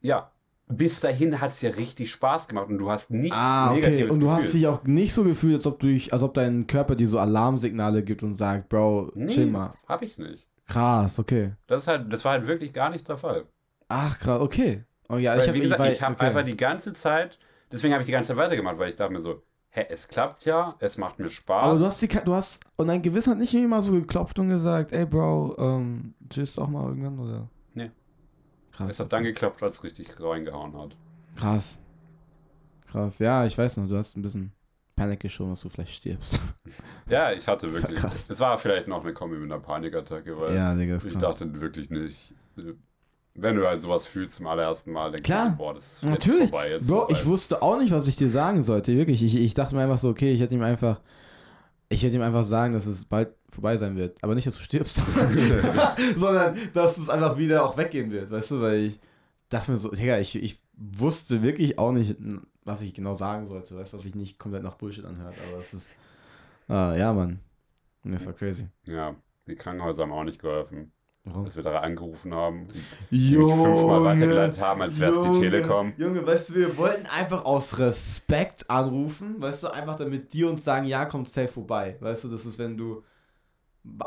Ja. 0.00 0.30
Bis 0.68 0.98
dahin 0.98 1.40
hat 1.40 1.52
es 1.52 1.62
ja 1.62 1.70
richtig 1.70 2.10
Spaß 2.10 2.48
gemacht 2.48 2.68
und 2.68 2.78
du 2.78 2.90
hast 2.90 3.10
nichts 3.10 3.36
Ah, 3.38 3.70
okay. 3.70 3.80
Negatives 3.82 4.10
Und 4.10 4.20
du 4.20 4.30
hast 4.30 4.46
gefühlt. 4.46 4.54
dich 4.54 4.66
auch 4.66 4.82
nicht 4.84 5.12
so 5.14 5.22
gefühlt, 5.22 5.54
als 5.56 5.66
ob, 5.66 5.78
du, 5.78 5.86
dich- 5.86 6.12
als 6.12 6.22
ob 6.24 6.34
dein 6.34 6.66
Körper 6.66 6.96
dir 6.96 7.06
so 7.06 7.18
Alarmsignale 7.20 8.02
gibt 8.02 8.24
und 8.24 8.34
sagt, 8.34 8.68
Bro, 8.68 9.12
Nee, 9.14 9.32
chill 9.32 9.46
mal. 9.46 9.74
hab 9.86 10.02
ich 10.02 10.18
nicht. 10.18 10.48
Krass, 10.66 11.18
okay. 11.20 11.52
Das, 11.68 11.82
ist 11.82 11.88
halt, 11.88 12.12
das 12.12 12.24
war 12.24 12.32
halt 12.32 12.48
wirklich 12.48 12.72
gar 12.72 12.90
nicht 12.90 13.08
der 13.08 13.16
Fall. 13.16 13.44
Ach, 13.88 14.18
krass, 14.18 14.40
okay. 14.40 14.82
Oh 15.08 15.16
ja, 15.18 15.32
Weil, 15.32 15.40
ich 15.42 15.46
habe 15.48 15.58
wie 15.58 15.60
gesagt, 15.62 15.78
war- 15.78 15.92
ich 15.92 16.02
habe 16.02 16.14
okay. 16.16 16.26
einfach 16.26 16.42
die 16.44 16.56
ganze 16.56 16.92
Zeit, 16.92 17.38
deswegen 17.70 17.92
habe 17.94 18.00
ich 18.02 18.06
die 18.06 18.12
ganze 18.12 18.28
Zeit 18.28 18.36
weitergemacht, 18.36 18.78
weil 18.78 18.88
ich 18.88 18.96
dachte 18.96 19.12
mir 19.12 19.20
so, 19.20 19.42
hä, 19.70 19.86
es 19.88 20.08
klappt 20.08 20.44
ja, 20.46 20.74
es 20.80 20.98
macht 20.98 21.20
mir 21.20 21.28
Spaß. 21.28 21.64
Aber 21.64 21.78
du 21.78 21.84
hast, 21.84 22.02
die, 22.02 22.08
du 22.08 22.34
hast, 22.34 22.64
und 22.74 22.88
dein 22.88 23.02
Gewissen 23.02 23.30
hat 23.30 23.38
nicht 23.38 23.54
mal 23.54 23.82
so 23.82 23.92
geklopft 23.92 24.36
und 24.40 24.48
gesagt, 24.48 24.90
ey 24.90 25.06
Bro, 25.06 25.54
ähm, 25.58 26.14
chillst 26.28 26.58
auch 26.58 26.68
mal 26.68 26.88
irgendwann, 26.88 27.20
oder? 27.20 27.48
Krass. 28.76 28.90
es 28.90 29.00
hat 29.00 29.12
dann 29.12 29.24
geklappt, 29.24 29.62
als 29.62 29.76
es 29.76 29.84
richtig 29.84 30.08
reingehauen 30.20 30.76
hat. 30.78 30.96
Krass. 31.36 31.80
Krass. 32.90 33.18
Ja, 33.18 33.44
ich 33.46 33.56
weiß 33.56 33.78
noch, 33.78 33.88
du 33.88 33.96
hast 33.96 34.16
ein 34.16 34.22
bisschen 34.22 34.52
Panik 34.94 35.20
geschoben, 35.20 35.50
dass 35.52 35.60
du 35.60 35.68
vielleicht 35.68 35.94
stirbst. 35.94 36.40
Ja, 37.08 37.30
ich 37.32 37.46
hatte 37.46 37.68
Das 37.68 37.74
war 37.76 37.82
wirklich. 37.82 38.00
krass. 38.00 38.28
Es 38.28 38.40
war 38.40 38.58
vielleicht 38.58 38.88
noch 38.88 39.04
eine 39.04 39.12
Kombi 39.12 39.36
mit 39.36 39.44
einer 39.52 39.60
Panikattacke, 39.60 40.36
weil 40.40 40.56
ja, 40.56 40.74
Digga, 40.74 40.96
ich 40.96 41.02
krass. 41.12 41.22
dachte 41.38 41.60
wirklich 41.60 41.88
nicht. 41.90 42.34
Wenn 43.36 43.54
du 43.54 43.64
halt 43.68 43.80
sowas 43.80 44.06
fühlst 44.08 44.38
zum 44.38 44.48
allerersten 44.48 44.90
Mal, 44.92 45.10
denkst 45.12 45.22
Klar. 45.22 45.50
du, 45.50 45.56
boah, 45.56 45.74
das 45.74 45.92
ist 45.92 46.02
Natürlich. 46.02 46.40
jetzt 46.40 46.50
vorbei. 46.50 46.70
Jetzt 46.70 46.88
Bro, 46.88 46.96
vorbei. 47.00 47.12
ich 47.12 47.26
wusste 47.26 47.62
auch 47.62 47.78
nicht, 47.78 47.92
was 47.92 48.08
ich 48.08 48.16
dir 48.16 48.28
sagen 48.30 48.62
sollte, 48.64 48.96
wirklich. 48.96 49.22
Ich, 49.22 49.36
ich 49.36 49.54
dachte 49.54 49.76
mir 49.76 49.82
einfach 49.82 49.98
so, 49.98 50.08
okay, 50.08 50.32
ich 50.32 50.40
hätte 50.40 50.54
ihm 50.56 50.62
einfach, 50.62 51.00
ich 51.88 52.02
hätte 52.02 52.16
ihm 52.16 52.22
einfach 52.22 52.44
sagen, 52.44 52.72
dass 52.72 52.86
es 52.86 53.04
bald 53.04 53.34
vorbei 53.48 53.76
sein 53.76 53.96
wird. 53.96 54.22
Aber 54.22 54.34
nicht, 54.34 54.46
dass 54.46 54.56
du 54.56 54.62
stirbst, 54.62 54.96
sondern 56.16 56.56
dass 56.74 56.98
es 56.98 57.08
einfach 57.08 57.38
wieder 57.38 57.64
auch 57.64 57.76
weggehen 57.76 58.10
wird, 58.10 58.30
weißt 58.30 58.50
du, 58.52 58.60
weil 58.60 58.78
ich 58.84 59.00
dachte 59.48 59.70
mir 59.72 59.78
so, 59.78 59.90
Digga, 59.90 60.18
ich, 60.18 60.34
ich 60.36 60.60
wusste 60.74 61.42
wirklich 61.42 61.78
auch 61.78 61.92
nicht, 61.92 62.16
was 62.64 62.80
ich 62.80 62.94
genau 62.94 63.14
sagen 63.14 63.48
sollte, 63.48 63.76
weißt 63.76 63.92
du, 63.92 63.96
dass 63.96 64.06
ich 64.06 64.14
nicht 64.14 64.38
komplett 64.38 64.62
nach 64.62 64.74
Bullshit 64.74 65.04
anhört, 65.04 65.34
aber 65.48 65.60
es 65.60 65.72
ist, 65.72 65.90
ah, 66.68 66.94
ja, 66.96 67.12
Mann. 67.12 67.40
Das 68.02 68.26
war 68.26 68.34
crazy. 68.34 68.68
Ja, 68.84 69.16
die 69.46 69.56
Krankenhäuser 69.56 70.02
haben 70.02 70.12
auch 70.12 70.24
nicht 70.24 70.40
geholfen. 70.40 70.92
Warum? 71.28 71.44
Als 71.44 71.56
wir 71.56 71.64
da 71.64 71.80
angerufen 71.80 72.32
haben, 72.32 72.68
mich 73.10 73.30
fünfmal 73.34 74.04
weitergeleitet 74.04 74.60
haben, 74.60 74.80
als 74.82 75.00
wäre 75.00 75.10
es 75.10 75.20
die 75.20 75.26
Junge, 75.26 75.40
Telekom. 75.40 75.92
Junge, 75.96 76.24
weißt 76.24 76.50
du, 76.50 76.54
wir 76.54 76.76
wollten 76.78 77.06
einfach 77.06 77.44
aus 77.44 77.78
Respekt 77.80 78.70
anrufen, 78.70 79.34
weißt 79.40 79.64
du, 79.64 79.68
einfach 79.68 79.96
damit 79.96 80.32
die 80.32 80.44
uns 80.44 80.62
sagen, 80.62 80.86
ja, 80.86 81.04
kommt 81.04 81.28
safe 81.28 81.48
vorbei. 81.48 81.96
Weißt 81.98 82.22
du, 82.24 82.28
das 82.28 82.46
ist, 82.46 82.58
wenn 82.60 82.76
du 82.76 83.02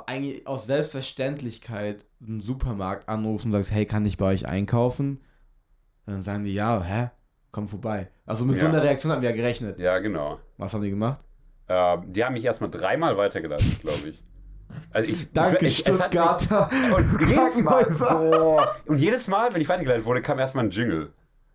eigentlich 0.08 0.48
aus 0.48 0.66
Selbstverständlichkeit 0.66 2.06
einen 2.26 2.42
Supermarkt 2.42 3.10
anrufst 3.10 3.46
und 3.46 3.52
sagst, 3.52 3.72
hey, 3.72 3.86
kann 3.86 4.06
ich 4.06 4.18
bei 4.18 4.26
euch 4.26 4.48
einkaufen? 4.48 5.20
Dann 6.06 6.22
sagen 6.22 6.44
die, 6.46 6.54
ja, 6.54 6.82
hä? 6.82 7.10
Komm 7.52 7.68
vorbei. 7.68 8.10
Also 8.26 8.46
mit 8.46 8.60
so 8.60 8.66
Ja. 8.66 8.72
einer 8.72 8.84
Reaktion 8.84 9.12
haben 9.12 9.22
wir 9.22 9.30
ja 9.32 9.36
gerechnet. 9.36 9.80
Ja, 9.80 10.00
genau. 10.00 10.40
Was 10.58 10.74
haben 10.74 10.84
die 10.84 10.90
gemacht? 10.90 11.20
Äh, 11.68 11.98
die 12.08 12.24
haben 12.24 12.34
mich 12.34 12.46
erstmal 12.46 12.70
dreimal 12.70 13.18
weitergeleitet, 13.18 13.82
glaube 13.82 14.08
ich. 14.10 14.24
Also 14.92 15.10
ich, 15.12 15.32
Danke, 15.34 15.66
ich, 15.66 15.80
hat 15.80 15.86
sich- 15.86 15.96
Stuttgarter. 15.96 16.70
Und 16.96 17.22
jedes, 17.30 17.64
Mal, 17.64 17.86
boah, 17.86 18.76
und 18.86 18.98
jedes 18.98 19.28
Mal, 19.28 19.54
wenn 19.54 19.62
ich 19.62 19.70
weitergeleitet 19.70 20.06
wurde, 20.06 20.22
kam 20.22 20.40
erstmal 20.40 20.66
ein 20.66 20.72
Jingle. 20.72 21.12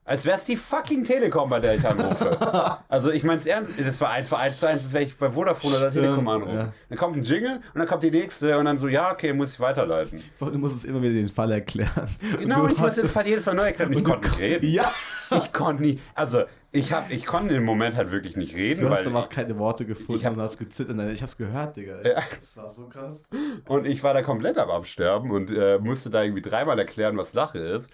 Als 0.07 0.27
wäre 0.27 0.37
es 0.37 0.45
die 0.45 0.57
fucking 0.59 1.03
Telekom, 1.03 1.49
bei 1.49 1.61
der 1.61 1.77
ich 1.77 1.89
anrufe. 1.89 2.79
also 2.89 3.11
ich 3.11 3.25
meine 3.25 3.39
es 3.39 3.47
ernst, 3.47 3.73
das 3.79 3.99
war 4.03 4.11
einfach 4.11 4.39
eins 4.39 4.59
zu 4.61 4.67
eins, 4.69 4.83
das 4.83 4.93
wäre 4.93 5.03
ich 5.05 5.17
bei 5.17 5.31
Vodafone 5.31 5.77
oder 5.79 5.91
Telekom 5.91 6.27
Ja, 6.27 6.33
anrufe. 6.35 6.55
ja. 6.55 6.73
Dann 6.91 6.99
kommt 6.99 7.17
ein 7.17 7.23
Jingle 7.23 7.57
und 7.73 7.79
dann 7.79 7.87
kommt 7.89 8.03
die 8.03 8.11
nächste 8.11 8.59
und 8.59 8.67
dann 8.67 8.77
so, 8.77 8.87
ja, 8.89 9.11
okay, 9.11 9.33
muss 9.33 9.55
ich 9.55 9.61
weiterleiten. 9.61 10.23
Du 10.39 10.47
musst 10.59 10.77
es 10.77 10.85
immer 10.85 11.01
wieder 11.01 11.15
den 11.15 11.31
Fall 11.31 11.51
erklären. 11.53 12.07
Genau, 12.39 12.65
und 12.65 12.73
ich 12.73 12.79
muss 12.79 12.97
den 12.97 13.09
Fall 13.09 13.27
jedes 13.27 13.47
Mal 13.47 13.55
neu 13.55 13.63
erklären. 13.65 13.95
Ich 13.95 14.05
konnte 14.05 14.29
nicht 14.29 14.41
reden. 14.41 14.69
Ja. 14.69 14.93
Ich 15.39 15.53
konnte 15.55 15.83
nicht, 15.83 16.03
also 16.15 16.43
ich, 16.75 16.93
hab, 16.93 17.11
ich 17.11 17.25
konnte 17.25 17.55
im 17.55 17.65
Moment 17.65 17.95
halt 17.95 18.11
wirklich 18.11 18.37
nicht 18.37 18.57
reden, 18.57 18.83
Du 18.83 18.91
hast 18.91 19.01
weil 19.01 19.09
aber 19.09 19.21
auch 19.21 19.29
keine 19.29 19.57
Worte 19.59 19.87
gefunden 19.87 20.17
ich 20.17 20.27
hab- 20.27 20.35
und 20.35 20.41
hast 20.41 20.59
gezittert. 20.59 20.99
Ich 21.13 21.23
hab's 21.23 21.37
gehört, 21.37 21.77
Digga. 21.77 22.03
Ja. 22.03 22.15
Das 22.41 22.57
war 22.57 22.69
so 22.69 22.89
krass. 22.89 23.21
Und 23.69 23.87
ich 23.87 24.03
war 24.03 24.13
da 24.13 24.23
komplett 24.23 24.59
am 24.59 24.71
Absterben 24.71 25.31
und 25.31 25.51
äh, 25.51 25.79
musste 25.79 26.11
da 26.11 26.23
irgendwie 26.23 26.43
dreimal 26.43 26.79
erklären, 26.79 27.17
was 27.17 27.31
Sache 27.31 27.59
ist. 27.59 27.91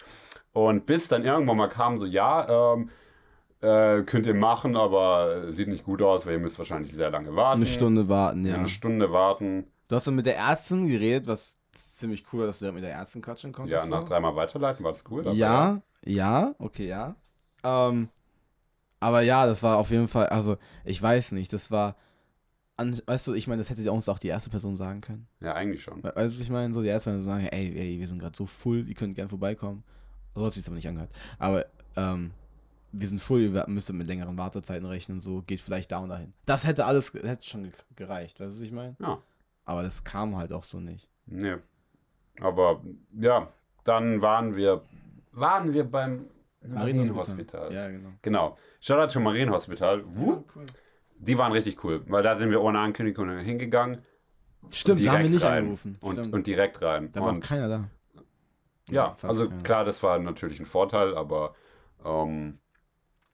Und 0.53 0.87
bis 0.87 1.09
dann 1.09 1.25
irgendwann 1.25 1.59
mal 1.59 1.69
kam 1.69 1.99
so, 1.99 2.07
ja, 2.07 2.75
ähm, 2.75 2.89
äh, 3.61 4.03
könnt 4.03 4.27
ihr 4.27 4.35
machen, 4.35 4.77
aber 4.77 5.53
sieht 5.53 5.69
nicht 5.69 5.85
gut 5.85 6.01
aus, 6.01 6.25
weil 6.25 6.35
ihr 6.35 6.39
müsst 6.39 6.59
wahrscheinlich 6.59 6.95
sehr 6.95 7.11
lange 7.11 7.37
warten. 7.37 7.59
Eine 7.59 7.67
Stunde 7.67 8.09
warten, 8.09 8.47
ja. 8.47 8.55
Eine 8.55 8.69
Stunde 8.69 9.13
warten. 9.13 9.67
Du 9.89 9.97
hast 9.97 10.07
dann 10.07 10.15
mit 10.15 10.25
der 10.25 10.39
Ärztin 10.39 10.89
geredet, 10.89 11.27
was 11.27 11.61
ziemlich 11.73 12.25
cool, 12.33 12.47
dass 12.47 12.61
du 12.61 12.65
da 12.65 12.73
mit 12.73 12.83
der 12.83 12.93
Ärztin 12.93 13.21
quatschen 13.21 13.53
konntest. 13.53 13.85
Ja, 13.85 13.91
nach 13.91 14.03
so. 14.03 14.09
dreimal 14.09 14.35
weiterleiten 14.37 14.83
war 14.85 14.93
das 14.93 15.05
cool. 15.11 15.27
Ja, 15.35 15.83
ja, 16.03 16.55
okay, 16.59 16.89
ja. 16.89 17.15
Ähm, 17.63 18.09
aber 19.01 19.23
ja, 19.23 19.47
das 19.47 19.63
war 19.63 19.77
auf 19.79 19.91
jeden 19.91 20.09
Fall, 20.09 20.27
also 20.29 20.57
ich 20.85 21.01
weiß 21.01 21.33
nicht, 21.33 21.53
das 21.53 21.71
war, 21.71 21.97
weißt 22.79 23.27
du, 23.27 23.35
ich 23.35 23.47
meine, 23.47 23.61
das 23.61 23.71
hätte 23.71 23.91
uns 23.93 24.09
auch 24.09 24.19
die 24.19 24.29
erste 24.29 24.49
Person 24.51 24.77
sagen 24.77 25.01
können. 25.01 25.27
Ja, 25.41 25.55
eigentlich 25.55 25.83
schon. 25.83 26.03
We- 26.03 26.13
Weißt 26.15 26.39
du, 26.39 26.43
ich 26.43 26.51
meine, 26.51 26.73
so 26.73 26.83
die 26.83 26.89
erste 26.89 27.11
Person 27.11 27.25
sagen, 27.27 27.47
ey, 27.47 27.75
ey, 27.77 27.99
wir 28.01 28.09
sind 28.09 28.19
gerade 28.21 28.37
so 28.37 28.47
full, 28.47 28.89
ihr 28.89 28.95
könnt 28.95 29.15
gerne 29.15 29.29
vorbeikommen. 29.29 29.83
So 30.35 30.45
hat 30.47 30.53
sich 30.53 30.67
aber 30.67 30.77
nicht 30.77 30.89
angehört. 30.89 31.11
Aber, 31.39 31.67
ähm, 31.97 32.31
wir 32.93 33.07
sind 33.07 33.21
full, 33.21 33.53
wir 33.53 33.67
müssen 33.69 33.97
mit 33.99 34.07
längeren 34.09 34.37
Wartezeiten 34.37 34.87
rechnen, 34.87 35.21
so 35.21 35.43
geht 35.43 35.61
vielleicht 35.61 35.93
da 35.93 35.99
und 35.99 36.09
dahin. 36.09 36.33
Das 36.47 36.67
hätte 36.67 36.87
alles, 36.87 37.13
hätte 37.15 37.45
schon 37.47 37.65
ge- 37.65 37.73
gereicht, 37.95 38.41
weißt 38.41 38.51
du, 38.51 38.55
was 38.57 38.61
ich 38.63 38.73
meine? 38.73 38.97
Ja. 38.99 39.19
Aber 39.65 39.83
das 39.83 40.03
kam 40.03 40.37
halt 40.37 40.53
auch 40.53 40.65
so 40.65 40.81
nicht. 40.81 41.09
Nee. 41.27 41.57
Aber 42.41 42.83
ja, 43.21 43.49
dann 43.85 44.23
waren 44.23 44.57
wir, 44.57 44.83
waren 45.33 45.73
wir 45.73 45.85
beim 45.85 46.25
Marienhospital. 46.67 47.73
Ja, 47.73 47.89
genau. 47.89 48.11
Genau. 48.23 48.59
Shoutout 48.81 49.13
to 49.13 49.21
Marienhospital. 49.21 50.05
Wuh. 50.07 50.45
cool. 50.55 50.67
Die 51.19 51.37
waren 51.37 51.53
richtig 51.53 51.85
cool, 51.85 52.03
weil 52.07 52.23
da 52.23 52.37
sind 52.37 52.51
wir 52.51 52.63
ohne 52.63 52.79
Ankündigung 52.79 53.39
hingegangen. 53.39 54.03
Stimmt, 54.71 55.05
da 55.05 55.13
haben 55.13 55.23
wir 55.23 55.31
nicht 55.31 55.45
rein. 55.45 55.59
angerufen. 55.59 55.99
Und, 56.01 56.33
und 56.33 56.47
direkt 56.47 56.81
rein. 56.83 57.11
da 57.13 57.21
war 57.21 57.31
und, 57.31 57.41
keiner 57.41 57.69
da. 57.69 57.89
ja, 58.91 59.17
also 59.23 59.49
keiner. 59.49 59.63
klar, 59.63 59.85
das 59.85 60.03
war 60.03 60.19
natürlich 60.19 60.61
ein 60.61 60.67
Vorteil, 60.67 61.17
aber 61.17 61.55
ähm, 62.05 62.59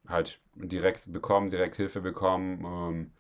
halt 0.09 0.41
direkt 0.55 1.13
bekommen, 1.13 1.51
direkt 1.51 1.77
Hilfe 1.77 2.01
bekommen. 2.01 2.65
Ähm, 2.65 3.11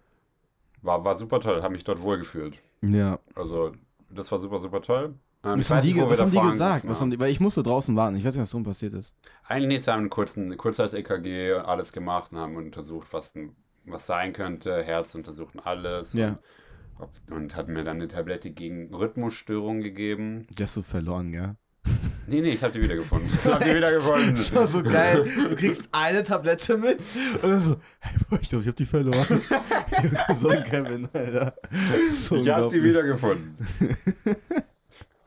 war, 0.82 1.04
war 1.04 1.16
super 1.16 1.40
toll, 1.40 1.62
habe 1.62 1.72
mich 1.72 1.84
dort 1.84 2.02
wohlgefühlt. 2.02 2.58
Ja. 2.82 3.18
Also, 3.34 3.72
das 4.10 4.30
war 4.30 4.38
super, 4.38 4.60
super 4.60 4.82
toll. 4.82 5.14
Ähm, 5.46 5.60
Was 5.60 5.70
haben 5.70 5.82
die, 5.82 5.94
nicht, 5.94 6.08
was 6.08 6.20
haben 6.20 6.30
die 6.30 6.40
gesagt? 6.40 6.88
Was 6.88 7.00
haben 7.00 7.10
die, 7.10 7.20
weil 7.20 7.30
ich 7.30 7.38
musste 7.38 7.62
draußen 7.62 7.94
warten. 7.94 8.16
Ich 8.16 8.24
weiß 8.24 8.34
nicht, 8.34 8.42
was 8.42 8.50
drum 8.50 8.64
passiert 8.64 8.94
ist. 8.94 9.14
Eigentlich 9.46 9.68
nichts, 9.68 9.86
haben 9.86 10.00
einen 10.00 10.10
kurzen 10.10 10.56
Kurzhals-EKG 10.56 11.54
und 11.54 11.64
alles 11.64 11.92
gemacht 11.92 12.32
und 12.32 12.38
haben 12.38 12.56
untersucht, 12.56 13.08
was, 13.12 13.32
was 13.84 14.06
sein 14.06 14.32
könnte. 14.32 14.82
Herz 14.82 15.14
untersuchten 15.14 15.60
alles. 15.60 16.12
Ja. 16.14 16.38
Und, 16.98 17.36
und 17.36 17.56
hat 17.56 17.68
mir 17.68 17.84
dann 17.84 17.96
eine 17.96 18.08
Tablette 18.08 18.50
gegen 18.50 18.92
Rhythmusstörungen 18.92 19.82
gegeben. 19.82 20.46
Die 20.58 20.62
hast 20.62 20.76
du 20.76 20.82
verloren, 20.82 21.30
gell? 21.32 21.54
Nee, 22.28 22.40
nee, 22.40 22.50
ich 22.50 22.62
habe 22.64 22.72
die 22.72 22.82
wiedergefunden. 22.82 23.28
Ich 23.32 23.44
habe 23.44 23.64
die 23.64 23.74
wiedergefunden. 23.76 24.34
Das 24.34 24.52
war 24.52 24.66
so 24.66 24.82
geil. 24.82 25.30
Du 25.48 25.54
kriegst 25.54 25.84
eine 25.92 26.24
Tablette 26.24 26.76
mit 26.76 26.98
und 27.40 27.50
dann 27.50 27.60
so, 27.60 27.76
hey, 28.00 28.16
Bro, 28.28 28.38
ich 28.42 28.48
glaube, 28.48 28.62
ich 28.62 28.66
habe 28.66 28.76
die 28.76 28.84
verloren. 28.84 29.40
so 30.40 30.48
ein 30.48 30.64
Kevin, 30.64 31.08
Alter. 31.12 31.54
So 32.10 32.34
Ich 32.34 32.48
habe 32.48 32.68
die 32.74 32.82
wiedergefunden. 32.82 33.56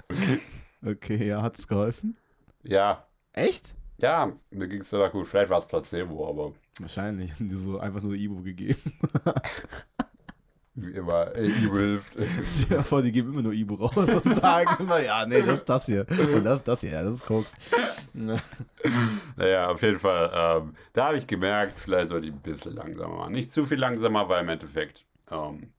Okay, 0.86 1.28
ja, 1.28 1.42
hat 1.42 1.60
es 1.60 1.68
geholfen? 1.68 2.16
Ja, 2.64 3.06
Echt? 3.34 3.76
ja, 3.98 4.32
mir 4.50 4.68
ging 4.70 4.82
es 4.82 4.90
danach 4.90 5.12
gut. 5.12 5.28
Vielleicht 5.28 5.50
war 5.50 5.60
es 5.60 5.68
Placebo, 5.68 6.30
aber 6.30 6.54
Wahrscheinlich. 6.80 7.34
Haben 7.34 7.50
die 7.50 7.56
so 7.56 7.80
einfach 7.80 8.02
nur 8.02 8.14
Ibo 8.14 8.42
gegeben. 8.42 8.80
äh, 10.78 10.82
immer 10.98 11.36
äh, 11.36 11.48
E-Rift. 11.50 12.14
Ja, 12.70 12.82
vor, 12.84 13.02
die 13.02 13.12
geben 13.12 13.34
immer 13.34 13.42
nur 13.42 13.52
Ibu 13.52 13.76
raus 13.76 13.98
und 13.98 14.36
sagen 14.36 14.78
immer, 14.84 15.04
ja, 15.04 15.26
nee, 15.26 15.42
das 15.42 15.58
ist 15.60 15.70
das 15.70 15.86
hier. 15.86 16.06
Und 16.10 16.46
das 16.46 16.60
ist 16.60 16.68
das 16.70 16.80
hier, 16.80 16.92
ja, 16.92 17.04
das 17.04 17.16
ist 17.16 17.26
Koks. 17.26 17.54
Naja, 19.36 19.68
auf 19.70 19.82
jeden 19.82 20.00
Fall, 20.00 20.32
ähm, 20.34 20.76
da 20.94 21.08
habe 21.08 21.18
ich 21.18 21.28
gemerkt, 21.28 21.78
vielleicht 21.78 22.10
sollte 22.10 22.28
ich 22.28 22.34
ein 22.34 22.40
bisschen 22.40 22.76
langsamer 22.76 23.16
machen. 23.18 23.34
Nicht 23.34 23.52
zu 23.52 23.66
viel 23.66 23.78
langsamer, 23.80 24.30
weil 24.30 24.44
im 24.44 24.50
Endeffekt, 24.50 25.06
ähm, 25.30 25.72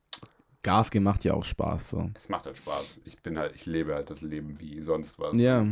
Gas 0.62 0.90
geben 0.90 1.04
macht 1.04 1.24
ja 1.24 1.34
auch 1.34 1.44
Spaß, 1.44 1.90
so. 1.90 2.10
es 2.14 2.28
macht 2.28 2.46
halt 2.46 2.56
Spaß. 2.56 3.00
Ich 3.04 3.22
bin 3.22 3.38
halt, 3.38 3.54
ich 3.54 3.66
lebe 3.66 3.94
halt 3.94 4.10
das 4.10 4.20
Leben 4.20 4.60
wie 4.60 4.80
sonst 4.82 5.18
was. 5.18 5.36
Ja. 5.36 5.66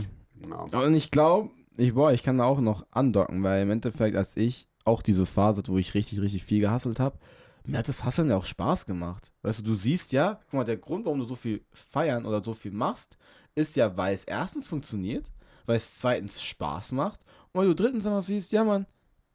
Ja. 0.49 0.81
Und 0.81 0.95
ich 0.95 1.11
glaube, 1.11 1.51
ich, 1.77 1.95
boah, 1.95 2.13
ich 2.13 2.23
kann 2.23 2.39
da 2.39 2.45
auch 2.45 2.61
noch 2.61 2.87
andocken, 2.91 3.43
weil 3.43 3.63
im 3.63 3.71
Endeffekt, 3.71 4.17
als 4.17 4.37
ich 4.37 4.69
auch 4.85 5.03
diese 5.03 5.27
Phase, 5.27 5.59
hatte, 5.59 5.73
wo 5.73 5.79
ich 5.79 5.95
richtig, 5.95 6.21
richtig 6.21 6.45
viel 6.45 6.61
gehasselt 6.61 7.01
habe, 7.01 7.19
mir 7.65 7.79
hat 7.79 7.89
das 7.89 8.05
Hasseln 8.05 8.31
ja 8.31 8.37
auch 8.37 8.47
Spaß 8.47 8.87
gemacht. 8.87 9.31
Weißt 9.43 9.59
du, 9.59 9.63
du 9.63 9.75
siehst 9.75 10.13
ja, 10.13 10.41
guck 10.45 10.55
mal, 10.55 10.65
der 10.65 10.79
Grund, 10.79 11.05
warum 11.05 11.19
du 11.19 11.27
so 11.27 11.35
viel 11.35 11.65
feiern 11.73 12.25
oder 12.25 12.43
so 12.43 12.55
viel 12.55 12.73
machst, 12.73 13.19
ist 13.55 13.77
ja, 13.77 13.97
weil 13.97 14.15
es 14.15 14.25
erstens 14.25 14.67
funktioniert, 14.67 15.27
weil 15.67 15.77
es 15.77 15.99
zweitens 15.99 16.43
Spaß 16.43 16.93
macht 16.93 17.21
und 17.53 17.61
weil 17.61 17.69
du 17.69 17.75
drittens 17.75 18.07
einfach 18.07 18.23
siehst, 18.23 18.53
ja, 18.53 18.65
Mann, 18.65 18.87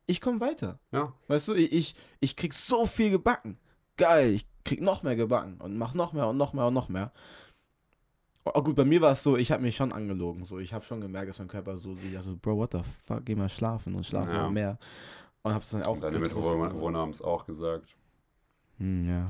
ich 0.05 0.19
komme 0.19 0.39
weiter. 0.39 0.79
ja. 0.91 1.13
Weißt 1.27 1.47
du, 1.47 1.53
ich, 1.53 1.71
ich, 1.71 1.95
ich 2.19 2.35
krieg 2.35 2.53
so 2.53 2.85
viel 2.85 3.11
gebacken. 3.11 3.57
Geil, 3.97 4.31
ich 4.33 4.47
krieg 4.65 4.81
noch 4.81 5.03
mehr 5.03 5.15
gebacken 5.15 5.57
und 5.59 5.77
mach 5.77 5.93
noch 5.93 6.13
mehr 6.13 6.27
und 6.27 6.37
noch 6.37 6.53
mehr 6.53 6.65
und 6.67 6.73
noch 6.73 6.89
mehr. 6.89 7.11
Oh, 8.45 8.61
gut, 8.61 8.75
bei 8.75 8.83
mir 8.83 8.99
war 9.01 9.11
es 9.13 9.23
so, 9.23 9.37
ich 9.37 9.51
habe 9.51 9.61
mich 9.63 9.75
schon 9.77 9.93
angelogen. 9.93 10.43
So, 10.45 10.59
ich 10.59 10.73
habe 10.73 10.83
schon 10.83 10.99
gemerkt, 10.99 11.29
dass 11.29 11.39
mein 11.39 11.47
Körper 11.47 11.77
so 11.77 11.95
sich, 11.95 12.17
also, 12.17 12.35
Bro, 12.35 12.57
what 12.57 12.71
the 12.73 12.79
fuck, 13.05 13.23
geh 13.25 13.35
mal 13.35 13.47
schlafen 13.49 13.95
und 13.95 14.05
schlafen 14.05 14.33
Ja. 14.33 14.49
mehr. 14.49 14.77
Und 15.43 15.53
hab's 15.53 15.69
dann 15.69 15.83
auch 15.83 15.93
Und 15.95 16.01
deine. 16.01 16.19
Mitbewohner 16.19 16.99
haben 16.99 17.11
es 17.11 17.21
auch 17.21 17.45
gesagt. 17.45 17.95
Hm, 18.79 19.07
ja. 19.07 19.25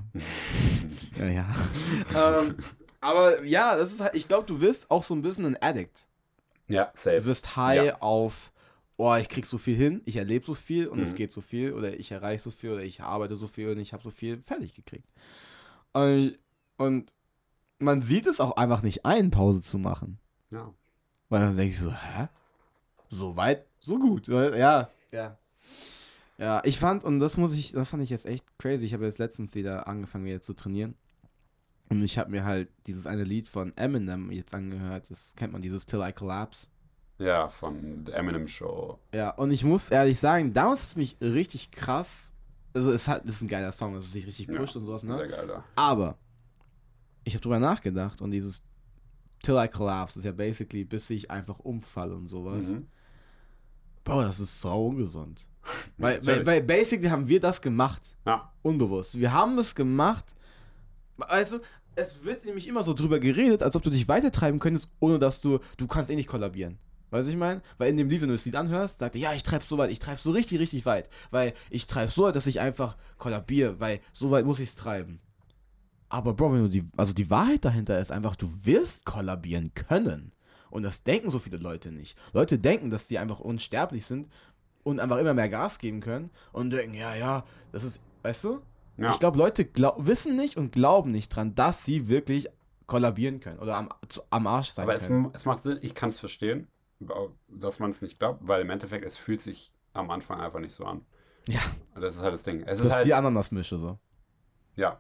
ja, 1.20 1.26
ja. 1.28 2.40
ähm, 2.42 2.56
aber 3.02 3.44
ja, 3.44 3.76
das 3.76 3.92
ist 3.94 4.02
halt, 4.02 4.16
ich 4.16 4.28
glaube, 4.28 4.48
du 4.48 4.62
wirst 4.62 4.90
auch 4.90 5.04
so 5.04 5.14
ein 5.14 5.22
bisschen 5.22 5.46
ein 5.46 5.62
Addict. 5.62 6.08
Ja, 6.68 6.86
Du 6.96 7.02
safe. 7.02 7.26
wirst 7.26 7.56
high 7.58 7.86
Ja. 7.88 7.98
auf, 8.00 8.52
oh, 8.98 9.16
ich 9.16 9.28
krieg 9.30 9.46
so 9.46 9.58
viel 9.58 9.76
hin, 9.76 10.02
ich 10.06 10.18
erlebe 10.18 10.46
so 10.46 10.54
viel 10.54 10.88
und 10.88 11.00
es 11.00 11.12
Mhm. 11.12 11.16
geht 11.16 11.32
so 11.32 11.42
viel 11.42 11.74
oder 11.74 11.98
ich 12.00 12.12
erreiche 12.12 12.44
so 12.44 12.52
viel 12.52 12.72
oder 12.72 12.84
ich 12.84 13.02
arbeite 13.02 13.36
so 13.36 13.48
viel 13.48 13.70
und 13.70 13.80
ich 13.80 13.94
habe 13.94 14.04
so 14.04 14.10
viel 14.12 14.38
fertig 14.42 14.74
gekriegt. 14.76 15.08
Und, 15.94 16.38
und 16.78 17.12
man 17.80 18.02
sieht 18.02 18.28
es 18.28 18.40
auch 18.40 18.56
einfach 18.58 18.82
nicht 18.82 19.06
ein, 19.06 19.32
Pause 19.32 19.62
zu 19.62 19.78
machen. 19.78 20.20
Ja. 20.52 20.74
Weil 21.30 21.42
dann 21.42 21.58
denke 21.58 21.74
ich 21.74 21.80
so, 21.80 21.92
hä? 21.92 22.28
So 23.10 23.36
weit, 23.36 23.66
so 23.80 23.98
gut. 24.00 24.28
Ja, 24.28 24.88
ja. 25.12 25.38
Ja, 26.38 26.62
ich 26.66 26.80
fand, 26.80 27.04
und 27.04 27.20
das 27.20 27.38
muss 27.38 27.54
ich, 27.54 27.72
das 27.74 27.90
fand 27.92 28.02
ich 28.04 28.10
jetzt 28.10 28.26
echt 28.26 28.46
crazy. 28.58 28.86
Ich 28.86 28.94
habe 28.94 29.06
jetzt 29.06 29.20
letztens 29.20 29.54
wieder 29.56 29.88
angefangen, 29.88 30.26
wieder 30.26 30.42
zu 30.42 30.54
trainieren. 30.54 30.96
Und 31.90 32.04
ich 32.04 32.18
habe 32.18 32.32
mir 32.32 32.44
halt 32.44 32.70
dieses 32.88 33.06
eine 33.06 33.24
Lied 33.24 33.48
von 33.50 33.76
Eminem 33.78 34.32
jetzt 34.32 34.54
angehört. 34.56 35.10
Das 35.12 35.36
kennt 35.36 35.54
man, 35.54 35.62
dieses 35.62 35.86
Till 35.86 36.02
I 36.02 36.12
Collapse. 36.12 36.68
Ja, 37.20 37.48
von 37.48 38.06
der 38.06 38.16
Eminem 38.16 38.48
Show. 38.48 39.00
Ja, 39.14 39.30
und 39.32 39.52
ich 39.52 39.64
muss 39.64 39.92
ehrlich 39.92 40.20
sagen, 40.20 40.54
damals 40.54 40.82
ist 40.82 40.88
es 40.90 40.96
mich 40.96 41.18
richtig 41.22 41.72
krass. 41.72 42.32
Also, 42.74 42.92
es 42.92 43.08
hat, 43.08 43.24
ist 43.26 43.42
ein 43.42 43.48
geiler 43.48 43.72
Song, 43.72 43.94
dass 43.94 44.06
es 44.06 44.14
sich 44.14 44.26
richtig 44.26 44.48
Ja, 44.48 44.58
pusht 44.58 44.76
und 44.76 44.86
sowas, 44.86 45.04
ne? 45.04 45.18
Sehr 45.18 45.28
geil 45.28 45.48
da. 45.48 45.64
Aber 45.76 46.18
ich 47.24 47.34
habe 47.36 47.42
drüber 47.42 47.60
nachgedacht 47.60 48.22
und 48.22 48.32
dieses 48.32 48.64
Till 49.44 49.56
I 49.58 49.68
Collapse 49.68 50.20
ist 50.20 50.26
ja 50.26 50.32
basically, 50.32 50.84
bis 50.84 51.10
ich 51.10 51.30
einfach 51.30 51.60
umfalle 51.60 52.16
und 52.16 52.30
sowas. 52.30 52.66
Mhm. 52.66 52.88
Bro, 54.04 54.24
das 54.24 54.40
ist 54.40 54.60
sau 54.60 54.88
ungesund. 54.88 55.48
Weil, 55.98 56.26
weil, 56.26 56.46
weil 56.46 56.62
basically 56.62 57.08
haben 57.08 57.30
wir 57.30 57.40
das 57.40 57.62
gemacht. 57.62 58.18
Ja, 58.26 58.52
Unbewusst. 58.64 59.18
Wir 59.18 59.32
haben 59.32 59.58
es 59.60 59.74
gemacht. 59.74 60.36
Also, 61.20 61.62
es 61.96 62.26
wird 62.26 62.44
nämlich 62.44 62.68
immer 62.68 62.84
so 62.84 62.94
drüber 62.94 63.20
geredet, 63.20 63.64
als 63.64 63.78
ob 63.78 63.84
du 63.84 63.90
dich 63.90 64.10
weitertreiben 64.10 64.60
könntest, 64.60 64.90
ohne 65.00 65.20
dass 65.20 65.40
du, 65.40 65.60
du 65.78 65.88
kannst 65.88 66.12
eh 66.12 66.16
nicht 66.16 66.28
kollabieren. 66.28 66.80
Weißt 67.14 67.28
du, 67.28 67.32
ich 67.32 67.38
meine? 67.38 67.62
Weil 67.78 67.92
in 67.92 67.98
dem 67.98 68.10
Lied, 68.10 68.22
wenn 68.22 68.30
du 68.30 68.34
das 68.34 68.44
Lied 68.44 68.56
anhörst, 68.56 68.98
sagt 68.98 69.14
er, 69.14 69.22
ja, 69.22 69.34
ich 69.36 69.44
treib 69.44 69.62
so 69.62 69.78
weit, 69.78 69.92
ich 69.92 70.00
treib 70.00 70.18
so 70.18 70.32
richtig, 70.32 70.58
richtig 70.58 70.84
weit. 70.88 71.10
Weil 71.30 71.54
ich 71.70 71.86
treib 71.86 72.10
so 72.10 72.24
weit, 72.24 72.36
dass 72.36 72.48
ich 72.48 72.60
einfach 72.60 72.98
kollabiere, 73.20 73.80
weil 73.80 74.00
so 74.14 74.32
weit 74.32 74.46
muss 74.46 74.60
ich 74.60 74.70
es 74.70 74.76
treiben. 74.76 75.20
Aber 76.10 76.34
Bro, 76.34 76.54
wenn 76.54 76.64
du 76.64 76.70
die, 76.70 76.90
also 76.98 77.14
die 77.14 77.30
Wahrheit 77.30 77.66
dahinter 77.66 78.00
ist 78.00 78.12
einfach, 78.12 78.36
du 78.36 78.50
wirst 78.64 79.06
kollabieren 79.06 79.76
können. 79.76 80.32
Und 80.72 80.82
das 80.82 81.04
denken 81.04 81.30
so 81.30 81.38
viele 81.38 81.58
Leute 81.58 81.92
nicht. 81.92 82.18
Leute 82.34 82.58
denken, 82.58 82.90
dass 82.90 83.06
die 83.06 83.20
einfach 83.20 83.40
unsterblich 83.40 84.08
sind 84.08 84.28
und 84.82 85.00
einfach 85.00 85.18
immer 85.18 85.36
mehr 85.36 85.50
Gas 85.50 85.78
geben 85.78 86.02
können 86.02 86.32
und 86.52 86.72
denken, 86.72 86.96
ja, 86.96 87.14
ja, 87.14 87.44
das 87.72 87.84
ist, 87.84 88.02
weißt 88.24 88.44
du? 88.46 88.62
ja. 88.98 89.12
Ich 89.12 89.20
glaube, 89.20 89.38
Leute 89.38 89.66
glaub, 89.66 90.08
wissen 90.08 90.36
nicht 90.36 90.58
und 90.58 90.72
glauben 90.72 91.12
nicht 91.12 91.30
dran, 91.30 91.54
dass 91.54 91.86
sie 91.86 92.08
wirklich 92.08 92.50
kollabieren 92.88 93.40
können 93.40 93.60
oder 93.60 93.78
am, 93.78 93.90
am 94.32 94.48
Arsch 94.48 94.72
sein 94.72 94.84
Aber 94.84 94.96
es, 94.96 95.08
können. 95.08 95.30
es 95.34 95.46
macht 95.46 95.62
Sinn, 95.62 95.78
ich 95.82 95.94
kann 95.94 96.10
es 96.10 96.20
verstehen, 96.20 96.68
dass 97.50 97.80
man 97.80 97.92
es 97.92 98.02
nicht 98.02 98.20
glaubt, 98.20 98.48
weil 98.48 98.62
im 98.62 98.70
Endeffekt 98.70 99.06
es 99.06 99.18
fühlt 99.18 99.42
sich 99.42 99.74
am 99.94 100.10
Anfang 100.10 100.40
einfach 100.40 100.60
nicht 100.60 100.74
so 100.76 100.86
an. 100.86 101.06
Ja. 101.48 101.62
Das 101.96 102.16
ist 102.16 102.22
halt 102.22 102.34
das 102.34 102.44
Ding. 102.44 102.62
Es 102.62 102.66
das 102.78 102.80
ist 102.80 102.86
ist 102.88 102.96
halt, 102.96 103.06
die 103.06 103.14
Ananasmische 103.14 103.78
so. 103.78 104.00
ja, 104.76 105.00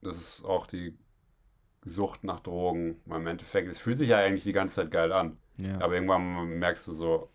das 0.00 0.16
ist 0.16 0.44
auch 0.44 0.66
die 0.66 0.96
Sucht 1.84 2.24
nach 2.24 2.40
Drogen. 2.40 3.00
Weil 3.06 3.20
Im 3.20 3.26
Endeffekt, 3.26 3.68
es 3.68 3.78
fühlt 3.78 3.98
sich 3.98 4.08
ja 4.08 4.18
eigentlich 4.18 4.44
die 4.44 4.52
ganze 4.52 4.76
Zeit 4.76 4.90
geil 4.90 5.12
an. 5.12 5.36
Ja. 5.56 5.80
Aber 5.80 5.94
irgendwann 5.94 6.58
merkst 6.58 6.86
du 6.86 6.92
so, 6.92 7.30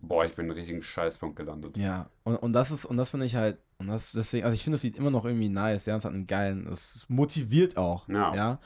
boah, 0.00 0.24
ich 0.24 0.34
bin 0.34 0.46
in 0.46 0.50
einen 0.52 0.58
richtigen 0.58 0.82
Scheißpunkt 0.82 1.36
gelandet. 1.36 1.76
Ja, 1.76 2.08
und, 2.24 2.36
und 2.36 2.52
das 2.52 2.70
ist, 2.70 2.84
und 2.86 2.96
das 2.96 3.10
finde 3.10 3.26
ich 3.26 3.36
halt, 3.36 3.58
und 3.78 3.88
das 3.88 4.12
deswegen, 4.12 4.44
also 4.44 4.54
ich 4.54 4.64
finde, 4.64 4.76
es 4.76 4.80
sieht 4.82 4.96
immer 4.96 5.10
noch 5.10 5.24
irgendwie 5.24 5.48
nice, 5.50 5.86
ja, 5.86 5.96
es 5.96 6.04
hat 6.04 6.12
einen 6.12 6.26
geilen, 6.26 6.66
es 6.68 7.04
motiviert 7.08 7.76
auch, 7.76 8.08
Ja. 8.08 8.34
ja. 8.34 8.58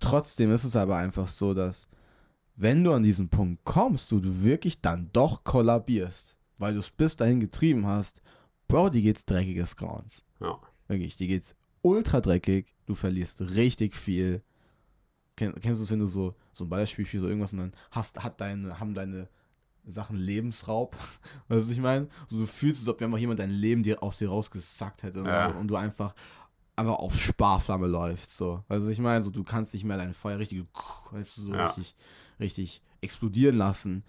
Trotzdem 0.00 0.52
ist 0.54 0.64
es 0.64 0.76
aber 0.76 0.96
einfach 0.96 1.26
so, 1.28 1.52
dass, 1.54 1.88
wenn 2.60 2.84
du 2.84 2.92
an 2.92 3.02
diesen 3.02 3.28
Punkt 3.28 3.64
kommst, 3.64 4.10
du, 4.10 4.20
du 4.20 4.42
wirklich 4.42 4.80
dann 4.80 5.10
doch 5.12 5.44
kollabierst, 5.44 6.36
weil 6.58 6.74
du 6.74 6.80
es 6.80 6.90
bis 6.90 7.16
dahin 7.16 7.40
getrieben 7.40 7.86
hast, 7.86 8.22
Bro, 8.68 8.90
dir 8.90 9.02
geht's 9.02 9.24
dreckiges 9.24 9.74
Grauens. 9.76 10.22
Ja. 10.40 10.60
Wirklich, 10.86 11.16
dir 11.16 11.26
geht's 11.26 11.56
ultra 11.82 12.20
dreckig, 12.20 12.74
du 12.86 12.94
verlierst 12.94 13.40
richtig 13.40 13.96
viel. 13.96 14.42
Kenn, 15.36 15.54
kennst 15.60 15.80
du 15.80 15.84
es, 15.84 15.90
wenn 15.90 15.98
du 15.98 16.06
so, 16.06 16.36
so 16.52 16.64
ein 16.64 16.68
Beispiel 16.68 17.04
für 17.04 17.18
so 17.18 17.26
irgendwas 17.26 17.52
und 17.52 17.58
dann 17.58 17.72
hast, 17.90 18.22
hat 18.22 18.40
deine, 18.40 18.78
haben 18.78 18.94
deine 18.94 19.28
Sachen 19.86 20.16
Lebensraub, 20.16 20.94
weißt 21.48 21.62
du, 21.62 21.64
was 21.64 21.70
ich 21.70 21.80
meine? 21.80 22.08
So, 22.28 22.38
du 22.38 22.46
fühlst 22.46 22.82
es, 22.82 22.86
als 22.86 22.94
ob 22.94 23.02
einfach 23.02 23.18
jemand 23.18 23.40
dein 23.40 23.50
Leben 23.50 23.82
dir 23.82 24.02
aus 24.02 24.18
dir 24.18 24.28
rausgesackt 24.28 25.02
hätte 25.02 25.20
Ja. 25.20 25.46
und, 25.48 25.66
du 25.68 25.76
einfach 25.76 26.14
einfach 26.76 26.94
auf 26.96 27.18
Sparflamme 27.18 27.86
läufst, 27.86 28.36
so. 28.36 28.62
Also 28.68 28.88
ich 28.90 28.98
meine, 29.00 29.22
so 29.24 29.30
du 29.30 29.44
kannst 29.44 29.74
nicht 29.74 29.84
mehr 29.84 29.96
dein 29.98 30.14
Feuer 30.14 30.38
richtig, 30.38 30.64
weißt 31.10 31.38
du, 31.38 31.42
so 31.42 31.52
Ja. 31.54 31.66
richtig, 31.66 31.94
richtig 32.40 32.82
explodieren 33.00 33.56
lassen, 33.56 34.02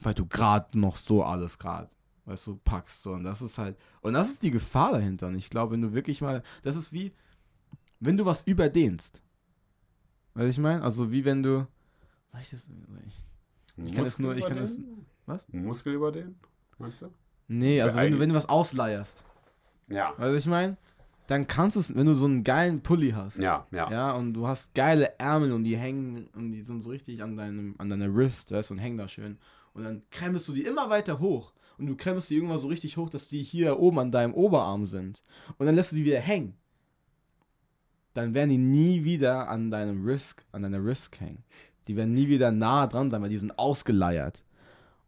weil 0.00 0.14
du 0.14 0.26
gerade 0.26 0.78
noch 0.78 0.96
so 0.96 1.24
alles 1.24 1.58
gerade, 1.58 1.88
weißt 2.26 2.46
du, 2.46 2.56
packst 2.56 3.02
so. 3.02 3.12
Und 3.12 3.24
das 3.24 3.42
ist 3.42 3.58
halt, 3.58 3.76
und 4.02 4.12
das 4.12 4.28
ist 4.28 4.42
die 4.42 4.50
Gefahr 4.50 4.92
dahinter. 4.92 5.28
Und 5.28 5.36
ich 5.36 5.50
glaube, 5.50 5.72
wenn 5.72 5.82
du 5.82 5.92
wirklich 5.94 6.20
mal, 6.20 6.42
das 6.62 6.76
ist 6.76 6.92
wie, 6.92 7.12
wenn 8.00 8.16
du 8.16 8.24
was 8.26 8.42
überdehnst. 8.42 9.22
Weißt 10.34 10.44
du, 10.46 10.50
ich 10.50 10.58
meine? 10.58 10.82
Also 10.82 11.10
wie 11.10 11.24
wenn 11.24 11.42
du, 11.42 11.66
sag 12.28 12.42
ich 12.42 12.50
das, 12.50 12.68
ich, 13.06 13.24
Ich 13.84 13.92
kann 13.92 14.04
es 14.04 14.18
nur- 14.18 14.36
ich 14.36 14.46
kann 14.46 14.58
es- 14.58 14.80
was? 15.26 15.48
Muskel 15.48 15.94
über 15.94 16.12
den, 16.12 16.34
meinst 16.78 17.00
du? 17.02 17.10
nee, 17.48 17.80
also 17.80 17.96
wenn 17.96 18.12
du, 18.12 18.18
wenn 18.18 18.28
du 18.30 18.34
was 18.34 18.48
ausleierst. 18.48 19.24
Ja. 19.88 20.10
Weißt 20.18 20.32
du, 20.32 20.36
ich 20.36 20.46
meine? 20.46 20.76
Dann 21.26 21.46
kannst 21.46 21.76
du 21.76 21.80
es, 21.80 21.94
wenn 21.94 22.06
du 22.06 22.14
so 22.14 22.26
einen 22.26 22.44
geilen 22.44 22.82
Pulli 22.82 23.12
hast. 23.12 23.38
Ja, 23.38 23.66
ja. 23.70 23.90
Ja, 23.90 24.12
und 24.12 24.34
du 24.34 24.46
hast 24.46 24.74
geile 24.74 25.18
Ärmel 25.18 25.52
und 25.52 25.64
die 25.64 25.76
hängen 25.76 26.28
und 26.34 26.52
die 26.52 26.62
sind 26.62 26.82
so 26.82 26.90
richtig 26.90 27.22
an 27.22 27.36
deinem, 27.36 27.74
an 27.78 27.88
deiner 27.88 28.14
Wrist, 28.14 28.52
weißt 28.52 28.70
du, 28.70 28.74
und 28.74 28.80
hängen 28.80 28.98
da 28.98 29.08
schön. 29.08 29.38
Und 29.72 29.84
dann 29.84 30.02
krempelst 30.10 30.46
du 30.48 30.52
die 30.52 30.64
immer 30.64 30.90
weiter 30.90 31.20
hoch. 31.20 31.52
Und 31.78 31.86
du 31.86 31.96
krempelst 31.96 32.30
die 32.30 32.36
irgendwann 32.36 32.60
so 32.60 32.68
richtig 32.68 32.96
hoch, 32.96 33.10
dass 33.10 33.28
die 33.28 33.42
hier 33.42 33.80
oben 33.80 33.98
an 33.98 34.12
deinem 34.12 34.34
Oberarm 34.34 34.86
sind. 34.86 35.22
Und 35.58 35.66
dann 35.66 35.74
lässt 35.74 35.92
du 35.92 35.96
die 35.96 36.04
wieder 36.04 36.20
hängen. 36.20 36.54
Dann 38.12 38.32
werden 38.32 38.50
die 38.50 38.58
nie 38.58 39.04
wieder 39.04 39.48
an 39.48 39.70
deinem 39.70 40.04
Wrist, 40.04 40.46
an 40.52 40.62
deiner 40.62 40.84
Wrist 40.84 41.20
hängen. 41.20 41.42
Die 41.88 41.96
werden 41.96 42.14
nie 42.14 42.28
wieder 42.28 42.52
nah 42.52 42.86
dran 42.86 43.10
sein, 43.10 43.22
weil 43.22 43.30
die 43.30 43.38
sind 43.38 43.58
ausgeleiert. 43.58 44.44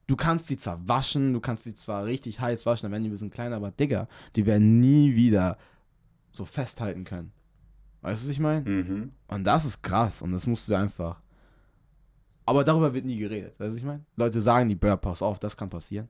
Du 0.09 0.17
kannst 0.17 0.51
die 0.51 0.57
zwar 0.57 0.87
waschen, 0.89 1.33
du 1.33 1.41
kannst 1.41 1.67
die 1.67 1.75
zwar 1.75 2.05
richtig 2.05 2.41
heiß 2.41 2.65
waschen, 2.67 2.83
dann 2.85 2.93
werden 2.93 3.05
die 3.05 3.09
ein 3.09 3.13
bisschen 3.13 3.31
kleiner, 3.31 3.57
aber 3.57 3.71
Digga, 3.71 4.09
die 4.37 4.47
werden 4.47 4.79
nie 4.79 5.17
wieder 5.17 5.59
so 6.37 6.45
festhalten 6.45 7.05
können. 7.05 7.33
Weißt 8.03 8.23
du, 8.23 8.27
was 8.27 8.33
ich 8.33 8.41
meine? 8.41 8.69
Mhm. 8.69 9.13
Und 9.29 9.45
das 9.45 9.65
ist 9.65 9.83
krass 9.83 10.23
und 10.23 10.33
das 10.33 10.47
musst 10.47 10.69
du 10.69 10.75
einfach. 10.75 11.21
Aber 12.45 12.63
darüber 12.63 12.95
wird 12.95 13.05
nie 13.05 13.17
geredet, 13.19 13.51
weißt 13.53 13.61
du, 13.61 13.67
was 13.67 13.75
ich 13.77 13.85
meine? 13.85 14.05
Leute 14.17 14.41
sagen 14.41 14.69
die 14.69 14.77
Burr, 14.77 14.97
pass 14.97 15.23
auf, 15.23 15.39
das 15.39 15.57
kann 15.57 15.69
passieren. 15.69 16.09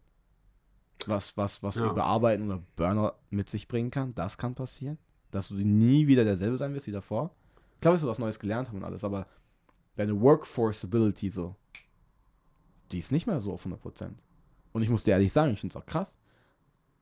Was, 1.07 1.37
was, 1.37 1.63
was 1.63 1.77
Ja. 1.77 1.91
Überarbeiten 1.91 2.47
oder 2.47 2.63
Burner 2.75 3.15
mit 3.31 3.49
sich 3.49 3.69
bringen 3.69 3.91
kann, 3.91 4.15
das 4.15 4.37
kann 4.37 4.55
passieren. 4.55 4.99
Dass 5.31 5.49
du 5.49 5.55
nie 5.55 6.07
wieder 6.07 6.25
derselbe 6.25 6.57
sein 6.59 6.75
wirst 6.75 6.87
wie 6.87 6.93
davor. 6.93 7.35
Klar 7.81 7.95
wirst 7.95 8.05
du 8.05 8.09
was 8.09 8.19
Neues 8.19 8.39
gelernt 8.39 8.69
haben 8.69 8.79
und 8.79 8.85
alles, 8.85 9.05
aber 9.05 9.27
deine 9.97 10.19
Workforce-Ability 10.21 11.31
so, 11.31 11.55
die 12.93 12.99
ist 12.99 13.13
nicht 13.13 13.27
mehr 13.27 13.41
so 13.41 13.53
auf 13.53 13.67
100%. 13.67 14.11
Und 14.73 14.83
ich 14.83 14.89
muss 14.89 15.05
dir 15.05 15.13
ehrlich 15.13 15.33
sagen, 15.33 15.53
ich 15.53 15.61
finde 15.61 15.77
es 15.77 15.83
auch 15.83 15.87
krass. 15.87 16.17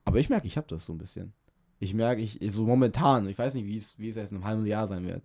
Aber 0.05 0.19
ich 0.19 0.29
merke, 0.29 0.47
ich 0.47 0.57
habe 0.57 0.67
das 0.69 0.87
so 0.87 0.93
ein 0.93 0.99
bisschen. 0.99 1.33
Ich 1.81 1.95
merke, 1.95 2.23
ich, 2.23 2.39
so 2.53 2.65
momentan, 2.65 3.29
ich 3.29 3.39
weiß 3.39 3.55
nicht, 3.55 3.67
wie 3.67 3.77
es, 3.77 3.99
wie 3.99 4.09
es 4.09 4.17
erst 4.17 4.33
in 4.33 4.39
einem 4.39 4.47
halben 4.47 4.67
Jahr 4.67 4.87
sein 4.87 5.05
wird. 5.07 5.23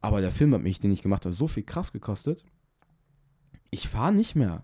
Aber 0.00 0.20
der 0.20 0.30
Film 0.30 0.54
hat 0.54 0.62
mich, 0.62 0.78
den 0.78 0.92
ich 0.92 1.02
gemacht 1.02 1.24
habe, 1.24 1.34
so 1.34 1.48
viel 1.48 1.64
Kraft 1.64 1.92
gekostet. 1.92 2.44
Ich 3.70 3.88
fahre 3.88 4.12
nicht 4.12 4.36
mehr 4.36 4.62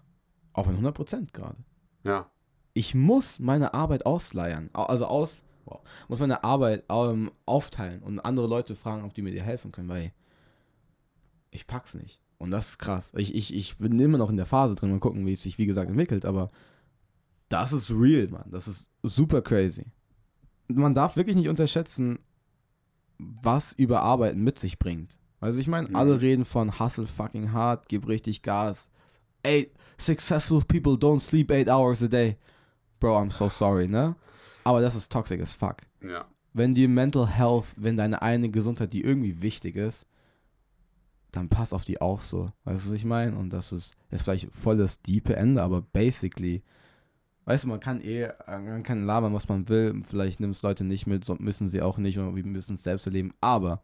auf 0.53 0.68
ein 0.68 0.76
100% 0.84 1.32
gerade. 1.32 1.57
Ja. 2.05 2.30
Ich 2.74 2.95
muss 2.95 3.38
meine 3.40 3.74
Arbeit 3.74 4.07
ausleiern. 4.07 4.70
Au- 4.72 4.84
Also 4.84 5.07
aus, 5.07 5.43
wow, 5.64 5.80
muss 6.09 6.20
meine 6.20 6.45
Arbeit 6.45 6.84
ähm, 6.88 7.30
aufteilen 7.47 8.03
und 8.03 8.20
andere 8.20 8.47
Leute 8.47 8.74
fragen, 8.74 9.05
ob 9.05 9.14
die 9.14 9.22
mir 9.22 9.32
dir 9.32 9.43
helfen 9.43 9.72
können, 9.72 9.88
weil 9.88 10.12
ich 11.51 11.66
pack's 11.66 11.95
nicht. 11.95 12.20
Und 12.38 12.51
das 12.51 12.70
ist 12.70 12.78
krass. 12.78 13.12
Ich, 13.16 13.34
ich, 13.34 13.55
ich 13.55 13.78
bin 13.78 13.99
immer 14.01 14.18
noch 14.18 14.30
in 14.30 14.36
der 14.36 14.47
Phase 14.47 14.74
drin 14.74 14.93
und 14.93 15.01
gucken, 15.01 15.26
wie 15.26 15.32
es 15.34 15.43
sich, 15.43 15.59
wie 15.59 15.66
gesagt, 15.66 15.88
entwickelt, 15.90 16.24
aber 16.24 16.51
das 17.49 17.72
ist 17.72 17.90
real, 17.90 18.28
Mann. 18.28 18.51
Das 18.51 18.66
ist 18.68 18.90
super 19.03 19.43
crazy. 19.43 19.86
Man 20.68 20.94
darf 20.94 21.16
wirklich 21.16 21.36
nicht 21.36 21.48
unterschätzen, 21.48 22.18
was 23.18 23.72
Überarbeiten 23.72 24.42
mit 24.42 24.58
sich 24.58 24.78
bringt. 24.78 25.16
Also 25.40 25.58
ich 25.58 25.66
meine, 25.66 25.88
Mhm. 25.88 25.96
alle 25.96 26.20
reden 26.20 26.44
von 26.44 26.78
hustle 26.78 27.06
fucking 27.06 27.52
hard, 27.52 27.88
gib 27.88 28.06
richtig 28.08 28.42
Gas. 28.42 28.88
Ey, 29.42 29.70
successful 29.98 30.62
people 30.64 30.92
don't 30.94 31.20
sleep 31.20 31.50
eight 31.50 31.68
hours 31.68 32.02
a 32.02 32.06
day. 32.08 32.36
Bro, 33.00 33.18
I'm 33.18 33.30
so 33.32 33.48
sorry, 33.48 33.88
ne? 33.88 34.14
Aber 34.64 34.80
das 34.80 34.94
ist 34.94 35.10
toxic 35.12 35.40
as 35.40 35.52
fuck. 35.52 35.78
Ja. 36.00 36.24
Wenn 36.52 36.74
die 36.74 36.86
Mental 36.86 37.26
Health, 37.26 37.66
wenn 37.76 37.96
deine 37.96 38.22
eine 38.22 38.50
Gesundheit, 38.50 38.92
die 38.92 39.02
irgendwie 39.02 39.42
wichtig 39.42 39.74
ist, 39.76 40.06
dann 41.32 41.48
pass 41.48 41.72
auf 41.72 41.84
die 41.84 42.00
auch 42.00 42.20
so. 42.20 42.52
Weißt 42.64 42.84
du, 42.84 42.90
was 42.90 42.94
ich 42.96 43.04
meine? 43.04 43.36
Und 43.36 43.50
das 43.50 43.72
ist, 43.72 43.94
ist 44.10 44.22
vielleicht 44.22 44.52
voll 44.52 44.76
das 44.76 45.00
diepe 45.02 45.34
Ende, 45.34 45.62
aber 45.62 45.80
basically, 45.80 46.62
weißt 47.45 47.64
du, 47.64 47.68
man 47.68 47.80
kann 47.80 48.01
eh, 48.01 48.28
man 48.47 48.82
kann 48.82 49.07
labern, 49.07 49.34
was 49.34 49.49
man 49.49 49.68
will. 49.68 50.01
Vielleicht 50.03 50.40
nimmt 50.40 50.55
es 50.55 50.62
Leute 50.62 50.84
nicht 50.84 51.07
mit, 51.07 51.24
so 51.24 51.34
müssen 51.36 51.68
sie 51.68 51.82
auch 51.82 51.99
nicht 51.99 52.18
und 52.18 52.36
wir 52.36 52.47
müssen 52.47 52.74
es 52.74 52.82
selbst 52.82 53.07
erleben. 53.07 53.32
Aber, 53.40 53.82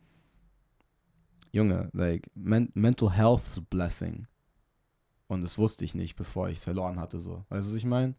Junge, 1.52 1.90
like, 1.92 2.30
men 2.34 2.70
Mental 2.74 3.10
Health 3.10 3.46
is 3.46 3.58
a 3.58 3.62
blessing. 3.68 4.26
Und 5.26 5.42
das 5.42 5.58
wusste 5.58 5.84
ich 5.84 5.94
nicht, 5.94 6.16
bevor 6.16 6.48
ich 6.48 6.58
es 6.58 6.64
verloren 6.64 6.98
hatte, 6.98 7.20
so. 7.20 7.44
Weißt 7.48 7.68
du, 7.68 7.72
was 7.72 7.78
ich 7.78 7.84
meine? 7.84 8.14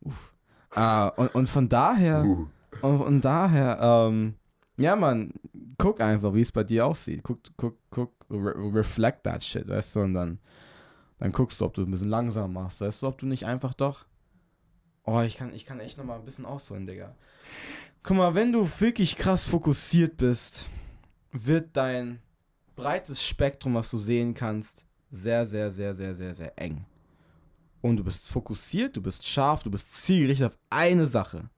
Uff. 0.00 0.34
Ah, 0.70 1.08
und, 1.08 1.34
und 1.34 1.48
von 1.48 1.68
daher. 1.68 2.24
Uh. 2.24 2.48
Und 2.80 2.98
von 2.98 3.20
daher, 3.20 3.78
ähm, 3.82 4.34
ja, 4.78 4.96
man, 4.96 5.32
guck 5.76 6.00
einfach, 6.00 6.32
wie 6.32 6.40
es 6.40 6.50
bei 6.50 6.64
dir 6.64 6.86
aussieht. 6.86 7.22
Guck, 7.22 7.40
guck, 7.56 7.76
guck, 7.90 8.12
re 8.30 8.54
reflect 8.74 9.24
that 9.24 9.44
shit, 9.44 9.68
weißt 9.68 9.96
du, 9.96 10.00
und 10.00 10.14
dann, 10.14 10.38
dann 11.18 11.32
guckst 11.32 11.60
du, 11.60 11.66
ob 11.66 11.74
du 11.74 11.82
ein 11.82 11.90
bisschen 11.90 12.08
langsam 12.08 12.54
machst, 12.54 12.80
weißt 12.80 13.02
du, 13.02 13.08
ob 13.08 13.18
du 13.18 13.26
nicht 13.26 13.44
einfach 13.44 13.74
doch. 13.74 14.06
Oh, 15.04 15.20
ich 15.20 15.36
kann, 15.36 15.54
ich 15.54 15.66
kann 15.66 15.80
echt 15.80 15.98
nochmal 15.98 16.18
ein 16.18 16.24
bisschen 16.24 16.46
ausholen, 16.46 16.86
Digga. 16.86 17.14
Guck 18.02 18.16
mal, 18.16 18.34
wenn 18.34 18.52
du 18.52 18.68
wirklich 18.80 19.16
krass 19.16 19.48
fokussiert 19.48 20.16
bist, 20.16 20.68
wird 21.32 21.76
dein 21.76 22.20
breites 22.76 23.24
Spektrum, 23.26 23.74
was 23.74 23.90
du 23.90 23.98
sehen 23.98 24.34
kannst, 24.34 24.86
sehr, 25.10 25.46
sehr, 25.46 25.70
sehr, 25.70 25.94
sehr, 25.94 26.14
sehr, 26.14 26.34
sehr 26.34 26.58
eng. 26.58 26.84
Und 27.80 27.96
du 27.96 28.04
bist 28.04 28.28
fokussiert, 28.28 28.96
du 28.96 29.02
bist 29.02 29.26
scharf, 29.26 29.62
du 29.62 29.70
bist 29.70 29.92
zielgerichtet 29.92 30.46
auf 30.46 30.58
eine 30.70 31.06
Sache 31.06 31.50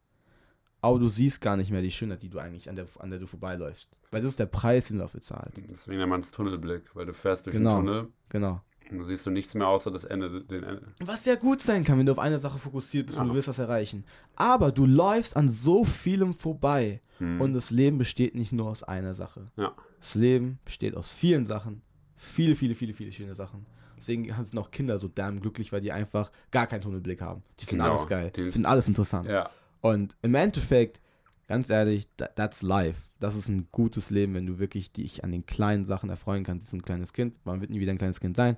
aber 0.84 0.99
du 0.99 1.09
siehst 1.09 1.40
gar 1.40 1.57
nicht 1.57 1.70
mehr 1.70 1.80
die 1.80 1.90
Schönheit, 1.90 2.22
die 2.22 2.28
du 2.28 2.38
eigentlich 2.38 2.68
an 2.68 2.76
der, 2.76 2.86
an 2.99 3.09
der 3.09 3.18
du 3.18 3.26
vorbeiläufst. 3.26 3.88
Weil 4.11 4.20
das 4.20 4.28
ist 4.32 4.38
der 4.38 4.45
Preis, 4.45 4.88
den 4.88 4.99
du 4.99 5.05
dafür 5.05 5.22
zahlst. 5.22 5.62
Deswegen 5.66 5.97
nennt 5.97 6.11
man 6.11 6.20
es 6.20 6.30
Tunnelblick, 6.30 6.95
weil 6.95 7.07
du 7.07 7.14
fährst 7.14 7.47
durch 7.47 7.57
Genau. 7.57 7.78
den 7.78 7.86
Tunnel 7.86 8.09
Genau. 8.28 8.61
Und 8.91 8.99
du 8.99 9.05
siehst 9.05 9.24
du 9.26 9.30
nichts 9.30 9.55
mehr 9.55 9.66
außer 9.68 9.91
das 9.91 10.05
Ende, 10.05 10.43
den 10.43 10.62
Ende. 10.62 10.82
Was 11.05 11.24
ja 11.24 11.35
gut 11.37 11.61
sein 11.61 11.85
kann, 11.85 11.99
wenn 11.99 12.07
du 12.07 12.12
auf 12.12 12.18
eine 12.18 12.39
Sache 12.39 12.59
fokussiert 12.59 13.07
bist 13.07 13.18
und 13.18 13.24
Ja. 13.24 13.28
du 13.30 13.35
willst 13.35 13.49
was 13.49 13.59
erreichen. 13.59 14.05
Aber 14.37 14.72
du 14.72 14.87
läufst 14.87 15.37
an 15.37 15.49
so 15.49 15.85
vielem 15.85 16.35
vorbei. 16.35 17.01
Hm. 17.18 17.41
Und 17.41 17.53
das 17.55 17.70
Leben 17.70 17.99
besteht 17.99 18.35
nicht 18.35 18.53
nur 18.53 18.68
aus 18.68 18.82
einer 18.82 19.14
Sache. 19.14 19.51
Ja. 19.57 19.72
Das 20.01 20.14
Leben 20.16 20.59
besteht 20.64 20.97
aus 20.97 21.11
vielen 21.12 21.47
Sachen. 21.47 21.82
Viele, 22.16 22.55
viele, 22.57 22.74
viele, 22.74 22.93
viele 22.93 23.12
schöne 23.12 23.35
Sachen. 23.35 23.66
Deswegen 23.97 24.24
sind 24.45 24.59
auch 24.59 24.70
Kinder 24.70 24.99
so 24.99 25.09
damn 25.09 25.41
glücklich, 25.41 25.72
weil 25.72 25.80
die 25.80 25.93
einfach 25.93 26.30
gar 26.51 26.66
keinen 26.66 26.80
Tunnelblick 26.82 27.20
haben. 27.22 27.43
Die 27.61 27.64
finden 27.66 27.85
Ja, 27.85 27.91
alles 27.91 28.07
geil. 28.07 28.32
die- 28.35 28.45
Die 28.45 28.51
finden 28.51 28.66
alles 28.66 28.89
interessant. 28.89 29.28
ja. 29.28 29.49
Und 29.80 30.16
im 30.22 30.35
Endeffekt, 30.35 31.01
ganz 31.47 31.70
ehrlich, 31.70 32.09
tha- 32.16 32.28
that's 32.34 32.62
life. 32.62 33.01
Das 33.20 33.34
ist 33.36 33.49
ein 33.49 33.68
gutes 33.72 34.11
Leben, 34.11 34.34
wenn 34.34 34.47
du 34.47 34.59
wirklich 34.59 34.92
dich 34.92 35.24
an 35.24 35.32
den 35.32 35.47
kleinen 35.47 35.84
Sachen 35.86 36.11
erfreuen 36.11 36.45
kannst. 36.45 36.66
Das 36.66 36.68
ist 36.72 36.78
ein 36.78 36.82
kleines 36.84 37.12
Kind. 37.12 37.34
Man 37.47 37.61
wird 37.61 37.70
nie 37.70 37.80
wieder 37.80 37.92
ein 37.92 37.99
kleines 37.99 38.20
Kind 38.20 38.36
sein. 38.36 38.57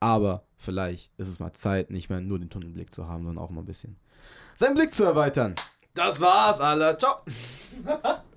Aber 0.00 0.44
vielleicht 0.56 1.10
ist 1.18 1.28
es 1.28 1.38
mal 1.40 1.52
Zeit, 1.54 1.90
nicht 1.90 2.10
mehr 2.10 2.20
nur 2.20 2.38
den 2.38 2.50
Tunnelblick 2.50 2.94
zu 2.94 3.08
haben, 3.08 3.24
sondern 3.24 3.42
auch 3.42 3.50
mal 3.50 3.62
ein 3.62 3.66
bisschen 3.66 3.96
seinen 4.56 4.74
Blick 4.74 4.92
zu 4.94 5.04
erweitern. 5.04 5.54
Das 5.94 6.20
war's, 6.20 6.60
alle. 6.60 6.96
Ciao. 6.98 7.16